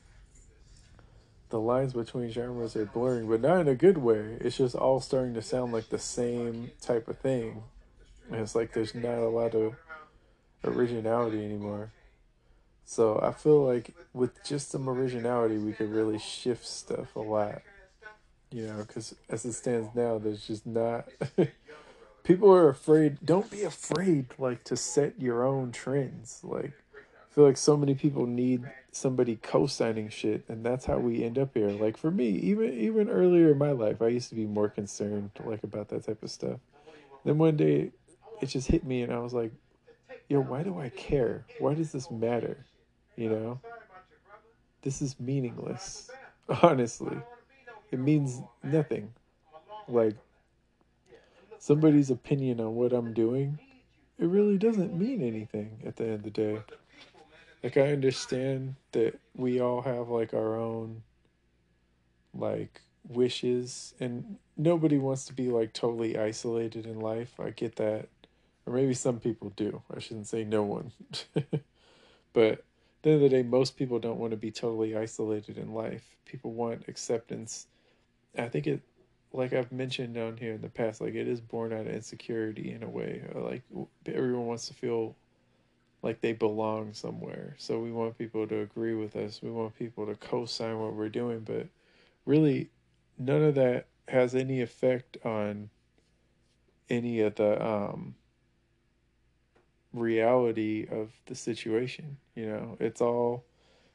the 1.50 1.60
lines 1.60 1.92
between 1.92 2.30
genres 2.30 2.74
are 2.76 2.86
blurring, 2.86 3.28
but 3.28 3.40
not 3.40 3.60
in 3.60 3.68
a 3.68 3.74
good 3.74 3.98
way. 3.98 4.36
It's 4.40 4.56
just 4.56 4.74
all 4.74 5.00
starting 5.00 5.34
to 5.34 5.42
sound 5.42 5.72
like 5.72 5.88
the 5.88 5.98
same 5.98 6.72
type 6.80 7.08
of 7.08 7.18
thing. 7.18 7.62
And 8.30 8.40
it's 8.40 8.54
like 8.54 8.72
there's 8.72 8.94
not 8.94 9.18
a 9.18 9.28
lot 9.28 9.54
of 9.54 9.74
originality 10.64 11.44
anymore. 11.44 11.92
So 12.84 13.18
I 13.20 13.32
feel 13.32 13.66
like 13.66 13.94
with 14.12 14.42
just 14.44 14.70
some 14.70 14.88
originality, 14.88 15.58
we 15.58 15.72
could 15.72 15.90
really 15.90 16.18
shift 16.18 16.66
stuff 16.66 17.16
a 17.16 17.20
lot. 17.20 17.62
You 18.52 18.68
know, 18.68 18.84
because 18.86 19.14
as 19.28 19.44
it 19.44 19.54
stands 19.54 19.88
now, 19.94 20.18
there's 20.18 20.46
just 20.46 20.66
not. 20.66 21.08
People 22.22 22.52
are 22.52 22.68
afraid. 22.68 23.18
Don't 23.24 23.50
be 23.50 23.62
afraid, 23.62 24.26
like, 24.38 24.64
to 24.64 24.76
set 24.76 25.20
your 25.20 25.44
own 25.44 25.72
trends. 25.72 26.40
Like, 26.42 26.72
I 26.94 27.34
feel 27.34 27.44
like 27.44 27.56
so 27.56 27.76
many 27.76 27.94
people 27.94 28.26
need 28.26 28.64
somebody 28.96 29.36
co-signing 29.42 30.08
shit 30.08 30.42
and 30.48 30.64
that's 30.64 30.86
how 30.86 30.96
we 30.96 31.22
end 31.22 31.38
up 31.38 31.50
here 31.52 31.68
like 31.68 31.98
for 31.98 32.10
me 32.10 32.28
even 32.28 32.72
even 32.72 33.10
earlier 33.10 33.52
in 33.52 33.58
my 33.58 33.70
life 33.70 34.00
i 34.00 34.08
used 34.08 34.30
to 34.30 34.34
be 34.34 34.46
more 34.46 34.70
concerned 34.70 35.30
like 35.44 35.62
about 35.62 35.88
that 35.88 36.02
type 36.02 36.22
of 36.22 36.30
stuff 36.30 36.58
then 37.24 37.36
one 37.36 37.54
day 37.56 37.90
it 38.40 38.46
just 38.46 38.68
hit 38.68 38.84
me 38.84 39.02
and 39.02 39.12
i 39.12 39.18
was 39.18 39.34
like 39.34 39.52
yo 40.28 40.40
why 40.40 40.62
do 40.62 40.78
i 40.78 40.88
care? 40.90 41.44
Why 41.58 41.74
does 41.74 41.92
this 41.92 42.10
matter? 42.10 42.64
You 43.16 43.30
know? 43.30 43.60
This 44.82 45.02
is 45.02 45.18
meaningless 45.18 46.10
honestly. 46.62 47.16
It 47.90 47.98
means 47.98 48.40
nothing. 48.62 49.12
Like 49.88 50.16
somebody's 51.58 52.10
opinion 52.10 52.60
on 52.60 52.74
what 52.74 52.92
i'm 52.92 53.12
doing 53.12 53.58
it 54.18 54.26
really 54.26 54.56
doesn't 54.56 54.96
mean 54.96 55.22
anything 55.22 55.82
at 55.84 55.96
the 55.96 56.04
end 56.04 56.14
of 56.14 56.22
the 56.22 56.30
day. 56.30 56.60
Like 57.62 57.76
I 57.76 57.92
understand 57.92 58.76
that 58.92 59.18
we 59.34 59.60
all 59.60 59.82
have 59.82 60.08
like 60.08 60.32
our 60.32 60.56
own 60.56 61.02
like 62.34 62.80
wishes 63.08 63.94
and 64.00 64.36
nobody 64.56 64.98
wants 64.98 65.26
to 65.26 65.32
be 65.32 65.48
like 65.48 65.72
totally 65.72 66.16
isolated 66.16 66.86
in 66.86 67.00
life. 67.00 67.38
I 67.38 67.50
get 67.50 67.76
that. 67.76 68.08
Or 68.66 68.72
maybe 68.72 68.94
some 68.94 69.20
people 69.20 69.52
do. 69.56 69.82
I 69.94 70.00
shouldn't 70.00 70.26
say 70.26 70.44
no 70.44 70.62
one. 70.62 70.92
but 72.32 72.52
at 72.52 72.62
the 73.02 73.10
end 73.10 73.14
of 73.14 73.20
the 73.20 73.28
day, 73.28 73.42
most 73.42 73.76
people 73.76 73.98
don't 73.98 74.18
want 74.18 74.32
to 74.32 74.36
be 74.36 74.50
totally 74.50 74.96
isolated 74.96 75.56
in 75.56 75.72
life. 75.72 76.04
People 76.24 76.52
want 76.52 76.88
acceptance. 76.88 77.68
I 78.36 78.48
think 78.48 78.66
it, 78.66 78.82
like 79.32 79.52
I've 79.52 79.70
mentioned 79.70 80.14
down 80.14 80.36
here 80.36 80.52
in 80.52 80.62
the 80.62 80.68
past, 80.68 81.00
like 81.00 81.14
it 81.14 81.28
is 81.28 81.40
born 81.40 81.72
out 81.72 81.86
of 81.86 81.94
insecurity 81.94 82.72
in 82.72 82.82
a 82.82 82.88
way. 82.88 83.22
Like 83.34 83.62
everyone 84.06 84.46
wants 84.46 84.66
to 84.68 84.74
feel 84.74 85.14
like 86.02 86.20
they 86.20 86.32
belong 86.32 86.92
somewhere. 86.92 87.54
So 87.58 87.78
we 87.78 87.92
want 87.92 88.18
people 88.18 88.46
to 88.48 88.60
agree 88.60 88.94
with 88.94 89.16
us. 89.16 89.40
We 89.42 89.50
want 89.50 89.76
people 89.78 90.06
to 90.06 90.14
co-sign 90.16 90.78
what 90.78 90.94
we're 90.94 91.08
doing, 91.08 91.40
but 91.40 91.66
really 92.24 92.70
none 93.18 93.42
of 93.42 93.54
that 93.54 93.86
has 94.08 94.34
any 94.34 94.60
effect 94.60 95.16
on 95.24 95.70
any 96.88 97.20
of 97.20 97.34
the 97.36 97.64
um 97.64 98.14
reality 99.98 100.86
of 100.90 101.10
the 101.26 101.34
situation, 101.34 102.16
you 102.34 102.46
know. 102.46 102.76
It's 102.80 103.00
all 103.00 103.44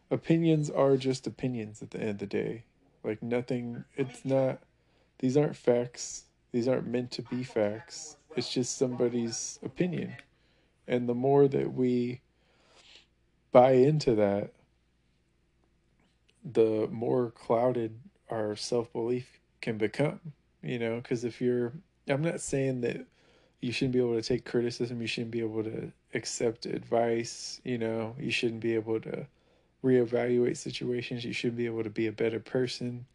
opinions 0.09 0.69
are 0.69 0.97
just 0.97 1.27
opinions 1.27 1.81
at 1.81 1.91
the 1.91 1.99
end 1.99 2.09
of 2.09 2.19
the 2.19 2.25
day. 2.27 2.63
Like 3.03 3.23
nothing 3.23 3.83
it's 3.95 4.23
not 4.25 4.59
these 5.19 5.37
aren't 5.37 5.55
facts. 5.55 6.25
These 6.51 6.67
aren't 6.67 6.87
meant 6.87 7.11
to 7.11 7.21
be 7.21 7.43
facts. 7.43 8.17
It's 8.35 8.51
just 8.51 8.77
somebody's 8.77 9.59
opinion. 9.63 10.15
And 10.87 11.07
the 11.07 11.13
more 11.13 11.47
that 11.47 11.73
we 11.73 12.21
buy 13.51 13.73
into 13.73 14.15
that, 14.15 14.51
the 16.43 16.87
more 16.91 17.31
clouded 17.31 17.99
our 18.29 18.55
self 18.55 18.91
belief 18.91 19.39
can 19.61 19.77
become. 19.77 20.19
You 20.63 20.79
know, 20.79 20.97
because 20.97 21.23
if 21.23 21.41
you're, 21.41 21.73
I'm 22.07 22.21
not 22.21 22.41
saying 22.41 22.81
that 22.81 23.05
you 23.61 23.71
shouldn't 23.71 23.93
be 23.93 23.99
able 23.99 24.15
to 24.15 24.21
take 24.21 24.43
criticism, 24.43 25.01
you 25.01 25.07
shouldn't 25.07 25.31
be 25.31 25.39
able 25.39 25.63
to 25.63 25.91
accept 26.13 26.65
advice, 26.65 27.61
you 27.63 27.77
know, 27.77 28.15
you 28.19 28.31
shouldn't 28.31 28.59
be 28.59 28.73
able 28.73 28.99
to 29.01 29.27
reevaluate 29.83 30.57
situations, 30.57 31.23
you 31.23 31.33
should 31.33 31.55
be 31.55 31.67
able 31.67 31.83
to 31.83 31.89
be 31.89 32.07
a 32.07 32.11
better 32.11 32.39
person, 32.39 33.05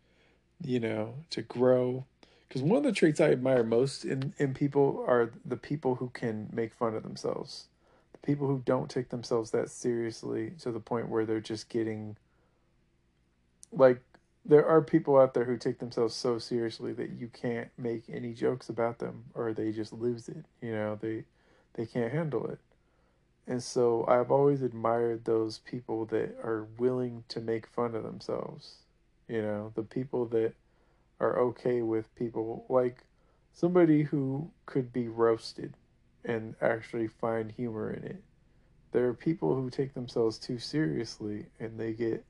you 0.63 0.81
know, 0.81 1.15
to 1.31 1.43
grow. 1.43 2.05
Because 2.49 2.63
one 2.63 2.79
of 2.79 2.85
the 2.85 2.93
traits 2.93 3.21
I 3.21 3.31
admire 3.31 3.65
most 3.65 4.05
in, 4.05 4.33
in 4.39 4.55
people 4.55 5.05
are 5.07 5.33
the 5.45 5.57
people 5.57 5.97
who 5.97 6.11
can 6.11 6.49
make 6.53 6.73
fun 6.73 6.95
of 6.95 7.03
themselves. 7.03 7.67
The 8.13 8.19
people 8.19 8.47
who 8.47 8.63
don't 8.65 8.89
take 8.89 9.09
themselves 9.09 9.51
that 9.51 9.69
seriously 9.69 10.53
to 10.61 10.71
the 10.71 10.81
point 10.81 11.09
where 11.09 11.27
they're 11.27 11.41
just 11.41 11.69
getting 11.69 12.17
like 13.73 14.01
there 14.49 14.67
are 14.67 14.81
people 14.81 15.19
out 15.19 15.35
there 15.35 15.45
who 15.45 15.57
take 15.57 15.79
themselves 15.79 16.15
so 16.15 16.39
seriously 16.39 16.93
that 16.93 17.11
you 17.11 17.29
can't 17.29 17.69
make 17.77 18.05
any 18.09 18.33
jokes 18.33 18.69
about 18.69 18.99
them 18.99 19.25
or 19.35 19.53
they 19.53 19.73
just 19.73 19.93
lose 19.93 20.29
it 20.29 20.45
you 20.61 20.73
know 20.73 20.99
they 21.01 21.25
they 21.75 21.85
can't 21.85 22.13
handle 22.13 22.47
it. 22.47 22.59
And 23.49 23.63
so 23.63 24.05
i've 24.09 24.31
always 24.31 24.63
admired 24.63 25.25
those 25.25 25.59
people 25.59 26.05
that 26.07 26.37
are 26.43 26.67
willing 26.79 27.25
to 27.29 27.41
make 27.41 27.67
fun 27.67 27.95
of 27.95 28.03
themselves 28.03 28.77
you 29.29 29.43
know 29.43 29.73
the 29.75 29.83
people 29.83 30.27
that 30.27 30.55
are 31.21 31.39
okay 31.39 31.83
with 31.83 32.15
people 32.17 32.65
like 32.69 33.05
somebody 33.53 34.03
who 34.03 34.51
could 34.67 34.93
be 34.93 35.09
roasted 35.09 35.73
and 36.25 36.55
actually 36.61 37.07
find 37.09 37.51
humor 37.53 37.91
in 37.91 38.05
it. 38.05 38.23
There 38.93 39.07
are 39.07 39.15
people 39.15 39.55
who 39.55 39.71
take 39.71 39.95
themselves 39.95 40.39
too 40.39 40.59
seriously 40.59 41.47
and 41.59 41.79
they 41.79 41.93
get 41.93 42.25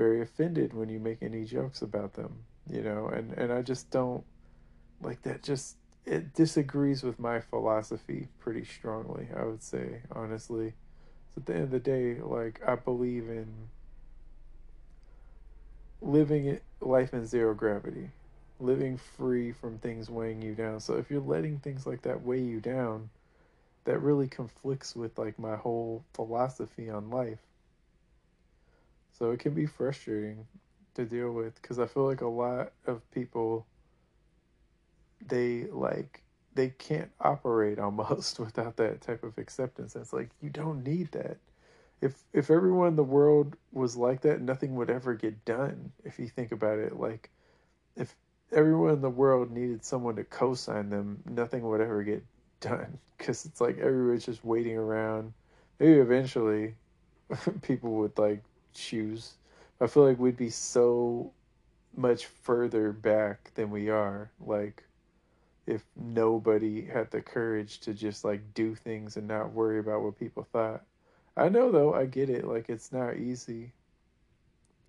very 0.00 0.22
offended 0.22 0.72
when 0.72 0.88
you 0.88 0.98
make 0.98 1.22
any 1.22 1.44
jokes 1.44 1.82
about 1.82 2.14
them, 2.14 2.34
you 2.66 2.80
know, 2.80 3.08
and, 3.08 3.32
and 3.36 3.52
I 3.52 3.60
just 3.60 3.90
don't 3.90 4.24
like 5.02 5.20
that 5.24 5.42
just 5.42 5.76
it 6.06 6.32
disagrees 6.32 7.02
with 7.02 7.18
my 7.18 7.40
philosophy 7.40 8.28
pretty 8.38 8.64
strongly, 8.64 9.28
I 9.36 9.44
would 9.44 9.62
say, 9.62 10.00
honestly. 10.10 10.72
So 11.34 11.40
at 11.40 11.46
the 11.46 11.54
end 11.54 11.64
of 11.64 11.70
the 11.70 11.80
day, 11.80 12.14
like 12.14 12.62
I 12.66 12.76
believe 12.76 13.28
in 13.28 13.52
living 16.00 16.58
life 16.80 17.12
in 17.12 17.26
zero 17.26 17.52
gravity, 17.52 18.08
living 18.58 18.96
free 18.96 19.52
from 19.52 19.76
things 19.76 20.08
weighing 20.08 20.40
you 20.40 20.54
down. 20.54 20.80
So 20.80 20.94
if 20.94 21.10
you're 21.10 21.20
letting 21.20 21.58
things 21.58 21.86
like 21.86 22.00
that 22.02 22.24
weigh 22.24 22.40
you 22.40 22.60
down, 22.60 23.10
that 23.84 23.98
really 23.98 24.28
conflicts 24.28 24.96
with 24.96 25.18
like 25.18 25.38
my 25.38 25.56
whole 25.56 26.04
philosophy 26.14 26.88
on 26.88 27.10
life. 27.10 27.49
So 29.20 29.30
it 29.30 29.38
can 29.40 29.54
be 29.54 29.66
frustrating 29.66 30.48
to 30.94 31.04
deal 31.04 31.30
with 31.32 31.62
because 31.62 31.78
I 31.78 31.86
feel 31.86 32.06
like 32.06 32.22
a 32.22 32.26
lot 32.28 32.72
of 32.86 33.08
people 33.12 33.66
they 35.26 35.66
like 35.66 36.22
they 36.54 36.70
can't 36.70 37.10
operate 37.20 37.78
almost 37.78 38.38
without 38.40 38.76
that 38.76 39.00
type 39.00 39.22
of 39.22 39.38
acceptance. 39.38 39.96
It's 39.96 40.12
like 40.12 40.30
you 40.40 40.50
don't 40.50 40.84
need 40.84 41.12
that. 41.12 41.38
If 42.00 42.24
if 42.32 42.50
everyone 42.50 42.88
in 42.90 42.96
the 42.96 43.04
world 43.04 43.56
was 43.72 43.96
like 43.96 44.22
that, 44.22 44.40
nothing 44.42 44.74
would 44.76 44.90
ever 44.90 45.14
get 45.14 45.44
done. 45.44 45.92
If 46.04 46.18
you 46.18 46.28
think 46.28 46.52
about 46.52 46.78
it, 46.80 46.96
like 46.98 47.30
if 47.96 48.16
everyone 48.52 48.94
in 48.94 49.02
the 49.02 49.10
world 49.10 49.50
needed 49.52 49.84
someone 49.84 50.16
to 50.16 50.24
co-sign 50.24 50.90
them, 50.90 51.22
nothing 51.28 51.62
would 51.68 51.82
ever 51.82 52.04
get 52.04 52.24
done 52.60 52.98
because 53.18 53.46
it's 53.46 53.60
like 53.60 53.78
everyone's 53.78 54.26
just 54.26 54.44
waiting 54.44 54.76
around. 54.76 55.34
Maybe 55.80 55.94
eventually 56.00 56.76
people 57.62 57.92
would 57.96 58.18
like 58.18 58.42
choose. 58.74 59.34
I 59.80 59.86
feel 59.86 60.06
like 60.06 60.18
we'd 60.18 60.36
be 60.36 60.50
so 60.50 61.32
much 61.96 62.26
further 62.26 62.92
back 62.92 63.52
than 63.54 63.70
we 63.70 63.88
are. 63.88 64.30
Like, 64.40 64.84
if 65.66 65.84
nobody 65.96 66.84
had 66.84 67.10
the 67.10 67.20
courage 67.20 67.80
to 67.80 67.94
just 67.94 68.24
like 68.24 68.54
do 68.54 68.74
things 68.74 69.16
and 69.16 69.28
not 69.28 69.52
worry 69.52 69.78
about 69.78 70.02
what 70.02 70.18
people 70.18 70.46
thought. 70.52 70.82
I 71.36 71.48
know 71.48 71.70
though, 71.70 71.94
I 71.94 72.06
get 72.06 72.28
it. 72.28 72.44
Like, 72.44 72.68
it's 72.68 72.92
not 72.92 73.16
easy. 73.16 73.72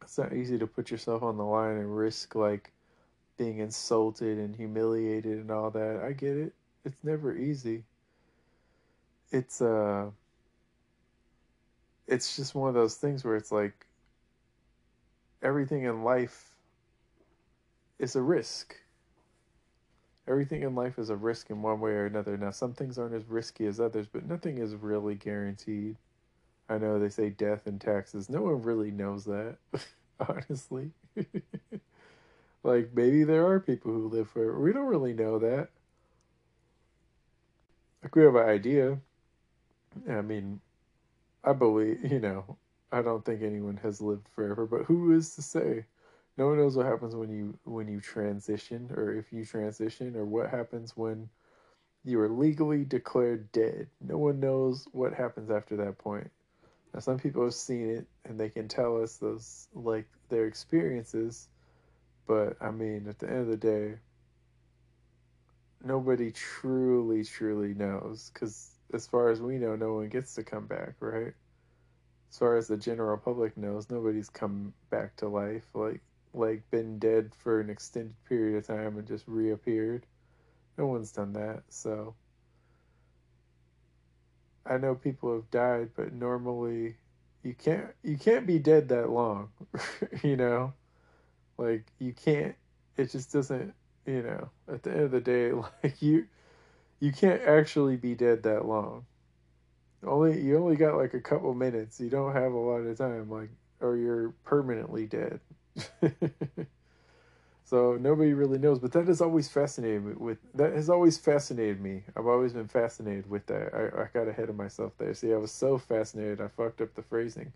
It's 0.01 0.17
not 0.17 0.33
easy 0.33 0.57
to 0.57 0.67
put 0.67 0.89
yourself 0.89 1.23
on 1.23 1.37
the 1.37 1.43
line 1.43 1.77
and 1.77 1.95
risk 1.95 2.35
like 2.35 2.71
being 3.37 3.59
insulted 3.59 4.37
and 4.37 4.55
humiliated 4.55 5.37
and 5.37 5.51
all 5.51 5.69
that. 5.71 6.01
I 6.03 6.13
get 6.13 6.35
it. 6.35 6.53
It's 6.83 7.03
never 7.03 7.35
easy. 7.35 7.83
It's, 9.31 9.61
uh, 9.61 10.09
it's 12.11 12.35
just 12.35 12.53
one 12.53 12.67
of 12.67 12.75
those 12.75 12.95
things 12.95 13.23
where 13.23 13.37
it's 13.37 13.53
like 13.53 13.87
everything 15.41 15.83
in 15.83 16.03
life 16.03 16.55
is 17.99 18.15
a 18.17 18.21
risk. 18.21 18.75
Everything 20.27 20.63
in 20.63 20.75
life 20.75 20.99
is 20.99 21.09
a 21.09 21.15
risk 21.15 21.49
in 21.49 21.61
one 21.61 21.79
way 21.79 21.91
or 21.91 22.05
another. 22.05 22.37
Now, 22.37 22.51
some 22.51 22.73
things 22.73 22.99
aren't 22.99 23.15
as 23.15 23.23
risky 23.29 23.65
as 23.65 23.79
others, 23.79 24.07
but 24.11 24.27
nothing 24.27 24.57
is 24.57 24.75
really 24.75 25.15
guaranteed. 25.15 25.95
I 26.69 26.77
know 26.77 26.99
they 26.99 27.09
say 27.09 27.29
death 27.29 27.65
and 27.65 27.79
taxes. 27.79 28.29
No 28.29 28.41
one 28.41 28.61
really 28.61 28.91
knows 28.91 29.25
that, 29.25 29.57
honestly. 30.19 30.91
like, 32.63 32.89
maybe 32.93 33.23
there 33.23 33.47
are 33.47 33.59
people 33.59 33.91
who 33.91 34.09
live 34.09 34.29
forever. 34.29 34.59
We 34.59 34.73
don't 34.73 34.87
really 34.87 35.13
know 35.13 35.39
that. 35.39 35.69
Like, 38.03 38.15
we 38.15 38.23
have 38.23 38.35
an 38.35 38.49
idea. 38.49 38.99
I 40.09 40.21
mean, 40.21 40.59
I 41.43 41.53
believe, 41.53 42.03
you 42.11 42.19
know, 42.19 42.57
I 42.91 43.01
don't 43.01 43.23
think 43.25 43.41
anyone 43.43 43.77
has 43.77 44.01
lived 44.01 44.27
forever, 44.29 44.65
but 44.65 44.85
who 44.85 45.11
is 45.13 45.35
to 45.35 45.41
say? 45.41 45.85
No 46.37 46.47
one 46.47 46.57
knows 46.57 46.75
what 46.77 46.85
happens 46.87 47.15
when 47.15 47.29
you 47.29 47.57
when 47.65 47.87
you 47.87 47.99
transition 48.01 48.91
or 48.95 49.13
if 49.13 49.31
you 49.33 49.45
transition 49.45 50.15
or 50.15 50.25
what 50.25 50.49
happens 50.49 50.95
when 50.97 51.29
you 52.03 52.19
are 52.21 52.29
legally 52.29 52.85
declared 52.85 53.51
dead. 53.51 53.87
No 54.01 54.17
one 54.17 54.39
knows 54.39 54.87
what 54.93 55.13
happens 55.13 55.51
after 55.51 55.75
that 55.77 55.97
point. 55.97 56.31
Now 56.93 56.99
some 57.01 57.19
people 57.19 57.43
have 57.43 57.53
seen 57.53 57.89
it 57.89 58.07
and 58.25 58.39
they 58.39 58.49
can 58.49 58.67
tell 58.67 59.01
us 59.01 59.17
those 59.17 59.67
like 59.73 60.07
their 60.29 60.45
experiences, 60.47 61.49
but 62.27 62.57
I 62.61 62.71
mean 62.71 63.07
at 63.07 63.19
the 63.19 63.29
end 63.29 63.39
of 63.41 63.47
the 63.47 63.57
day 63.57 63.99
nobody 65.83 66.31
truly 66.31 67.23
truly 67.23 67.73
knows 67.73 68.31
cuz 68.33 68.80
as 68.93 69.07
far 69.07 69.29
as 69.29 69.41
we 69.41 69.57
know, 69.57 69.75
no 69.75 69.93
one 69.93 70.09
gets 70.09 70.35
to 70.35 70.43
come 70.43 70.67
back, 70.67 70.95
right? 70.99 71.33
As 72.29 72.37
far 72.37 72.57
as 72.57 72.67
the 72.67 72.77
general 72.77 73.17
public 73.17 73.57
knows, 73.57 73.89
nobody's 73.89 74.29
come 74.29 74.73
back 74.89 75.15
to 75.17 75.27
life, 75.27 75.65
like 75.73 76.01
like 76.33 76.69
been 76.71 76.97
dead 76.97 77.33
for 77.35 77.59
an 77.59 77.69
extended 77.69 78.15
period 78.23 78.57
of 78.57 78.65
time 78.65 78.97
and 78.97 79.07
just 79.07 79.27
reappeared. 79.27 80.05
No 80.77 80.87
one's 80.87 81.11
done 81.11 81.33
that, 81.33 81.63
so 81.69 82.15
I 84.65 84.77
know 84.77 84.95
people 84.95 85.33
have 85.35 85.51
died, 85.51 85.89
but 85.95 86.13
normally 86.13 86.95
you 87.43 87.53
can't 87.53 87.87
you 88.03 88.17
can't 88.17 88.47
be 88.47 88.59
dead 88.59 88.89
that 88.89 89.09
long, 89.09 89.49
you 90.23 90.37
know? 90.37 90.73
Like 91.57 91.85
you 91.99 92.13
can't 92.13 92.55
it 92.97 93.11
just 93.11 93.31
doesn't, 93.33 93.73
you 94.05 94.21
know, 94.21 94.49
at 94.67 94.83
the 94.83 94.91
end 94.91 95.01
of 95.01 95.11
the 95.11 95.21
day 95.21 95.51
like 95.83 96.01
you 96.01 96.27
you 97.01 97.11
can't 97.11 97.41
actually 97.41 97.97
be 97.97 98.15
dead 98.15 98.43
that 98.43 98.65
long. 98.65 99.05
Only 100.03 100.39
you 100.41 100.57
only 100.57 100.77
got 100.77 100.95
like 100.95 101.13
a 101.13 101.19
couple 101.19 101.53
minutes. 101.53 101.99
You 101.99 102.09
don't 102.09 102.33
have 102.33 102.53
a 102.53 102.57
lot 102.57 102.77
of 102.77 102.97
time, 102.97 103.29
like, 103.29 103.49
or 103.81 103.97
you're 103.97 104.29
permanently 104.43 105.07
dead. 105.07 105.39
so 107.63 107.97
nobody 107.99 108.33
really 108.33 108.59
knows, 108.59 108.79
but 108.79 108.91
that 108.93 109.07
has 109.07 109.19
always 109.19 109.49
fascinated 109.49 110.05
me. 110.05 110.13
With 110.13 110.37
that 110.53 110.73
has 110.73 110.89
always 110.89 111.17
fascinated 111.17 111.81
me. 111.81 112.03
I've 112.15 112.27
always 112.27 112.53
been 112.53 112.67
fascinated 112.67 113.29
with 113.29 113.47
that. 113.47 113.73
I, 113.73 114.03
I 114.03 114.07
got 114.13 114.27
ahead 114.27 114.49
of 114.49 114.55
myself 114.55 114.93
there. 114.99 115.13
See, 115.15 115.33
I 115.33 115.37
was 115.37 115.51
so 115.51 115.79
fascinated, 115.79 116.39
I 116.39 116.47
fucked 116.49 116.81
up 116.81 116.93
the 116.93 117.01
phrasing. 117.03 117.51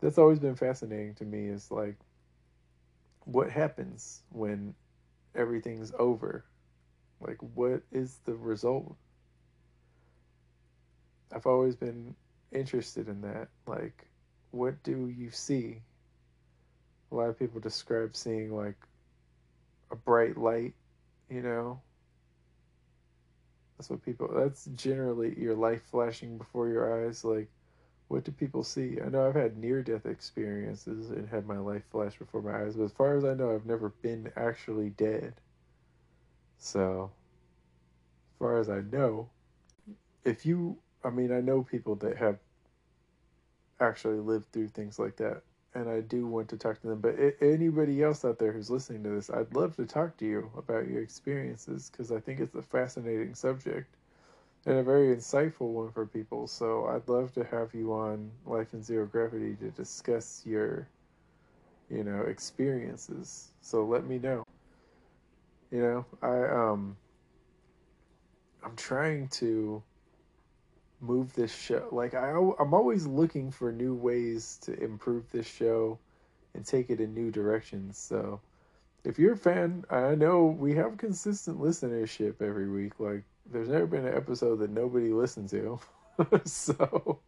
That's 0.00 0.18
always 0.18 0.40
been 0.40 0.56
fascinating 0.56 1.14
to 1.16 1.24
me. 1.24 1.46
Is 1.46 1.70
like, 1.70 1.96
what 3.24 3.50
happens 3.50 4.22
when 4.30 4.74
everything's 5.36 5.92
over 5.98 6.44
like, 7.20 7.38
what 7.54 7.82
is 7.92 8.18
the 8.24 8.34
result? 8.34 8.96
I've 11.34 11.46
always 11.46 11.76
been 11.76 12.14
interested 12.52 13.08
in 13.08 13.20
that. 13.22 13.48
Like, 13.66 14.06
what 14.50 14.82
do 14.82 15.08
you 15.08 15.30
see? 15.30 15.80
A 17.10 17.14
lot 17.14 17.28
of 17.28 17.38
people 17.38 17.60
describe 17.60 18.16
seeing 18.16 18.54
like 18.54 18.76
a 19.90 19.96
bright 19.96 20.36
light, 20.36 20.74
you 21.30 21.42
know? 21.42 21.80
That's 23.76 23.90
what 23.90 24.04
people, 24.04 24.30
that's 24.34 24.64
generally 24.74 25.38
your 25.38 25.54
life 25.54 25.82
flashing 25.90 26.38
before 26.38 26.68
your 26.68 27.06
eyes. 27.06 27.24
Like, 27.24 27.48
what 28.08 28.24
do 28.24 28.32
people 28.32 28.62
see? 28.62 28.98
I 29.04 29.08
know 29.08 29.26
I've 29.26 29.34
had 29.34 29.56
near 29.56 29.82
death 29.82 30.06
experiences 30.06 31.10
and 31.10 31.28
had 31.28 31.46
my 31.46 31.58
life 31.58 31.82
flash 31.90 32.16
before 32.16 32.40
my 32.40 32.62
eyes, 32.62 32.76
but 32.76 32.84
as 32.84 32.92
far 32.92 33.16
as 33.16 33.24
I 33.24 33.34
know, 33.34 33.54
I've 33.54 33.66
never 33.66 33.88
been 33.88 34.30
actually 34.36 34.90
dead. 34.90 35.34
So, 36.58 37.10
as 38.34 38.38
far 38.38 38.58
as 38.58 38.68
I 38.68 38.80
know, 38.80 39.28
if 40.24 40.46
you, 40.46 40.78
I 41.04 41.10
mean, 41.10 41.32
I 41.32 41.40
know 41.40 41.62
people 41.62 41.94
that 41.96 42.16
have 42.16 42.38
actually 43.80 44.18
lived 44.18 44.52
through 44.52 44.68
things 44.68 44.98
like 44.98 45.16
that, 45.16 45.42
and 45.74 45.88
I 45.88 46.00
do 46.00 46.26
want 46.26 46.48
to 46.50 46.56
talk 46.56 46.80
to 46.80 46.88
them. 46.88 47.00
But 47.00 47.16
anybody 47.40 48.02
else 48.02 48.24
out 48.24 48.38
there 48.38 48.52
who's 48.52 48.70
listening 48.70 49.02
to 49.04 49.10
this, 49.10 49.30
I'd 49.30 49.54
love 49.54 49.76
to 49.76 49.86
talk 49.86 50.16
to 50.18 50.26
you 50.26 50.50
about 50.56 50.88
your 50.88 51.02
experiences 51.02 51.90
because 51.90 52.12
I 52.12 52.20
think 52.20 52.40
it's 52.40 52.54
a 52.54 52.62
fascinating 52.62 53.34
subject 53.34 53.94
and 54.66 54.78
a 54.78 54.82
very 54.82 55.14
insightful 55.14 55.68
one 55.70 55.92
for 55.92 56.06
people. 56.06 56.46
So 56.46 56.86
I'd 56.86 57.08
love 57.08 57.32
to 57.34 57.44
have 57.44 57.74
you 57.74 57.92
on 57.92 58.30
Life 58.46 58.74
in 58.74 58.82
Zero 58.82 59.06
Gravity 59.06 59.56
to 59.56 59.70
discuss 59.70 60.42
your, 60.46 60.88
you 61.90 62.04
know, 62.04 62.22
experiences. 62.22 63.52
So 63.60 63.84
let 63.84 64.06
me 64.06 64.18
know. 64.18 64.45
You 65.70 65.80
know, 65.80 66.06
I 66.22 66.70
um 66.70 66.96
I'm 68.64 68.76
trying 68.76 69.28
to 69.28 69.82
move 71.00 71.32
this 71.34 71.54
show 71.54 71.88
like 71.92 72.14
I 72.14 72.30
I'm 72.30 72.74
always 72.74 73.06
looking 73.06 73.50
for 73.50 73.70
new 73.70 73.94
ways 73.94 74.58
to 74.62 74.78
improve 74.82 75.30
this 75.30 75.46
show 75.46 75.98
and 76.54 76.64
take 76.64 76.90
it 76.90 77.00
in 77.00 77.14
new 77.14 77.30
directions. 77.30 77.98
So 77.98 78.40
if 79.04 79.18
you're 79.18 79.34
a 79.34 79.38
fan, 79.38 79.84
I 79.90 80.14
know 80.14 80.46
we 80.46 80.74
have 80.74 80.96
consistent 80.96 81.60
listenership 81.60 82.42
every 82.42 82.68
week. 82.68 82.98
Like 82.98 83.22
there's 83.52 83.68
never 83.68 83.86
been 83.86 84.06
an 84.06 84.16
episode 84.16 84.56
that 84.56 84.70
nobody 84.70 85.12
listened 85.12 85.48
to. 85.50 85.78
so 86.44 87.20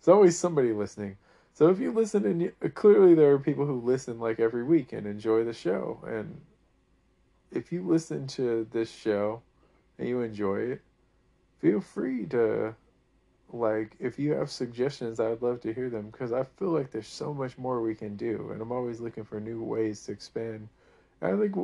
there's 0.00 0.14
always 0.14 0.38
somebody 0.38 0.72
listening. 0.72 1.16
So 1.54 1.68
if 1.68 1.78
you 1.78 1.92
listen 1.92 2.24
and 2.26 2.42
you, 2.42 2.52
clearly 2.74 3.14
there 3.14 3.32
are 3.32 3.38
people 3.38 3.66
who 3.66 3.80
listen 3.80 4.18
like 4.18 4.40
every 4.40 4.64
week 4.64 4.92
and 4.92 5.06
enjoy 5.06 5.44
the 5.44 5.52
show 5.52 6.02
and 6.06 6.40
if 7.52 7.72
you 7.72 7.86
listen 7.86 8.26
to 8.28 8.66
this 8.70 8.90
show 8.90 9.42
and 9.98 10.08
you 10.08 10.22
enjoy 10.22 10.56
it, 10.56 10.82
feel 11.60 11.80
free 11.80 12.26
to 12.26 12.74
like 13.52 13.94
if 14.00 14.18
you 14.18 14.32
have 14.32 14.50
suggestions 14.50 15.20
i'd 15.20 15.42
love 15.42 15.60
to 15.60 15.74
hear 15.74 15.90
them 15.90 16.08
because 16.10 16.32
i 16.32 16.42
feel 16.42 16.70
like 16.70 16.90
there's 16.90 17.06
so 17.06 17.34
much 17.34 17.58
more 17.58 17.82
we 17.82 17.94
can 17.94 18.16
do 18.16 18.50
and 18.50 18.62
i'm 18.62 18.72
always 18.72 19.00
looking 19.00 19.24
for 19.24 19.40
new 19.40 19.62
ways 19.62 20.04
to 20.04 20.12
expand. 20.12 20.68
I 21.20 21.32
think 21.36 21.54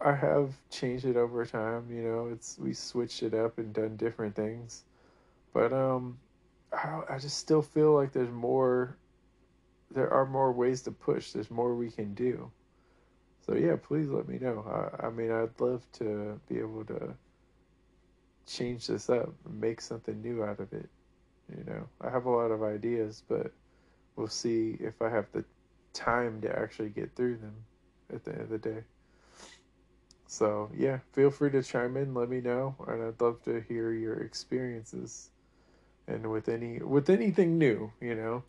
i 0.00 0.14
have 0.14 0.54
changed 0.70 1.06
it 1.06 1.16
over 1.16 1.44
time 1.44 1.86
you 1.90 2.02
know 2.02 2.28
it's 2.32 2.58
we 2.58 2.72
switched 2.72 3.22
it 3.22 3.34
up 3.34 3.58
and 3.58 3.72
done 3.72 3.96
different 3.96 4.36
things. 4.36 4.84
But 5.52 5.72
um 5.72 6.18
i, 6.72 7.00
I 7.08 7.18
just 7.18 7.38
still 7.38 7.62
feel 7.62 7.94
like 7.94 8.12
there's 8.12 8.30
more 8.30 8.96
there 9.90 10.12
are 10.12 10.26
more 10.26 10.52
ways 10.52 10.82
to 10.82 10.90
push 10.92 11.32
there's 11.32 11.50
more 11.50 11.74
we 11.74 11.90
can 11.90 12.14
do 12.14 12.50
so 13.48 13.54
yeah 13.56 13.76
please 13.76 14.08
let 14.08 14.28
me 14.28 14.38
know 14.38 14.64
i, 14.68 15.06
I 15.06 15.10
mean 15.10 15.32
i'd 15.32 15.58
love 15.58 15.86
to 15.94 16.38
be 16.48 16.58
able 16.58 16.84
to 16.84 17.14
change 18.46 18.86
this 18.86 19.08
up 19.10 19.32
and 19.46 19.60
make 19.60 19.80
something 19.80 20.20
new 20.20 20.44
out 20.44 20.60
of 20.60 20.72
it 20.72 20.88
you 21.56 21.64
know, 21.64 21.88
I 22.00 22.10
have 22.10 22.26
a 22.26 22.30
lot 22.30 22.50
of 22.50 22.62
ideas, 22.62 23.22
but 23.28 23.52
we'll 24.16 24.28
see 24.28 24.76
if 24.80 25.00
I 25.00 25.08
have 25.08 25.26
the 25.32 25.44
time 25.94 26.40
to 26.42 26.58
actually 26.58 26.90
get 26.90 27.14
through 27.16 27.38
them 27.38 27.54
at 28.12 28.24
the 28.24 28.32
end 28.32 28.40
of 28.42 28.48
the 28.50 28.58
day. 28.58 28.84
So, 30.26 30.70
yeah, 30.76 30.98
feel 31.12 31.30
free 31.30 31.50
to 31.52 31.62
chime 31.62 31.96
in, 31.96 32.12
let 32.12 32.28
me 32.28 32.40
know, 32.42 32.74
and 32.86 33.02
I'd 33.02 33.20
love 33.20 33.42
to 33.44 33.62
hear 33.62 33.92
your 33.92 34.20
experiences. 34.20 35.30
And 36.06 36.30
with 36.30 36.48
any 36.48 36.78
with 36.78 37.10
anything 37.10 37.58
new, 37.58 37.92
you 38.00 38.14
know, 38.14 38.42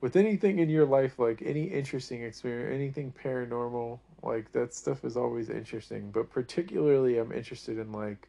with 0.00 0.16
anything 0.16 0.58
in 0.58 0.68
your 0.68 0.84
life 0.84 1.18
like 1.18 1.42
any 1.42 1.64
interesting 1.64 2.22
experience, 2.22 2.74
anything 2.74 3.12
paranormal, 3.12 3.98
like 4.26 4.52
that 4.52 4.74
stuff 4.74 5.04
is 5.04 5.16
always 5.16 5.48
interesting, 5.48 6.10
but 6.10 6.30
particularly 6.30 7.18
I'm 7.18 7.32
interested 7.32 7.78
in 7.78 7.92
like 7.92 8.28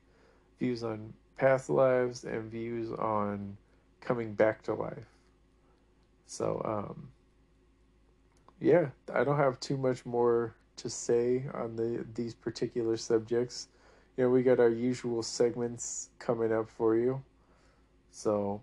views 0.59 0.83
on 0.83 1.13
past 1.37 1.69
lives 1.69 2.23
and 2.23 2.51
views 2.51 2.91
on 2.91 3.57
coming 4.01 4.33
back 4.33 4.63
to 4.63 4.73
life. 4.73 5.07
So, 6.25 6.61
um, 6.65 7.09
yeah, 8.59 8.87
I 9.13 9.23
don't 9.23 9.37
have 9.37 9.59
too 9.59 9.77
much 9.77 10.05
more 10.05 10.55
to 10.77 10.89
say 10.89 11.45
on 11.53 11.75
the 11.75 12.05
these 12.15 12.33
particular 12.33 12.97
subjects. 12.97 13.67
You 14.15 14.25
know, 14.25 14.29
we 14.29 14.43
got 14.43 14.59
our 14.59 14.69
usual 14.69 15.21
segments 15.23 16.09
coming 16.19 16.51
up 16.51 16.69
for 16.69 16.95
you. 16.95 17.21
So, 18.11 18.61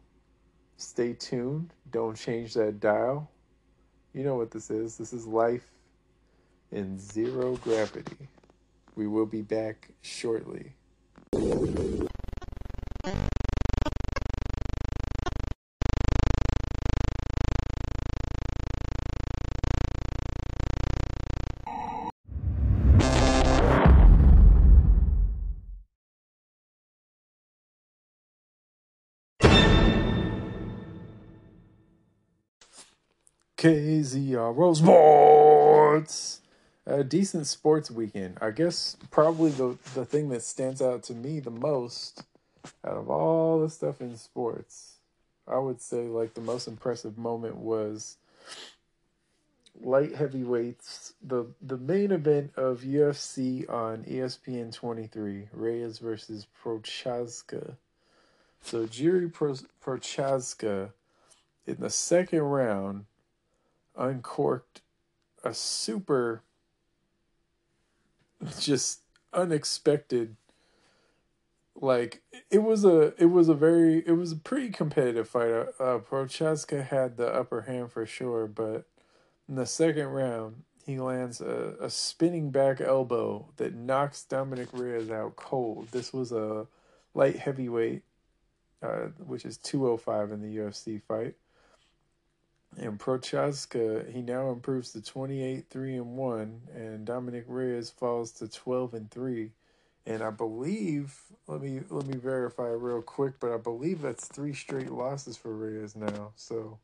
stay 0.76 1.12
tuned. 1.12 1.72
Don't 1.90 2.16
change 2.16 2.54
that 2.54 2.80
dial. 2.80 3.30
You 4.12 4.24
know 4.24 4.36
what 4.36 4.50
this 4.50 4.70
is. 4.70 4.96
This 4.96 5.12
is 5.12 5.26
life 5.26 5.73
in 6.74 6.98
zero 6.98 7.54
gravity. 7.56 8.28
We 8.96 9.06
will 9.06 9.26
be 9.26 9.42
back 9.42 9.90
shortly. 10.02 10.72
KZRO 33.56 34.76
Sports. 34.76 36.40
A 36.86 37.02
decent 37.02 37.46
sports 37.46 37.90
weekend. 37.90 38.36
I 38.40 38.50
guess 38.50 38.96
probably 39.10 39.50
the 39.50 39.78
the 39.94 40.04
thing 40.04 40.28
that 40.28 40.42
stands 40.42 40.82
out 40.82 41.02
to 41.04 41.14
me 41.14 41.40
the 41.40 41.50
most 41.50 42.24
out 42.84 42.96
of 42.96 43.08
all 43.10 43.60
the 43.60 43.70
stuff 43.70 44.00
in 44.00 44.16
sports, 44.16 44.96
I 45.48 45.58
would 45.58 45.80
say 45.80 46.08
like 46.08 46.34
the 46.34 46.40
most 46.40 46.68
impressive 46.68 47.16
moment 47.16 47.56
was 47.56 48.18
light 49.80 50.14
heavyweights. 50.14 51.14
The 51.22 51.46
the 51.62 51.78
main 51.78 52.12
event 52.12 52.52
of 52.56 52.80
UFC 52.82 53.68
on 53.70 54.04
ESPN 54.04 54.72
23, 54.72 55.48
Reyes 55.52 55.98
versus 55.98 56.46
Prochazka. 56.62 57.76
So 58.60 58.86
Jiri 58.86 59.32
Pro- 59.32 59.56
Prochazka 59.84 60.90
in 61.66 61.76
the 61.78 61.90
second 61.90 62.42
round 62.42 63.06
uncorked 63.96 64.80
a 65.42 65.54
super 65.54 66.42
just 68.60 69.00
unexpected. 69.32 70.36
Like 71.76 72.22
it 72.50 72.62
was 72.62 72.84
a 72.84 73.14
it 73.20 73.26
was 73.26 73.48
a 73.48 73.54
very 73.54 73.98
it 74.06 74.12
was 74.12 74.32
a 74.32 74.36
pretty 74.36 74.70
competitive 74.70 75.28
fight. 75.28 75.50
Uh, 75.50 75.66
uh 75.80 75.98
prochazka 75.98 76.86
had 76.86 77.16
the 77.16 77.26
upper 77.26 77.62
hand 77.62 77.90
for 77.90 78.06
sure 78.06 78.46
but 78.46 78.84
in 79.48 79.56
the 79.56 79.66
second 79.66 80.06
round 80.06 80.62
he 80.86 81.00
lands 81.00 81.40
a, 81.40 81.74
a 81.80 81.90
spinning 81.90 82.50
back 82.50 82.80
elbow 82.80 83.48
that 83.56 83.74
knocks 83.74 84.22
dominick 84.22 84.68
reyes 84.72 85.10
out 85.10 85.34
cold. 85.34 85.88
This 85.90 86.12
was 86.12 86.30
a 86.30 86.66
light 87.12 87.38
heavyweight 87.38 88.02
uh, 88.80 89.08
which 89.26 89.44
is 89.44 89.56
205 89.58 90.30
in 90.30 90.42
the 90.42 90.56
ufc 90.58 91.02
fight 91.02 91.34
and 92.76 92.98
Prochazka, 92.98 94.12
he 94.12 94.20
now 94.20 94.50
improves 94.50 94.92
to 94.92 95.02
28 95.02 95.66
3 95.70 95.94
and 95.96 96.16
1 96.16 96.60
and 96.74 97.04
Dominick 97.04 97.44
Reyes 97.46 97.90
falls 97.90 98.32
to 98.32 98.48
12 98.48 98.94
and 98.94 99.10
3. 99.10 99.50
And 100.06 100.22
I 100.22 100.30
believe 100.30 101.18
let 101.46 101.60
me 101.60 101.80
let 101.88 102.06
me 102.06 102.16
verify 102.16 102.68
real 102.68 103.02
quick, 103.02 103.34
but 103.40 103.52
I 103.52 103.56
believe 103.56 104.02
that's 104.02 104.26
three 104.26 104.54
straight 104.54 104.90
losses 104.90 105.36
for 105.36 105.54
Reyes 105.54 105.96
now. 105.96 106.32
So 106.36 106.78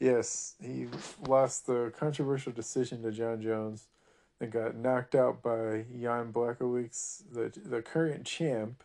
yes, 0.00 0.54
he 0.60 0.88
lost 1.26 1.66
the 1.66 1.92
controversial 1.96 2.52
decision 2.52 3.02
to 3.02 3.12
Jon 3.12 3.40
Jones 3.42 3.86
and 4.40 4.50
got 4.50 4.76
knocked 4.76 5.14
out 5.14 5.42
by 5.42 5.84
Jan 6.00 6.32
Blachowicz, 6.32 7.22
the 7.32 7.52
the 7.60 7.82
current 7.82 8.24
champ, 8.24 8.82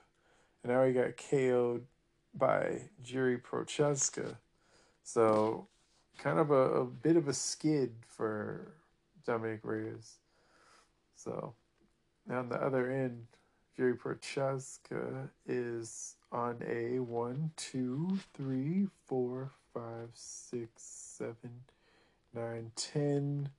and 0.63 0.71
now 0.71 0.83
he 0.83 0.93
got 0.93 1.17
KO'd 1.17 1.85
by 2.33 2.89
Jiri 3.03 3.41
Prochazka. 3.41 4.37
So 5.03 5.67
kind 6.17 6.39
of 6.39 6.51
a, 6.51 6.81
a 6.81 6.85
bit 6.85 7.15
of 7.15 7.27
a 7.27 7.33
skid 7.33 7.93
for 8.07 8.73
Dominick 9.25 9.61
Reyes. 9.63 10.17
So 11.15 11.53
now 12.27 12.39
on 12.39 12.49
the 12.49 12.55
other 12.55 12.89
end, 12.91 13.25
Jerry 13.75 13.95
Prochazka 13.95 15.29
is 15.47 16.15
on 16.31 16.61
a 16.67 16.99
one, 16.99 17.51
two, 17.57 18.19
three, 18.33 18.87
four, 19.05 19.51
five, 19.73 20.09
six, 20.13 20.69
seven, 20.77 21.63
nine, 22.33 22.71
ten. 22.75 23.49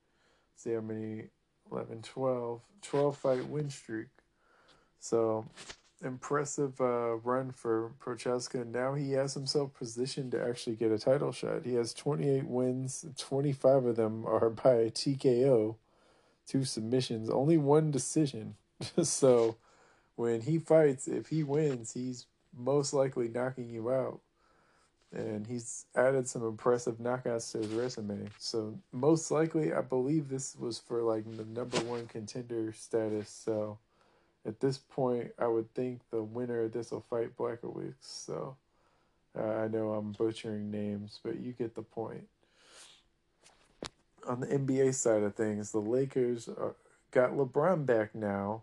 See 0.57 0.73
how 0.73 0.81
many? 0.81 1.25
11, 1.73 2.03
12. 2.03 2.61
12 2.83 3.17
fight 3.17 3.47
win 3.49 3.71
streak. 3.71 4.09
So 5.01 5.47
impressive 6.03 6.81
uh, 6.81 7.17
run 7.17 7.51
for 7.53 7.93
Prochazka. 8.01 8.63
and 8.63 8.73
Now 8.73 8.95
he 8.95 9.13
has 9.13 9.35
himself 9.35 9.75
positioned 9.75 10.33
to 10.33 10.43
actually 10.45 10.77
get 10.77 10.93
a 10.93 10.99
title 10.99 11.33
shot. 11.33 11.65
He 11.65 11.75
has 11.75 11.95
28 11.95 12.47
wins, 12.47 13.05
25 13.19 13.85
of 13.87 13.97
them 13.97 14.25
are 14.27 14.51
by 14.65 14.91
TKO, 14.91 15.77
two 16.47 16.65
submissions, 16.65 17.31
only 17.31 17.59
one 17.59 17.91
decision. 17.91 18.57
so 19.03 19.57
when 20.17 20.43
he 20.43 20.59
fights, 20.59 21.09
if 21.09 21.29
he 21.29 21.43
wins, 21.45 21.95
he's 21.95 22.27
most 22.57 22.93
likely 22.95 23.29
knocking 23.29 23.71
you 23.71 23.91
out. 23.93 24.21
and 25.13 25.47
he's 25.47 25.87
added 25.97 26.29
some 26.29 26.45
impressive 26.47 26.97
knockouts 26.99 27.53
to 27.53 27.59
his 27.59 27.69
resume. 27.69 28.29
So 28.39 28.79
most 28.93 29.31
likely, 29.31 29.73
I 29.73 29.81
believe 29.81 30.29
this 30.29 30.57
was 30.57 30.79
for 30.79 31.03
like 31.03 31.25
the 31.37 31.45
number 31.45 31.79
one 31.81 32.07
contender 32.07 32.73
status. 32.73 33.29
So 33.31 33.79
at 34.47 34.61
this 34.61 34.79
point, 34.79 35.33
I 35.39 35.47
would 35.47 35.73
think 35.75 36.01
the 36.11 36.23
winner 36.23 36.63
of 36.63 36.73
this 36.73 36.91
will 36.91 37.05
fight 37.09 37.37
Blachowicz. 37.37 37.95
So 38.01 38.57
uh, 39.39 39.43
I 39.43 39.69
know 39.69 39.93
I'm 39.93 40.13
butchering 40.13 40.71
names, 40.71 41.21
but 41.23 41.41
you 41.41 41.53
get 41.53 41.75
the 41.75 41.83
point. 41.83 42.29
On 44.29 44.41
the 44.41 44.47
NBA 44.47 44.95
side 44.95 45.23
of 45.23 45.35
things, 45.35 45.71
the 45.71 45.81
Lakers 45.81 46.49
are, 46.49 46.75
got 47.11 47.33
LeBron 47.33 47.87
back 47.87 48.15
now, 48.15 48.63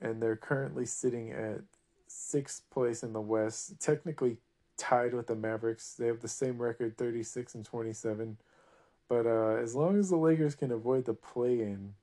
and 0.00 0.22
they're 0.22 0.36
currently 0.36 0.86
sitting 0.86 1.32
at 1.32 1.60
sixth 2.06 2.62
place 2.70 3.02
in 3.02 3.12
the 3.12 3.20
West, 3.20 3.80
technically 3.80 4.36
tied 4.76 5.14
with 5.14 5.26
the 5.26 5.36
Mavericks. 5.36 5.94
They 5.94 6.06
have 6.06 6.20
the 6.20 6.28
same 6.28 6.60
record, 6.60 6.96
36 6.96 7.54
and 7.54 7.64
27. 7.64 8.36
But 9.08 9.26
uh, 9.26 9.56
as 9.62 9.74
long 9.74 9.98
as 9.98 10.10
the 10.10 10.16
Lakers 10.16 10.54
can 10.54 10.72
avoid 10.72 11.04
the 11.04 11.14
play 11.14 11.60
in, 11.60 11.94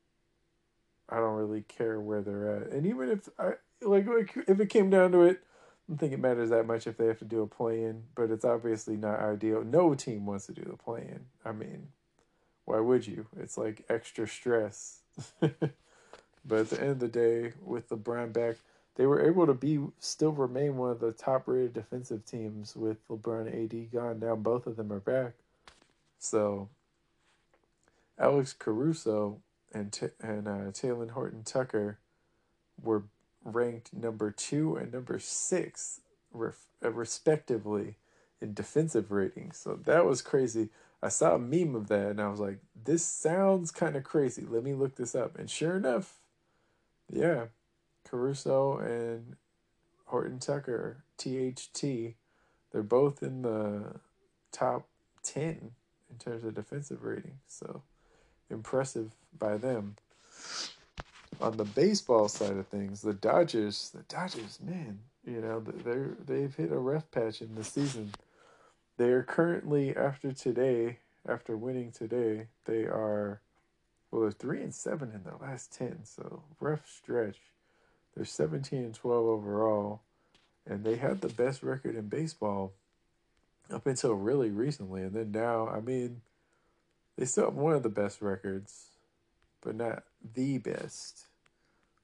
I 1.12 1.18
don't 1.18 1.36
really 1.36 1.64
care 1.64 2.00
where 2.00 2.22
they're 2.22 2.56
at. 2.56 2.72
And 2.72 2.86
even 2.86 3.10
if 3.10 3.30
I 3.38 3.54
like, 3.82 4.08
if 4.48 4.60
it 4.60 4.70
came 4.70 4.90
down 4.90 5.12
to 5.12 5.24
it, 5.24 5.42
I 5.42 5.92
don't 5.92 5.98
think 5.98 6.14
it 6.14 6.20
matters 6.20 6.50
that 6.52 6.66
much 6.66 6.88
if 6.88 6.98
they 6.98 7.08
have 7.08 7.20
to 7.20 7.26
do 7.26 7.42
a 7.42 7.48
play 7.48 7.84
in, 7.84 8.04
but 8.16 8.32
it's 8.32 8.46
obviously 8.46 8.96
not 8.96 9.20
ideal. 9.20 9.64
No 9.64 9.94
team 9.94 10.26
wants 10.26 10.46
to 10.46 10.54
do 10.54 10.64
the 10.64 10.78
play 10.78 11.02
in. 11.02 11.26
I 11.44 11.52
mean, 11.52 11.90
why 12.66 12.80
would 12.80 13.06
you? 13.06 13.28
It's 13.38 13.58
like 13.58 13.84
extra 13.90 14.28
stress. 14.28 15.00
but 15.42 15.52
at 16.60 16.70
the 16.70 16.80
end 16.80 16.92
of 16.92 17.00
the 17.00 17.08
day, 17.10 17.54
with 17.62 17.90
LeBron 17.90 18.32
back, 18.32 18.56
they 18.96 19.06
were 19.06 19.26
able 19.26 19.46
to 19.48 19.54
be 19.54 19.80
still 20.00 20.32
remain 20.32 20.78
one 20.78 20.92
of 20.92 21.00
the 21.00 21.12
top 21.12 21.48
rated 21.48 21.74
defensive 21.74 22.26
teams 22.26 22.76
with 22.76 23.06
LeBron 23.10 23.48
AD 23.48 23.92
gone. 23.92 24.20
Now 24.20 24.36
both 24.36 24.68
of 24.68 24.78
them 24.78 24.92
are 24.94 25.00
back. 25.00 25.34
So 26.20 26.70
Alex 28.18 28.54
Caruso 28.54 29.40
and 29.74 29.92
T- 29.92 30.08
and 30.22 30.48
uh, 30.48 30.72
Talen 30.72 31.12
Horton 31.12 31.44
Tucker 31.44 32.00
were 32.82 33.04
ranked 33.44 33.94
number 33.94 34.32
two 34.32 34.76
and 34.76 34.92
number 34.92 35.20
six, 35.20 36.02
ref- 36.32 36.68
uh, 36.84 36.92
respectively, 36.92 37.96
in 38.40 38.54
defensive 38.54 39.12
ratings. 39.12 39.58
So 39.58 39.80
that 39.86 40.06
was 40.06 40.22
crazy. 40.22 40.70
I 41.04 41.10
saw 41.10 41.36
a 41.36 41.40
meme 41.40 41.76
of 41.76 41.88
that 41.88 42.12
and 42.12 42.22
I 42.22 42.28
was 42.28 42.40
like, 42.40 42.60
this 42.84 43.04
sounds 43.04 43.72
kind 43.72 43.96
of 43.96 44.04
crazy. 44.04 44.46
Let 44.48 44.64
me 44.64 44.74
look 44.74 44.96
this 44.96 45.16
up. 45.16 45.38
And 45.38 45.50
sure 45.50 45.76
enough, 45.76 46.20
yeah, 47.12 47.46
Caruso 48.04 48.78
and 48.78 49.36
Horton 50.06 50.40
Tucker, 50.40 51.04
THT, 51.18 52.16
they're 52.72 52.84
both 52.84 53.24
in 53.24 53.42
the 53.42 54.00
top 54.52 54.88
10 55.24 55.72
in 56.10 56.18
terms 56.20 56.44
of 56.44 56.54
defensive 56.54 57.04
rating. 57.04 57.40
So 57.48 57.82
impressive 58.52 59.12
by 59.38 59.58
them. 59.58 59.96
On 61.40 61.58
the 61.58 61.66
baseball 61.66 62.28
side 62.28 62.58
of 62.58 62.68
things, 62.68 63.02
the 63.02 63.14
Dodgers, 63.14 63.92
the 63.96 64.04
Dodgers, 64.04 64.60
man, 64.62 65.00
you 65.26 65.42
know, 65.42 65.60
they're 65.60 66.16
they've 66.26 66.54
hit 66.54 66.72
a 66.72 66.78
rough 66.78 67.10
patch 67.12 67.42
in 67.42 67.56
the 67.56 67.64
season. 67.64 68.12
They 68.98 69.10
are 69.10 69.24
currently 69.24 69.96
after 69.96 70.32
today, 70.34 71.00
after 71.28 71.58
winning 71.58 71.92
today, 71.92 72.48
they 72.66 72.84
are 72.84 73.42
well, 74.12 74.22
they're 74.22 74.32
three 74.32 74.62
and 74.62 74.76
seven 74.76 75.12
in 75.14 75.24
their 75.24 75.38
last 75.42 75.74
ten, 75.74 76.04
so 76.04 76.44
rough 76.60 76.88
stretch. 76.88 77.38
They're 78.16 78.26
seventeen 78.26 78.84
and 78.84 78.94
twelve 78.94 79.26
overall, 79.26 80.02
and 80.68 80.84
they 80.84 80.98
had 80.98 81.22
the 81.22 81.30
best 81.30 81.64
record 81.64 81.96
in 81.96 82.10
baseball 82.10 82.74
up 83.72 83.88
until 83.88 84.14
really 84.14 84.50
recently, 84.50 85.02
and 85.02 85.14
then 85.14 85.32
now, 85.32 85.70
I 85.70 85.80
mean, 85.80 86.22
they 87.18 87.26
still 87.26 87.46
have 87.46 87.56
one 87.56 87.74
of 87.74 87.84
the 87.84 87.90
best 87.90 88.22
records, 88.22 88.88
but 89.62 89.76
not 89.76 90.04
the 90.34 90.58
best. 90.58 91.26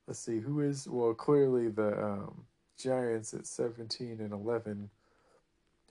Let's 0.08 0.20
see 0.20 0.40
who 0.40 0.62
is 0.62 0.88
well. 0.88 1.14
Clearly, 1.14 1.70
the 1.70 2.04
um, 2.04 2.46
Giants 2.78 3.34
at 3.34 3.48
seventeen 3.48 4.20
and 4.20 4.32
eleven 4.32 4.90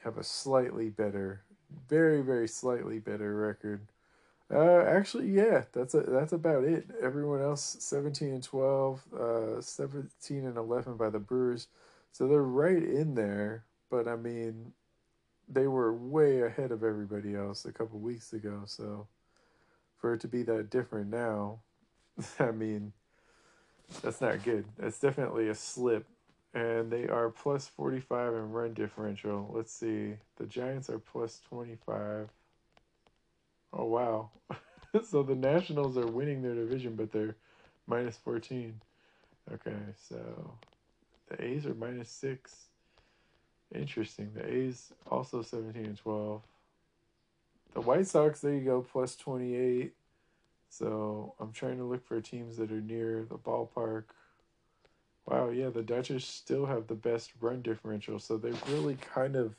have 0.04 0.16
a 0.16 0.24
slightly 0.24 0.88
better, 0.88 1.42
very 1.88 2.22
very 2.22 2.48
slightly 2.48 2.98
better 2.98 3.34
record. 3.34 3.80
Uh, 4.48 4.82
actually, 4.82 5.28
yeah, 5.28 5.64
that's 5.72 5.94
a, 5.94 6.00
that's 6.02 6.32
about 6.32 6.62
it. 6.62 6.86
Everyone 7.02 7.42
else, 7.42 7.76
seventeen 7.80 8.32
and 8.32 8.42
twelve, 8.42 9.02
uh, 9.12 9.60
seventeen 9.60 10.46
and 10.46 10.56
eleven 10.56 10.96
by 10.96 11.10
the 11.10 11.18
Brewers, 11.18 11.66
so 12.12 12.28
they're 12.28 12.42
right 12.42 12.82
in 12.82 13.16
there. 13.16 13.64
But 13.90 14.06
I 14.06 14.14
mean, 14.16 14.72
they 15.48 15.66
were 15.66 15.92
way 15.94 16.42
ahead 16.42 16.72
of 16.72 16.82
everybody 16.82 17.34
else 17.34 17.64
a 17.64 17.72
couple 17.72 17.98
weeks 17.98 18.32
ago. 18.32 18.62
So 18.66 19.06
for 19.98 20.14
it 20.14 20.20
to 20.20 20.28
be 20.28 20.42
that 20.44 20.70
different 20.70 21.10
now, 21.10 21.60
I 22.38 22.50
mean, 22.50 22.92
that's 24.02 24.20
not 24.20 24.42
good. 24.42 24.64
That's 24.78 24.98
definitely 24.98 25.48
a 25.48 25.54
slip. 25.54 26.06
And 26.54 26.90
they 26.90 27.06
are 27.06 27.28
plus 27.28 27.68
45 27.68 28.32
in 28.32 28.50
run 28.50 28.72
differential. 28.72 29.50
Let's 29.54 29.72
see. 29.72 30.14
The 30.36 30.46
Giants 30.46 30.88
are 30.88 30.98
plus 30.98 31.40
25. 31.48 32.30
Oh, 33.74 33.84
wow. 33.84 34.30
so 35.04 35.22
the 35.22 35.34
Nationals 35.34 35.98
are 35.98 36.06
winning 36.06 36.40
their 36.40 36.54
division, 36.54 36.96
but 36.96 37.12
they're 37.12 37.36
minus 37.86 38.16
14. 38.16 38.80
Okay, 39.52 39.76
so 40.08 40.58
the 41.28 41.44
A's 41.44 41.66
are 41.66 41.74
minus 41.74 42.08
6. 42.10 42.54
Interesting. 43.74 44.30
The 44.34 44.46
A's 44.46 44.92
also 45.10 45.42
17 45.42 45.84
and 45.84 45.98
12. 45.98 46.42
The 47.74 47.80
White 47.80 48.06
Sox, 48.06 48.40
there 48.40 48.54
you 48.54 48.60
go, 48.60 48.80
plus 48.80 49.16
28. 49.16 49.92
So 50.68 51.34
I'm 51.40 51.52
trying 51.52 51.78
to 51.78 51.84
look 51.84 52.06
for 52.06 52.20
teams 52.20 52.56
that 52.56 52.72
are 52.72 52.80
near 52.80 53.26
the 53.28 53.38
ballpark. 53.38 54.04
Wow, 55.26 55.50
yeah, 55.50 55.70
the 55.70 55.82
Dodgers 55.82 56.24
still 56.24 56.66
have 56.66 56.86
the 56.86 56.94
best 56.94 57.32
run 57.40 57.60
differential, 57.62 58.18
so 58.18 58.36
they've 58.36 58.62
really 58.68 58.94
kind 58.94 59.34
of, 59.34 59.56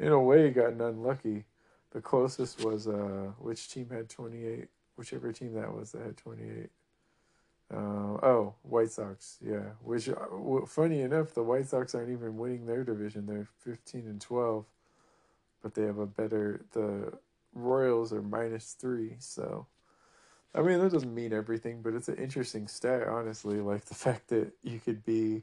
in 0.00 0.08
a 0.08 0.20
way, 0.20 0.50
gotten 0.50 0.80
unlucky. 0.80 1.44
The 1.92 2.00
closest 2.00 2.64
was 2.64 2.88
uh, 2.88 3.30
which 3.38 3.70
team 3.70 3.88
had 3.90 4.08
twenty 4.08 4.44
eight? 4.44 4.68
Whichever 4.96 5.32
team 5.32 5.54
that 5.54 5.72
was 5.72 5.92
that 5.92 6.02
had 6.02 6.16
twenty 6.16 6.42
eight. 6.42 6.70
Uh, 7.72 8.18
oh, 8.22 8.54
White 8.62 8.90
Sox, 8.90 9.38
yeah. 9.44 9.70
Which, 9.82 10.08
uh, 10.08 10.66
funny 10.66 11.00
enough, 11.00 11.34
the 11.34 11.42
White 11.42 11.68
Sox 11.68 11.94
aren't 11.94 12.10
even 12.10 12.38
winning 12.38 12.66
their 12.66 12.84
division. 12.84 13.26
They're 13.26 13.48
fifteen 13.64 14.06
and 14.06 14.20
twelve, 14.20 14.66
but 15.62 15.74
they 15.74 15.82
have 15.82 15.98
a 15.98 16.06
better. 16.06 16.64
The 16.72 17.12
Royals 17.54 18.12
are 18.12 18.22
minus 18.22 18.76
three, 18.78 19.16
so 19.18 19.66
I 20.56 20.62
mean, 20.62 20.78
that 20.80 20.90
doesn't 20.90 21.14
mean 21.14 21.34
everything, 21.34 21.82
but 21.82 21.94
it's 21.94 22.08
an 22.08 22.16
interesting 22.16 22.66
stat, 22.66 23.06
honestly. 23.06 23.60
Like 23.60 23.84
the 23.84 23.94
fact 24.06 24.28
that 24.28 24.52
you 24.62 24.80
could 24.80 25.04
be, 25.04 25.42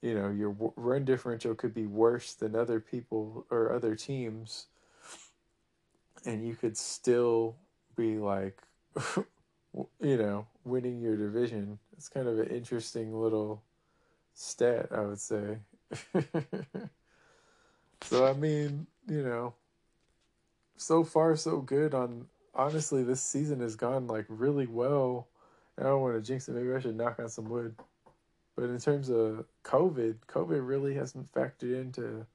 you 0.00 0.14
know, 0.14 0.30
your 0.30 0.56
run 0.76 1.04
differential 1.04 1.54
could 1.54 1.74
be 1.74 1.86
worse 1.86 2.34
than 2.34 2.56
other 2.56 2.80
people 2.80 3.46
or 3.50 3.72
other 3.72 3.94
teams, 3.94 4.66
and 6.24 6.46
you 6.46 6.54
could 6.54 6.76
still 6.76 7.56
be 7.96 8.16
like, 8.16 8.58
you 9.74 10.16
know, 10.16 10.46
winning 10.64 11.00
your 11.00 11.16
division. 11.16 11.78
It's 11.96 12.08
kind 12.08 12.28
of 12.28 12.38
an 12.38 12.48
interesting 12.48 13.14
little 13.14 13.62
stat, 14.34 14.88
I 14.90 15.00
would 15.02 15.20
say. 15.20 15.58
so, 18.02 18.26
I 18.26 18.32
mean, 18.34 18.86
you 19.08 19.22
know, 19.22 19.54
so 20.76 21.04
far 21.04 21.36
so 21.36 21.58
good 21.60 21.94
on 21.94 22.26
honestly, 22.54 23.02
this 23.02 23.22
season 23.22 23.60
has 23.60 23.76
gone 23.76 24.06
like 24.06 24.26
really 24.28 24.66
well. 24.66 25.28
I 25.78 25.84
don't 25.84 26.02
want 26.02 26.16
to 26.16 26.22
jinx 26.22 26.48
it. 26.48 26.52
Maybe 26.52 26.72
I 26.72 26.80
should 26.80 26.96
knock 26.96 27.18
on 27.18 27.28
some 27.28 27.48
wood. 27.48 27.74
But 28.56 28.64
in 28.64 28.78
terms 28.78 29.08
of 29.08 29.46
COVID, 29.64 30.16
COVID 30.28 30.66
really 30.66 30.94
hasn't 30.94 31.32
factored 31.32 31.80
into 31.80 32.26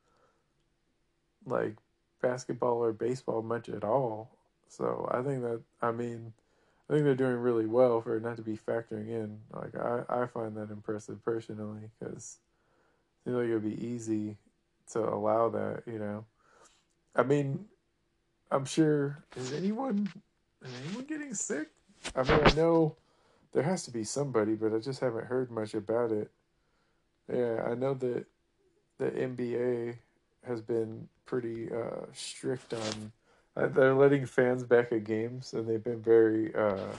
like 1.46 1.76
basketball 2.22 2.84
or 2.84 2.94
baseball 2.94 3.42
much 3.42 3.70
at 3.70 3.84
all. 3.84 4.32
So 4.68 5.08
I 5.12 5.22
think 5.22 5.44
that 5.44 5.62
I 5.82 5.92
mean, 5.92 6.34
I 6.90 6.94
think 6.94 7.06
they're 7.06 7.16
doing 7.16 7.38
really 7.38 7.66
well 7.66 8.02
for 8.02 8.16
it 8.16 8.24
not 8.24 8.38
to 8.38 8.44
be 8.44 8.58
factoring 8.58 9.10
in. 9.10 9.40
Like 9.52 9.76
I, 9.76 10.04
I 10.08 10.26
find 10.28 10.56
that 10.58 10.70
impressive 10.70 11.24
personally 11.26 11.90
because 12.00 12.38
I 13.26 13.30
think 13.30 13.38
like 13.38 13.48
it 13.48 13.54
would 13.54 13.64
be 13.64 13.86
easy 13.86 14.38
to 14.92 15.00
allow 15.00 15.50
that. 15.50 15.84
You 15.88 16.00
know, 16.00 16.26
I 17.16 17.24
mean, 17.24 17.66
I'm 18.52 18.66
sure. 18.66 19.24
Is 19.36 19.52
anyone 19.52 20.12
is 20.64 20.72
anyone 20.86 21.06
getting 21.06 21.34
sick? 21.34 21.70
I 22.16 22.24
mean, 22.24 22.40
I 22.44 22.54
know 22.54 22.96
there 23.52 23.64
has 23.64 23.84
to 23.86 23.92
be 23.92 24.04
somebody, 24.04 24.54
but 24.54 24.74
I 24.74 24.80
just 24.80 25.00
haven't 25.00 25.26
heard 25.26 25.50
much 25.50 25.74
about 25.74 26.12
it. 26.12 26.30
Yeah, 27.34 27.64
I 27.66 27.74
know 27.74 27.96
that 27.96 28.26
the 28.98 29.12
NBA 29.12 29.96
has 30.46 30.62
been 30.62 31.08
pretty 31.26 31.72
uh, 31.72 32.06
strict 32.14 32.74
on. 32.74 33.12
Uh, 33.56 33.68
they're 33.68 33.94
letting 33.94 34.26
fans 34.26 34.64
back 34.64 34.92
at 34.92 35.04
games, 35.04 35.54
and 35.54 35.68
they've 35.68 35.84
been 35.84 36.02
very 36.02 36.54
uh, 36.56 36.92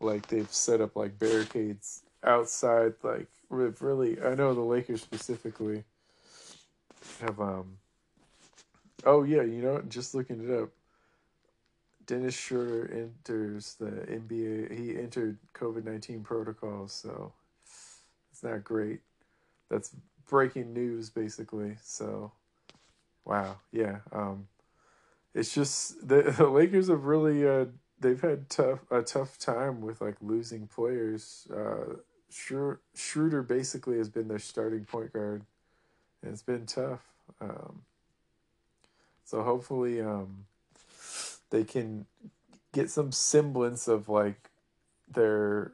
like 0.00 0.26
they've 0.26 0.52
set 0.52 0.80
up 0.80 0.96
like 0.96 1.18
barricades 1.18 2.02
outside. 2.22 2.94
Like 3.02 3.28
really, 3.48 4.20
I 4.20 4.34
know 4.34 4.54
the 4.54 4.60
Lakers 4.60 5.02
specifically 5.02 5.84
have 7.20 7.40
um 7.40 7.78
Oh 9.06 9.22
yeah, 9.22 9.42
you 9.42 9.60
know, 9.60 9.82
just 9.88 10.14
looking 10.14 10.48
it 10.48 10.62
up. 10.62 10.70
Dennis 12.06 12.34
Schroeder 12.34 12.90
enters 12.92 13.74
the 13.74 13.86
NBA. 13.86 14.78
He 14.78 14.98
entered 14.98 15.38
COVID 15.54 15.84
nineteen 15.84 16.22
protocols, 16.22 16.92
so 16.92 17.32
it's 18.32 18.42
not 18.42 18.64
great. 18.64 19.00
That's 19.70 19.94
breaking 20.28 20.72
news, 20.72 21.10
basically. 21.10 21.76
So, 21.82 22.32
wow, 23.24 23.56
yeah. 23.72 23.98
Um, 24.12 24.46
it's 25.34 25.52
just 25.52 26.06
the, 26.06 26.22
the 26.38 26.48
Lakers 26.48 26.88
have 26.88 27.04
really 27.04 27.46
uh, 27.46 27.66
they've 28.00 28.20
had 28.20 28.48
tough 28.48 28.80
a 28.90 29.02
tough 29.02 29.38
time 29.38 29.80
with 29.80 30.00
like 30.00 30.16
losing 30.20 30.66
players. 30.66 31.48
Uh, 31.54 31.96
Schroeder 32.30 33.42
basically 33.42 33.98
has 33.98 34.08
been 34.08 34.26
their 34.26 34.40
starting 34.40 34.84
point 34.84 35.12
guard, 35.12 35.44
and 36.22 36.32
it's 36.32 36.42
been 36.42 36.66
tough. 36.66 37.12
Um, 37.40 37.82
so 39.24 39.42
hopefully, 39.42 40.00
um, 40.00 40.46
they 41.50 41.64
can 41.64 42.06
get 42.72 42.90
some 42.90 43.12
semblance 43.12 43.86
of 43.86 44.08
like 44.08 44.50
their 45.08 45.72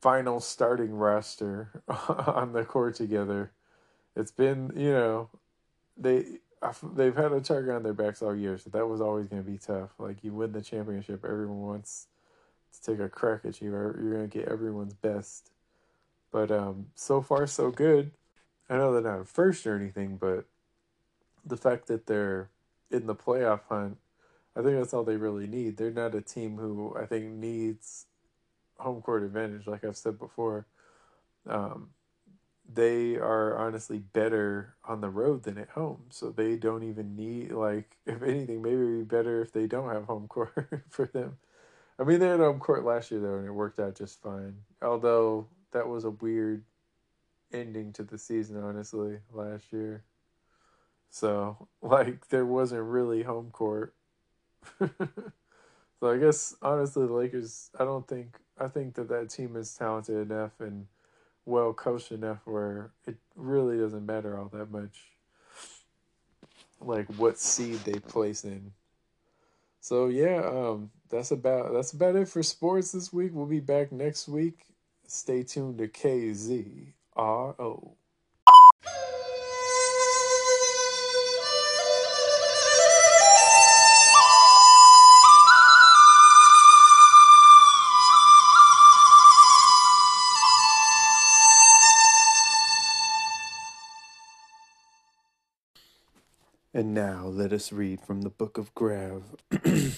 final 0.00 0.40
starting 0.40 0.94
roster 0.94 1.82
on 2.08 2.52
the 2.52 2.64
court 2.64 2.94
together. 2.94 3.52
It's 4.14 4.32
been, 4.32 4.72
you 4.76 4.90
know, 4.90 5.30
they 5.96 6.40
they've 6.94 7.16
had 7.16 7.32
a 7.32 7.40
target 7.40 7.74
on 7.74 7.82
their 7.82 7.92
backs 7.92 8.22
all 8.22 8.34
year, 8.34 8.58
so 8.58 8.70
that 8.70 8.86
was 8.86 9.00
always 9.00 9.26
going 9.26 9.42
to 9.44 9.50
be 9.50 9.58
tough. 9.58 9.90
Like 9.98 10.22
you 10.22 10.32
win 10.32 10.52
the 10.52 10.62
championship, 10.62 11.24
everyone 11.24 11.60
wants 11.60 12.06
to 12.72 12.90
take 12.92 13.00
a 13.00 13.08
crack 13.08 13.40
at 13.44 13.60
you. 13.60 13.70
You're 13.70 13.92
going 13.92 14.28
to 14.28 14.38
get 14.38 14.48
everyone's 14.48 14.94
best. 14.94 15.50
But 16.30 16.50
um, 16.50 16.86
so 16.94 17.20
far 17.20 17.46
so 17.46 17.70
good. 17.70 18.12
I 18.70 18.76
know 18.76 18.92
they're 18.92 19.02
not 19.02 19.28
first 19.28 19.66
or 19.66 19.76
anything, 19.76 20.16
but 20.16 20.46
the 21.44 21.56
fact 21.56 21.88
that 21.88 22.06
they're 22.06 22.48
in 22.90 23.06
the 23.06 23.14
playoff 23.14 23.60
hunt, 23.68 23.98
I 24.56 24.62
think 24.62 24.76
that's 24.76 24.94
all 24.94 25.04
they 25.04 25.16
really 25.16 25.46
need. 25.46 25.76
They're 25.76 25.90
not 25.90 26.14
a 26.14 26.20
team 26.20 26.56
who 26.56 26.94
I 26.98 27.06
think 27.06 27.26
needs 27.26 28.06
home 28.78 29.02
court 29.02 29.22
advantage, 29.22 29.66
like 29.66 29.84
I've 29.84 29.96
said 29.96 30.18
before. 30.18 30.66
Um, 31.46 31.90
they 32.70 33.16
are 33.16 33.58
honestly 33.58 33.98
better 33.98 34.74
on 34.84 35.00
the 35.00 35.10
road 35.10 35.42
than 35.42 35.58
at 35.58 35.70
home. 35.70 36.04
So 36.10 36.30
they 36.30 36.56
don't 36.56 36.82
even 36.82 37.16
need 37.16 37.52
like 37.52 37.96
if 38.06 38.22
anything, 38.22 38.62
maybe 38.62 38.76
it'd 38.76 39.08
be 39.08 39.16
better 39.16 39.42
if 39.42 39.52
they 39.52 39.66
don't 39.66 39.90
have 39.90 40.04
home 40.04 40.28
court 40.28 40.84
for 40.88 41.06
them. 41.06 41.38
I 41.98 42.04
mean 42.04 42.20
they 42.20 42.28
had 42.28 42.40
home 42.40 42.60
court 42.60 42.84
last 42.84 43.10
year 43.10 43.20
though 43.20 43.36
and 43.36 43.46
it 43.46 43.52
worked 43.52 43.80
out 43.80 43.96
just 43.96 44.22
fine. 44.22 44.56
Although 44.80 45.48
that 45.72 45.88
was 45.88 46.04
a 46.04 46.10
weird 46.10 46.64
ending 47.52 47.92
to 47.94 48.02
the 48.02 48.18
season, 48.18 48.62
honestly, 48.62 49.18
last 49.32 49.72
year. 49.72 50.04
So 51.10 51.68
like 51.82 52.28
there 52.28 52.46
wasn't 52.46 52.82
really 52.82 53.22
home 53.22 53.50
court. 53.50 53.94
so 54.78 54.88
I 56.02 56.18
guess 56.18 56.54
honestly 56.62 57.06
the 57.06 57.12
Lakers 57.12 57.70
I 57.78 57.84
don't 57.84 58.06
think 58.06 58.38
I 58.58 58.68
think 58.68 58.94
that 58.94 59.08
that 59.08 59.30
team 59.30 59.56
is 59.56 59.74
talented 59.74 60.30
enough 60.30 60.60
and 60.60 60.86
well 61.44 61.72
coached 61.72 62.12
enough 62.12 62.38
where 62.44 62.90
it 63.06 63.16
really 63.36 63.78
doesn't 63.78 64.06
matter 64.06 64.38
all 64.38 64.48
that 64.52 64.70
much 64.70 65.12
like 66.80 67.06
what 67.16 67.38
seed 67.38 67.78
they 67.84 67.98
place 67.98 68.44
in. 68.44 68.72
So 69.80 70.08
yeah, 70.08 70.42
um 70.44 70.90
that's 71.10 71.30
about 71.30 71.72
that's 71.72 71.92
about 71.92 72.16
it 72.16 72.28
for 72.28 72.42
sports 72.42 72.92
this 72.92 73.12
week. 73.12 73.32
We'll 73.34 73.46
be 73.46 73.60
back 73.60 73.92
next 73.92 74.28
week. 74.28 74.66
Stay 75.06 75.42
tuned 75.42 75.78
to 75.78 75.88
KZRO. 75.88 76.92
And 96.82 96.94
now 96.94 97.26
let 97.26 97.52
us 97.52 97.70
read 97.70 98.00
from 98.00 98.22
the 98.22 98.28
book 98.28 98.58
of 98.58 98.74
Grav. 98.74 99.22
I 99.52 99.92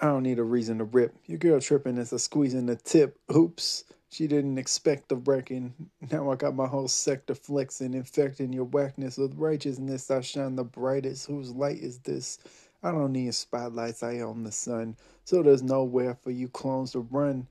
don't 0.00 0.22
need 0.22 0.38
a 0.38 0.42
reason 0.42 0.78
to 0.78 0.84
rip. 0.84 1.14
Your 1.26 1.36
girl 1.36 1.60
tripping 1.60 1.98
as 1.98 2.14
I 2.14 2.16
squeezing 2.16 2.64
the 2.64 2.76
tip. 2.76 3.18
Oops. 3.30 3.84
She 4.08 4.26
didn't 4.26 4.56
expect 4.56 5.10
the 5.10 5.16
wrecking. 5.16 5.74
Now 6.10 6.30
I 6.30 6.36
got 6.36 6.54
my 6.54 6.66
whole 6.66 6.88
sector 6.88 7.34
flexing, 7.34 7.92
infecting 7.92 8.54
your 8.54 8.64
whackness 8.64 9.18
with 9.18 9.34
righteousness. 9.34 10.10
I 10.10 10.22
shine 10.22 10.56
the 10.56 10.64
brightest. 10.64 11.26
Whose 11.26 11.50
light 11.50 11.80
is 11.80 11.98
this? 11.98 12.38
I 12.82 12.90
don't 12.90 13.12
need 13.12 13.34
spotlights. 13.34 14.02
I 14.02 14.20
own 14.20 14.44
the 14.44 14.50
sun. 14.50 14.96
So 15.26 15.42
there's 15.42 15.62
nowhere 15.62 16.14
for 16.14 16.30
you 16.30 16.48
clones 16.48 16.92
to 16.92 17.00
run. 17.00 17.46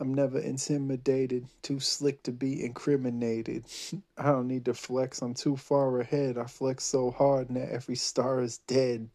I'm 0.00 0.12
never 0.12 0.40
intimidated, 0.40 1.46
too 1.62 1.78
slick 1.78 2.24
to 2.24 2.32
be 2.32 2.64
incriminated. 2.64 3.64
I 4.18 4.24
don't 4.24 4.48
need 4.48 4.64
to 4.64 4.74
flex, 4.74 5.22
I'm 5.22 5.34
too 5.34 5.56
far 5.56 6.00
ahead. 6.00 6.36
I 6.36 6.46
flex 6.46 6.82
so 6.82 7.12
hard 7.12 7.48
now 7.48 7.68
every 7.70 7.94
star 7.94 8.40
is 8.40 8.58
dead. 8.58 9.08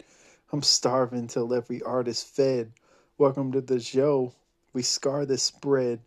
I'm 0.54 0.62
starving 0.62 1.28
till 1.28 1.54
every 1.54 1.82
artist 1.82 2.34
fed. 2.34 2.72
Welcome 3.18 3.52
to 3.52 3.62
the 3.62 3.82
show. 3.82 4.34
We 4.72 4.82
scar 4.82 5.26
the 5.26 5.38
spread. 5.38 6.00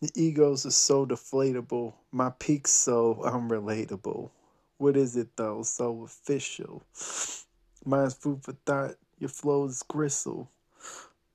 The 0.00 0.12
egos 0.14 0.66
are 0.66 0.70
so 0.70 1.04
deflatable. 1.04 1.94
My 2.12 2.30
peak's 2.30 2.70
so 2.70 3.22
unrelatable. 3.24 4.30
What 4.78 4.96
is 4.96 5.16
it 5.16 5.36
though? 5.36 5.64
So 5.64 6.04
official. 6.04 6.84
Mine's 7.84 8.14
food 8.14 8.44
for 8.44 8.52
thought. 8.66 8.94
Your 9.18 9.30
flow's 9.30 9.82
gristle. 9.82 10.48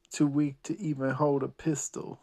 Too 0.10 0.28
weak 0.28 0.56
to 0.64 0.80
even 0.80 1.10
hold 1.10 1.44
a 1.44 1.50
pistol. 1.50 2.20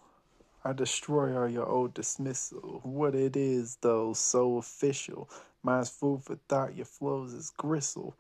I 0.66 0.72
destroy 0.72 1.38
all 1.38 1.48
your 1.48 1.68
old 1.68 1.92
dismissal. 1.92 2.80
What 2.84 3.14
it 3.14 3.36
is, 3.36 3.76
though, 3.82 4.14
so 4.14 4.56
official. 4.56 5.28
Mine's 5.62 5.90
food 5.90 6.22
for 6.22 6.36
thought, 6.48 6.74
your 6.74 6.86
flows 6.86 7.34
is 7.34 7.50
gristle. 7.50 8.16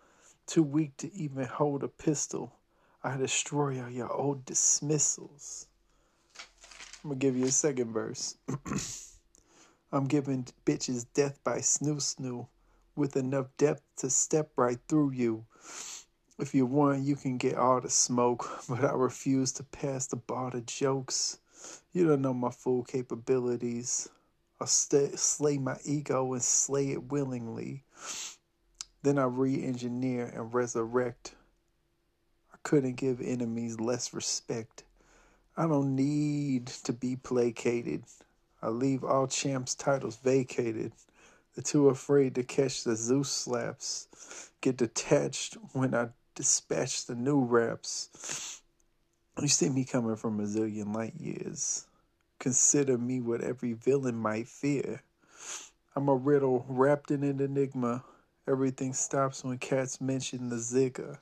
Too 0.46 0.62
weak 0.62 0.94
to 0.98 1.10
even 1.14 1.46
hold 1.46 1.82
a 1.82 1.88
pistol. 1.88 2.52
I 3.02 3.16
destroy 3.16 3.82
all 3.82 3.88
your 3.88 4.12
old 4.12 4.44
dismissals. 4.44 5.68
I'm 7.02 7.10
gonna 7.10 7.18
give 7.18 7.34
you 7.34 7.46
a 7.46 7.50
second 7.50 7.92
verse. 7.92 8.36
I'm 9.92 10.06
giving 10.06 10.46
bitches 10.66 11.06
death 11.14 11.38
by 11.44 11.58
snoo 11.58 11.96
snoo 11.96 12.48
with 12.94 13.16
enough 13.16 13.46
depth 13.56 13.82
to 13.98 14.10
step 14.10 14.50
right 14.56 14.78
through 14.86 15.12
you. 15.12 15.46
If 16.38 16.54
you 16.54 16.66
want, 16.66 17.04
you 17.04 17.16
can 17.16 17.38
get 17.38 17.54
all 17.54 17.80
the 17.80 17.88
smoke, 17.88 18.50
but 18.68 18.84
I 18.84 18.92
refuse 18.92 19.52
to 19.52 19.62
pass 19.62 20.08
the 20.08 20.16
bar 20.16 20.50
to 20.50 20.60
jokes. 20.60 21.38
You 21.92 22.08
don't 22.08 22.22
know 22.22 22.34
my 22.34 22.50
full 22.50 22.82
capabilities. 22.84 24.08
I'll 24.60 24.66
stay, 24.66 25.10
slay 25.16 25.58
my 25.58 25.76
ego 25.84 26.32
and 26.32 26.42
slay 26.42 26.92
it 26.92 27.10
willingly. 27.10 27.84
Then 29.02 29.18
I 29.18 29.24
re 29.24 29.62
engineer 29.62 30.32
and 30.34 30.52
resurrect. 30.54 31.34
I 32.52 32.56
couldn't 32.62 32.96
give 32.96 33.20
enemies 33.20 33.78
less 33.78 34.14
respect. 34.14 34.84
I 35.56 35.66
don't 35.66 35.94
need 35.94 36.66
to 36.84 36.92
be 36.92 37.16
placated. 37.16 38.04
I 38.62 38.68
leave 38.68 39.04
all 39.04 39.26
champs' 39.26 39.74
titles 39.74 40.16
vacated. 40.16 40.92
The 41.54 41.62
too 41.62 41.88
afraid 41.90 42.34
to 42.34 42.42
catch 42.42 42.82
the 42.82 42.96
Zeus 42.96 43.30
slaps. 43.30 44.50
Get 44.60 44.78
detached 44.78 45.54
when 45.72 45.94
I 45.94 46.08
dispatch 46.34 47.06
the 47.06 47.14
new 47.14 47.40
raps. 47.44 48.62
You 49.40 49.48
see 49.48 49.68
me 49.68 49.84
coming 49.84 50.16
from 50.16 50.38
a 50.38 50.44
zillion 50.44 50.94
light 50.94 51.14
years. 51.18 51.86
Consider 52.38 52.96
me 52.96 53.20
what 53.20 53.40
every 53.40 53.72
villain 53.72 54.16
might 54.16 54.46
fear. 54.46 55.02
I'm 55.96 56.08
a 56.08 56.14
riddle 56.14 56.64
wrapped 56.68 57.10
in 57.10 57.24
an 57.24 57.40
enigma. 57.40 58.04
Everything 58.46 58.92
stops 58.92 59.42
when 59.42 59.58
cats 59.58 60.00
mention 60.00 60.50
the 60.50 60.56
zigger. 60.56 61.18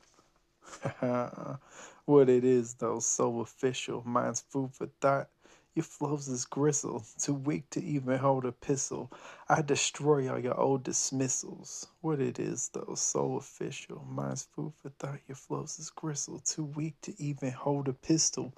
what 2.04 2.28
it 2.28 2.44
is, 2.44 2.74
though, 2.74 3.00
so 3.00 3.40
official. 3.40 4.02
Mine's 4.04 4.40
food 4.40 4.70
for 4.72 4.88
thought. 5.00 5.28
Your 5.74 5.84
flows 5.84 6.28
is 6.28 6.44
gristle, 6.44 7.02
too 7.18 7.32
weak 7.32 7.70
to 7.70 7.82
even 7.82 8.18
hold 8.18 8.44
a 8.44 8.52
pistol. 8.52 9.10
I 9.48 9.62
destroy 9.62 10.30
all 10.30 10.38
your 10.38 10.58
old 10.60 10.82
dismissals. 10.82 11.86
What 12.02 12.20
it 12.20 12.38
is, 12.38 12.68
though, 12.74 12.94
so 12.94 13.36
official. 13.36 14.04
Mine's 14.06 14.42
food 14.54 14.74
for 14.82 14.90
thought, 14.90 15.20
your 15.26 15.36
flows 15.36 15.78
is 15.78 15.88
gristle, 15.88 16.40
too 16.40 16.64
weak 16.64 17.00
to 17.02 17.14
even 17.18 17.52
hold 17.52 17.88
a 17.88 17.94
pistol. 17.94 18.52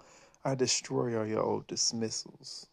I 0.45 0.57
destroy 0.57 1.17
all 1.17 1.27
your 1.27 1.43
old 1.43 1.69
dismissals. 1.69 2.67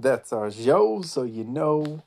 That's 0.00 0.32
our 0.32 0.48
show, 0.52 1.02
so 1.02 1.24
you 1.24 1.42
know 1.42 2.04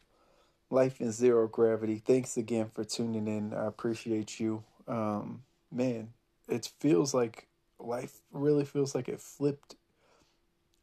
life 0.70 1.02
in 1.02 1.12
zero 1.12 1.50
gravity. 1.50 1.98
Thanks 1.98 2.38
again 2.38 2.70
for 2.74 2.86
tuning 2.86 3.28
in. 3.28 3.54
I 3.54 3.66
appreciate 3.66 4.40
you. 4.40 4.64
Um, 4.88 5.44
man, 5.70 6.14
it 6.48 6.72
feels 6.80 7.14
like 7.14 7.48
life 7.80 8.22
really 8.32 8.64
feels 8.64 8.96
like 8.96 9.10
it 9.10 9.20
flipped 9.20 9.76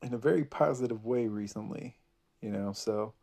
in 0.02 0.12
a 0.12 0.18
very 0.18 0.44
positive 0.44 1.06
way 1.06 1.28
recently, 1.28 1.96
you 2.42 2.50
know. 2.50 2.74
So 2.74 3.14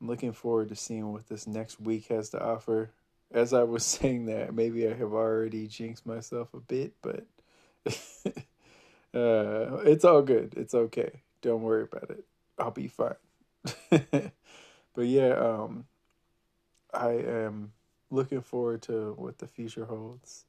I'm 0.00 0.06
looking 0.08 0.32
forward 0.32 0.70
to 0.70 0.74
seeing 0.74 1.12
what 1.12 1.28
this 1.28 1.46
next 1.46 1.78
week 1.82 2.06
has 2.06 2.30
to 2.30 2.42
offer. 2.42 2.92
As 3.30 3.52
I 3.52 3.64
was 3.64 3.84
saying 3.86 4.24
that, 4.24 4.54
maybe 4.54 4.88
I 4.88 4.94
have 4.94 5.12
already 5.12 5.66
jinxed 5.66 6.06
myself 6.06 6.54
a 6.54 6.60
bit, 6.60 6.94
but 7.02 7.26
uh, 9.14 9.82
it's 9.84 10.06
all 10.06 10.22
good. 10.22 10.54
It's 10.56 10.72
okay. 10.72 11.20
Don't 11.42 11.60
worry 11.60 11.82
about 11.82 12.08
it. 12.08 12.24
I'll 12.58 12.70
be 12.70 12.88
fine. 12.88 13.14
but 13.90 15.06
yeah, 15.06 15.34
um, 15.34 15.86
I 16.92 17.10
am 17.10 17.72
looking 18.10 18.40
forward 18.40 18.82
to 18.82 19.14
what 19.16 19.38
the 19.38 19.46
future 19.46 19.84
holds. 19.84 20.44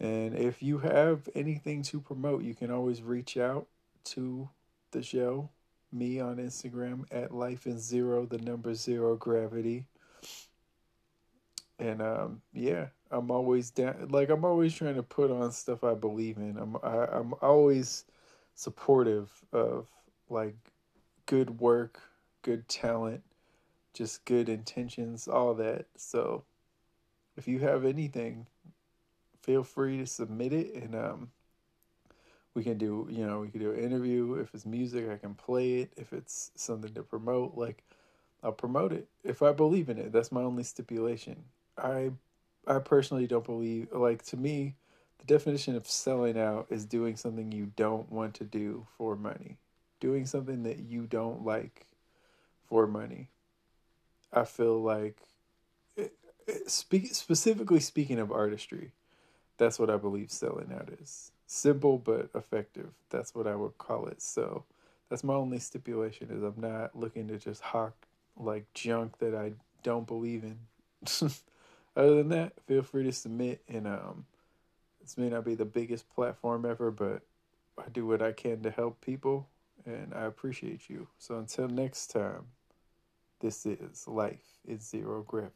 And 0.00 0.36
if 0.36 0.62
you 0.62 0.78
have 0.78 1.28
anything 1.34 1.82
to 1.84 2.00
promote, 2.00 2.44
you 2.44 2.54
can 2.54 2.70
always 2.70 3.02
reach 3.02 3.36
out 3.36 3.66
to 4.04 4.48
the 4.92 5.02
show, 5.02 5.50
me 5.92 6.20
on 6.20 6.36
Instagram 6.36 7.04
at 7.10 7.34
life 7.34 7.66
in 7.66 7.78
zero, 7.78 8.24
the 8.24 8.38
number 8.38 8.74
zero 8.74 9.16
gravity. 9.16 9.86
And 11.80 12.00
um, 12.00 12.42
yeah, 12.52 12.86
I'm 13.10 13.30
always 13.30 13.70
down. 13.70 14.08
Like 14.10 14.30
I'm 14.30 14.44
always 14.44 14.74
trying 14.74 14.96
to 14.96 15.02
put 15.02 15.30
on 15.30 15.52
stuff 15.52 15.84
I 15.84 15.94
believe 15.94 16.36
in. 16.38 16.56
I'm 16.58 16.76
I, 16.82 17.06
I'm 17.06 17.34
always 17.40 18.04
supportive 18.54 19.30
of 19.52 19.86
like 20.28 20.56
good 21.28 21.60
work, 21.60 22.00
good 22.40 22.66
talent, 22.68 23.22
just 23.92 24.24
good 24.24 24.48
intentions, 24.48 25.28
all 25.28 25.52
that. 25.54 25.84
So 25.94 26.42
if 27.36 27.46
you 27.46 27.60
have 27.60 27.84
anything, 27.84 28.46
feel 29.42 29.62
free 29.62 29.98
to 29.98 30.06
submit 30.06 30.52
it 30.52 30.74
and 30.74 30.94
um 30.94 31.30
we 32.54 32.64
can 32.64 32.76
do 32.76 33.06
you 33.10 33.24
know 33.24 33.40
we 33.40 33.48
can 33.48 33.60
do 33.60 33.70
an 33.72 33.78
interview. 33.78 34.34
If 34.34 34.54
it's 34.54 34.66
music 34.66 35.08
i 35.10 35.16
can 35.16 35.34
play 35.34 35.80
it. 35.80 35.92
If 35.96 36.12
it's 36.12 36.50
something 36.56 36.92
to 36.94 37.02
promote 37.02 37.56
like 37.56 37.84
i'll 38.42 38.52
promote 38.52 38.92
it 38.92 39.06
if 39.22 39.42
i 39.42 39.52
believe 39.52 39.88
in 39.90 39.98
it. 39.98 40.12
That's 40.12 40.32
my 40.32 40.42
only 40.42 40.64
stipulation. 40.64 41.44
I 41.76 42.10
i 42.66 42.78
personally 42.78 43.26
don't 43.26 43.44
believe 43.44 43.88
like 43.92 44.22
to 44.24 44.36
me 44.36 44.74
the 45.18 45.26
definition 45.26 45.76
of 45.76 45.86
selling 45.86 46.38
out 46.38 46.66
is 46.70 46.84
doing 46.84 47.16
something 47.16 47.52
you 47.52 47.72
don't 47.76 48.10
want 48.10 48.34
to 48.34 48.44
do 48.44 48.86
for 48.96 49.14
money 49.14 49.58
doing 50.00 50.26
something 50.26 50.62
that 50.62 50.78
you 50.78 51.06
don't 51.06 51.44
like 51.44 51.86
for 52.68 52.86
money 52.86 53.28
i 54.32 54.44
feel 54.44 54.80
like 54.80 55.16
it, 55.96 56.12
it, 56.46 56.70
speak, 56.70 57.14
specifically 57.14 57.80
speaking 57.80 58.18
of 58.18 58.30
artistry 58.30 58.92
that's 59.56 59.78
what 59.78 59.90
i 59.90 59.96
believe 59.96 60.30
selling 60.30 60.72
out 60.72 60.90
is 61.00 61.32
simple 61.48 61.98
but 61.98 62.28
effective. 62.34 62.90
That's 63.10 63.34
what 63.34 63.46
I 63.46 63.56
would 63.56 63.76
call 63.78 64.06
it. 64.06 64.22
So 64.22 64.64
that's 65.08 65.24
my 65.24 65.34
only 65.34 65.58
stipulation 65.58 66.30
is 66.30 66.42
I'm 66.42 66.60
not 66.60 66.94
looking 66.94 67.26
to 67.28 67.38
just 67.38 67.62
hawk 67.62 67.94
like 68.36 68.72
junk 68.74 69.18
that 69.18 69.34
I 69.34 69.54
don't 69.82 70.06
believe 70.06 70.44
in. 70.44 70.58
Other 71.96 72.16
than 72.16 72.28
that, 72.28 72.52
feel 72.66 72.82
free 72.82 73.04
to 73.04 73.12
submit 73.12 73.62
and 73.68 73.86
um 73.86 74.26
this 75.00 75.16
may 75.16 75.30
not 75.30 75.44
be 75.44 75.54
the 75.54 75.64
biggest 75.64 76.08
platform 76.14 76.66
ever, 76.66 76.90
but 76.90 77.22
I 77.78 77.88
do 77.90 78.06
what 78.06 78.20
I 78.20 78.32
can 78.32 78.62
to 78.62 78.70
help 78.70 79.00
people 79.00 79.48
and 79.86 80.12
I 80.14 80.24
appreciate 80.24 80.88
you. 80.88 81.08
So 81.18 81.38
until 81.38 81.68
next 81.68 82.08
time, 82.08 82.46
this 83.40 83.66
is 83.66 84.06
Life 84.06 84.58
in 84.66 84.80
Zero 84.80 85.22
Gravity. 85.22 85.54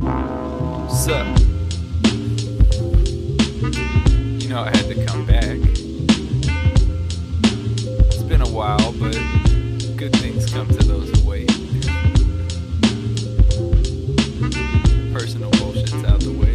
What's 0.00 1.08
up? 1.08 1.26
You 4.40 4.48
know 4.48 4.62
I 4.62 4.70
had 4.74 4.88
to 4.88 5.04
come 5.06 5.26
back. 5.26 5.58
It's 8.06 8.22
been 8.22 8.40
a 8.40 8.48
while, 8.48 8.92
but 8.92 9.18
good 9.96 10.14
things 10.16 10.50
come 10.50 10.68
to 10.68 10.84
those 10.86 11.10
who 11.10 11.28
wait. 11.28 11.48
Personal 15.12 15.50
bullshit's 15.50 16.04
out 16.04 16.20
the 16.20 16.32
way, 16.32 16.54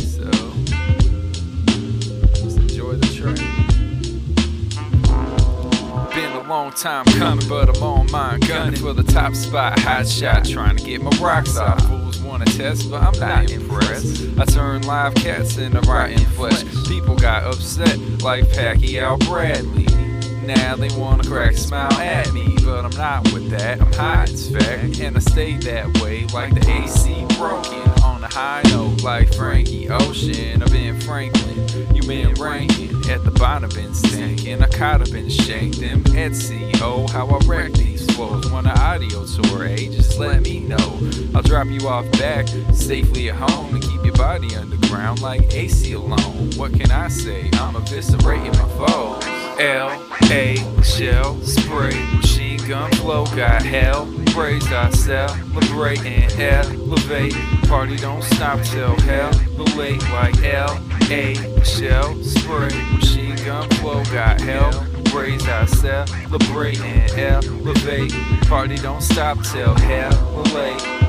long 6.54 6.72
time 6.72 7.04
coming, 7.06 7.48
but 7.50 7.76
I'm 7.76 7.82
on 7.82 8.12
mine. 8.12 8.40
Gunning 8.42 8.80
for 8.80 8.94
the 8.94 9.02
top 9.02 9.34
spot, 9.34 9.80
hot 9.80 10.08
shot, 10.08 10.46
trying 10.46 10.78
to 10.78 10.84
get 10.84 11.02
my 11.02 11.10
rocks 11.18 11.58
off. 11.58 11.84
Fools 11.88 12.20
wanna 12.20 12.46
test, 12.46 12.92
but 12.92 13.02
I'm 13.02 13.20
not 13.20 13.50
impressed. 13.50 14.38
I 14.38 14.46
turn 14.46 14.84
live 14.84 15.16
cats 15.16 15.58
into 15.58 15.82
rotten 15.82 16.24
flesh. 16.38 16.64
People 16.88 17.16
got 17.16 17.44
upset 17.44 17.98
like 18.22 18.44
Pacquiao 18.50 19.18
Bradley. 19.28 19.88
Now 20.46 20.76
they 20.76 20.96
wanna 20.96 21.24
crack 21.24 21.54
a 21.54 21.58
smile 21.58 21.92
at 21.94 22.32
me, 22.34 22.56
but 22.64 22.86
I'm 22.86 22.98
not 22.98 23.34
with 23.34 23.50
that. 23.50 23.82
I'm 23.82 23.92
hot 23.94 24.30
as 24.30 24.52
fact, 24.52 25.00
and 25.00 25.18
I 25.18 25.20
stay 25.22 25.58
that 25.58 26.02
way 26.02 26.28
like 26.28 26.54
the 26.54 26.70
AC 26.70 27.26
broken 27.36 27.93
on 28.24 28.30
a 28.30 28.34
high 28.34 28.62
note 28.70 29.04
like 29.04 29.34
Frankie 29.34 29.90
Ocean. 29.90 30.62
I've 30.62 30.72
been 30.72 31.00
Franklin, 31.02 31.58
you 31.94 32.02
been 32.04 32.34
ranking 32.36 32.90
at 33.10 33.24
the 33.24 33.32
bottom, 33.32 33.70
been 33.70 33.94
stinking. 33.94 34.62
I 34.62 34.68
coulda 34.68 35.12
been 35.12 35.30
shanked 35.30 35.80
them 35.80 36.04
Etsy. 36.06 36.74
Oh, 36.82 37.08
how 37.08 37.28
I 37.28 37.40
wreck 37.46 37.74
these 37.74 38.06
flows. 38.16 38.50
Want 38.52 38.68
an 38.68 38.78
audio 38.78 39.26
tour, 39.26 39.66
eh? 39.66 39.90
Just 39.90 40.20
let 40.20 40.42
me 40.42 40.60
know. 40.62 41.00
I'll 41.36 41.42
drop 41.42 41.68
you 41.68 41.88
off 41.88 42.10
back 42.14 42.48
safely 42.74 43.30
at 43.30 43.36
home 43.36 43.76
and 43.76 43.84
keep 43.84 44.04
your 44.06 44.16
body 44.16 44.56
underground 44.56 45.22
like 45.22 45.54
AC 45.54 45.94
alone. 45.94 46.52
What 46.56 46.74
can 46.74 46.92
I 46.92 47.08
say? 47.10 47.50
I'm 47.54 47.76
eviscerating 47.76 48.54
my 48.54 48.88
foes. 48.88 49.24
L 49.60 49.90
A 50.32 50.56
shell 50.82 51.40
spray 51.42 51.94
machine 52.16 52.60
gun 52.68 52.92
flow 52.94 53.26
got 53.36 53.62
hell 53.62 54.12
praise 54.34 54.66
I 54.72 54.90
celebrate 54.90 56.04
and 56.06 56.32
elevate 56.42 57.36
party 57.74 57.98
don't 57.98 58.22
stop 58.22 58.62
till 58.62 58.96
hell. 59.02 59.32
Late 59.76 60.04
like 60.12 60.38
L 60.44 60.80
A 61.10 61.34
shell 61.64 62.14
spray 62.22 62.70
machine 62.94 63.36
gun 63.38 63.68
flow 63.72 64.04
got 64.14 64.40
hell. 64.40 64.72
Praise 65.06 65.48
I 65.48 65.66
celebrate 65.66 66.80
and 66.82 67.12
elevate. 67.18 68.14
Party 68.44 68.76
don't 68.76 69.02
stop 69.02 69.40
till 69.52 69.74
hell. 69.74 70.14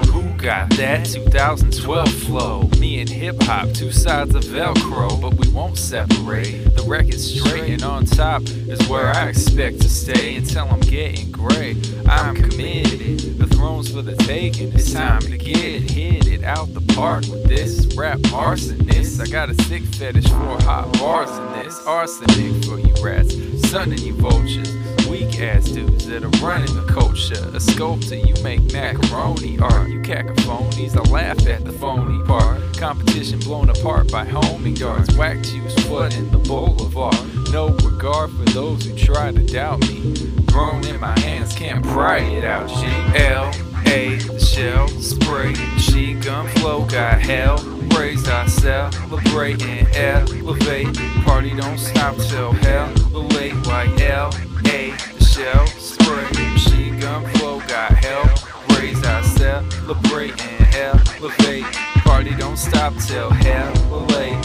Who 0.06 0.22
got 0.38 0.70
that? 0.76 1.04
2012 1.04 2.08
flow. 2.08 2.70
Me 2.80 3.00
and 3.00 3.10
hip 3.10 3.42
hop, 3.42 3.70
two 3.72 3.92
sides 3.92 4.34
of 4.34 4.44
Velcro, 4.44 5.20
but 5.20 5.34
we 5.34 5.48
won't 5.52 5.76
separate. 5.76 6.74
The 6.76 6.84
record's 6.86 7.40
straight 7.40 7.74
and 7.74 7.82
on 7.82 8.06
top 8.06 8.40
is 8.42 8.88
where 8.88 9.08
I 9.14 9.28
expect 9.28 9.82
to 9.82 9.88
stay. 9.90 10.36
Until 10.36 10.68
I'm 10.68 10.80
getting 10.80 11.30
gray. 11.30 11.76
I'm 12.06 12.36
committed, 12.36 13.38
throne's 13.64 13.90
for 13.90 14.02
the 14.02 14.14
taking. 14.16 14.70
It's 14.74 14.92
time 14.92 15.20
to 15.20 15.38
get 15.38 15.56
it, 15.56 15.90
hit 15.90 16.26
it 16.26 16.44
out 16.44 16.74
the 16.74 16.82
park 16.94 17.24
with 17.28 17.44
this 17.44 17.86
rap 17.96 18.18
arsonist. 18.18 19.20
I 19.20 19.26
got 19.26 19.48
a 19.48 19.54
sick 19.62 19.82
fetish 19.82 20.28
for 20.28 20.62
hot 20.62 20.92
bars 20.98 21.30
in 21.30 21.64
this. 21.64 21.86
Arsenic 21.86 22.64
for 22.64 22.78
you 22.78 22.94
rats, 23.02 23.34
sunning 23.70 24.00
you 24.00 24.14
vultures 24.16 24.70
weak 25.14 25.40
ass 25.40 25.68
dudes 25.68 26.06
that 26.06 26.24
are 26.24 26.44
running 26.44 26.74
the 26.74 26.84
culture. 26.92 27.50
A 27.54 27.60
sculptor, 27.60 28.16
you 28.16 28.34
make 28.42 28.60
macaroni 28.72 29.58
art. 29.60 29.88
You 29.88 30.00
cacophonies, 30.00 30.96
I 30.96 31.08
laugh 31.10 31.46
at 31.46 31.64
the 31.64 31.72
phony 31.72 32.22
part. 32.24 32.60
Competition 32.76 33.38
blown 33.38 33.70
apart 33.70 34.10
by 34.10 34.24
homing 34.24 34.74
guards. 34.74 35.16
Whack 35.16 35.42
juice 35.42 35.74
flooding 35.86 36.30
the 36.30 36.38
boulevard. 36.38 37.14
No 37.54 37.68
regard 37.68 38.32
for 38.32 38.44
those 38.46 38.84
who 38.84 38.96
try 38.96 39.30
to 39.30 39.38
doubt 39.38 39.78
me. 39.82 40.12
Thrown 40.48 40.84
in 40.86 40.98
my 40.98 41.16
hands, 41.20 41.54
can't 41.54 41.84
pry 41.84 42.18
it 42.18 42.44
out. 42.44 42.68
G 42.68 42.84
L 43.16 43.52
A, 43.86 44.18
shell 44.40 44.88
spray. 44.88 45.52
Machine 45.52 46.18
gun 46.18 46.48
flow 46.56 46.84
got 46.86 47.20
hell. 47.20 47.58
Praise 47.90 48.26
I 48.26 48.46
celebrate 48.46 49.62
and 49.62 49.86
elevate. 49.94 50.96
Party 51.24 51.54
don't 51.54 51.78
stop 51.78 52.16
till 52.16 52.50
hell. 52.50 52.92
Late 53.12 53.54
like 53.68 54.00
L 54.00 54.34
A, 54.66 54.92
shell 55.20 55.64
spray. 55.68 56.26
Machine 56.54 56.98
gun 56.98 57.24
flow 57.34 57.60
got 57.68 57.92
hell. 57.92 58.26
Praise 58.70 59.00
I 59.04 59.22
celebrate 59.22 60.44
and 60.44 60.74
elevate. 60.74 61.62
Party 62.02 62.34
don't 62.34 62.56
stop 62.56 62.92
till 63.06 63.30
hell 63.30 63.72
late. 64.08 64.44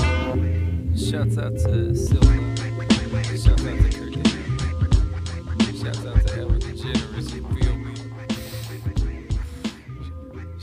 Shouts 0.95 1.39
out 1.39 1.53
to 1.53 1.95
Silva. 1.95 2.58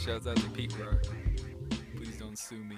Shouts 0.06 0.28
out 0.28 0.36
to 0.36 0.48
Pete 0.50 0.72
Rock. 0.78 1.02
Please 1.96 2.16
don't 2.16 2.38
sue 2.38 2.62
me. 2.62 2.75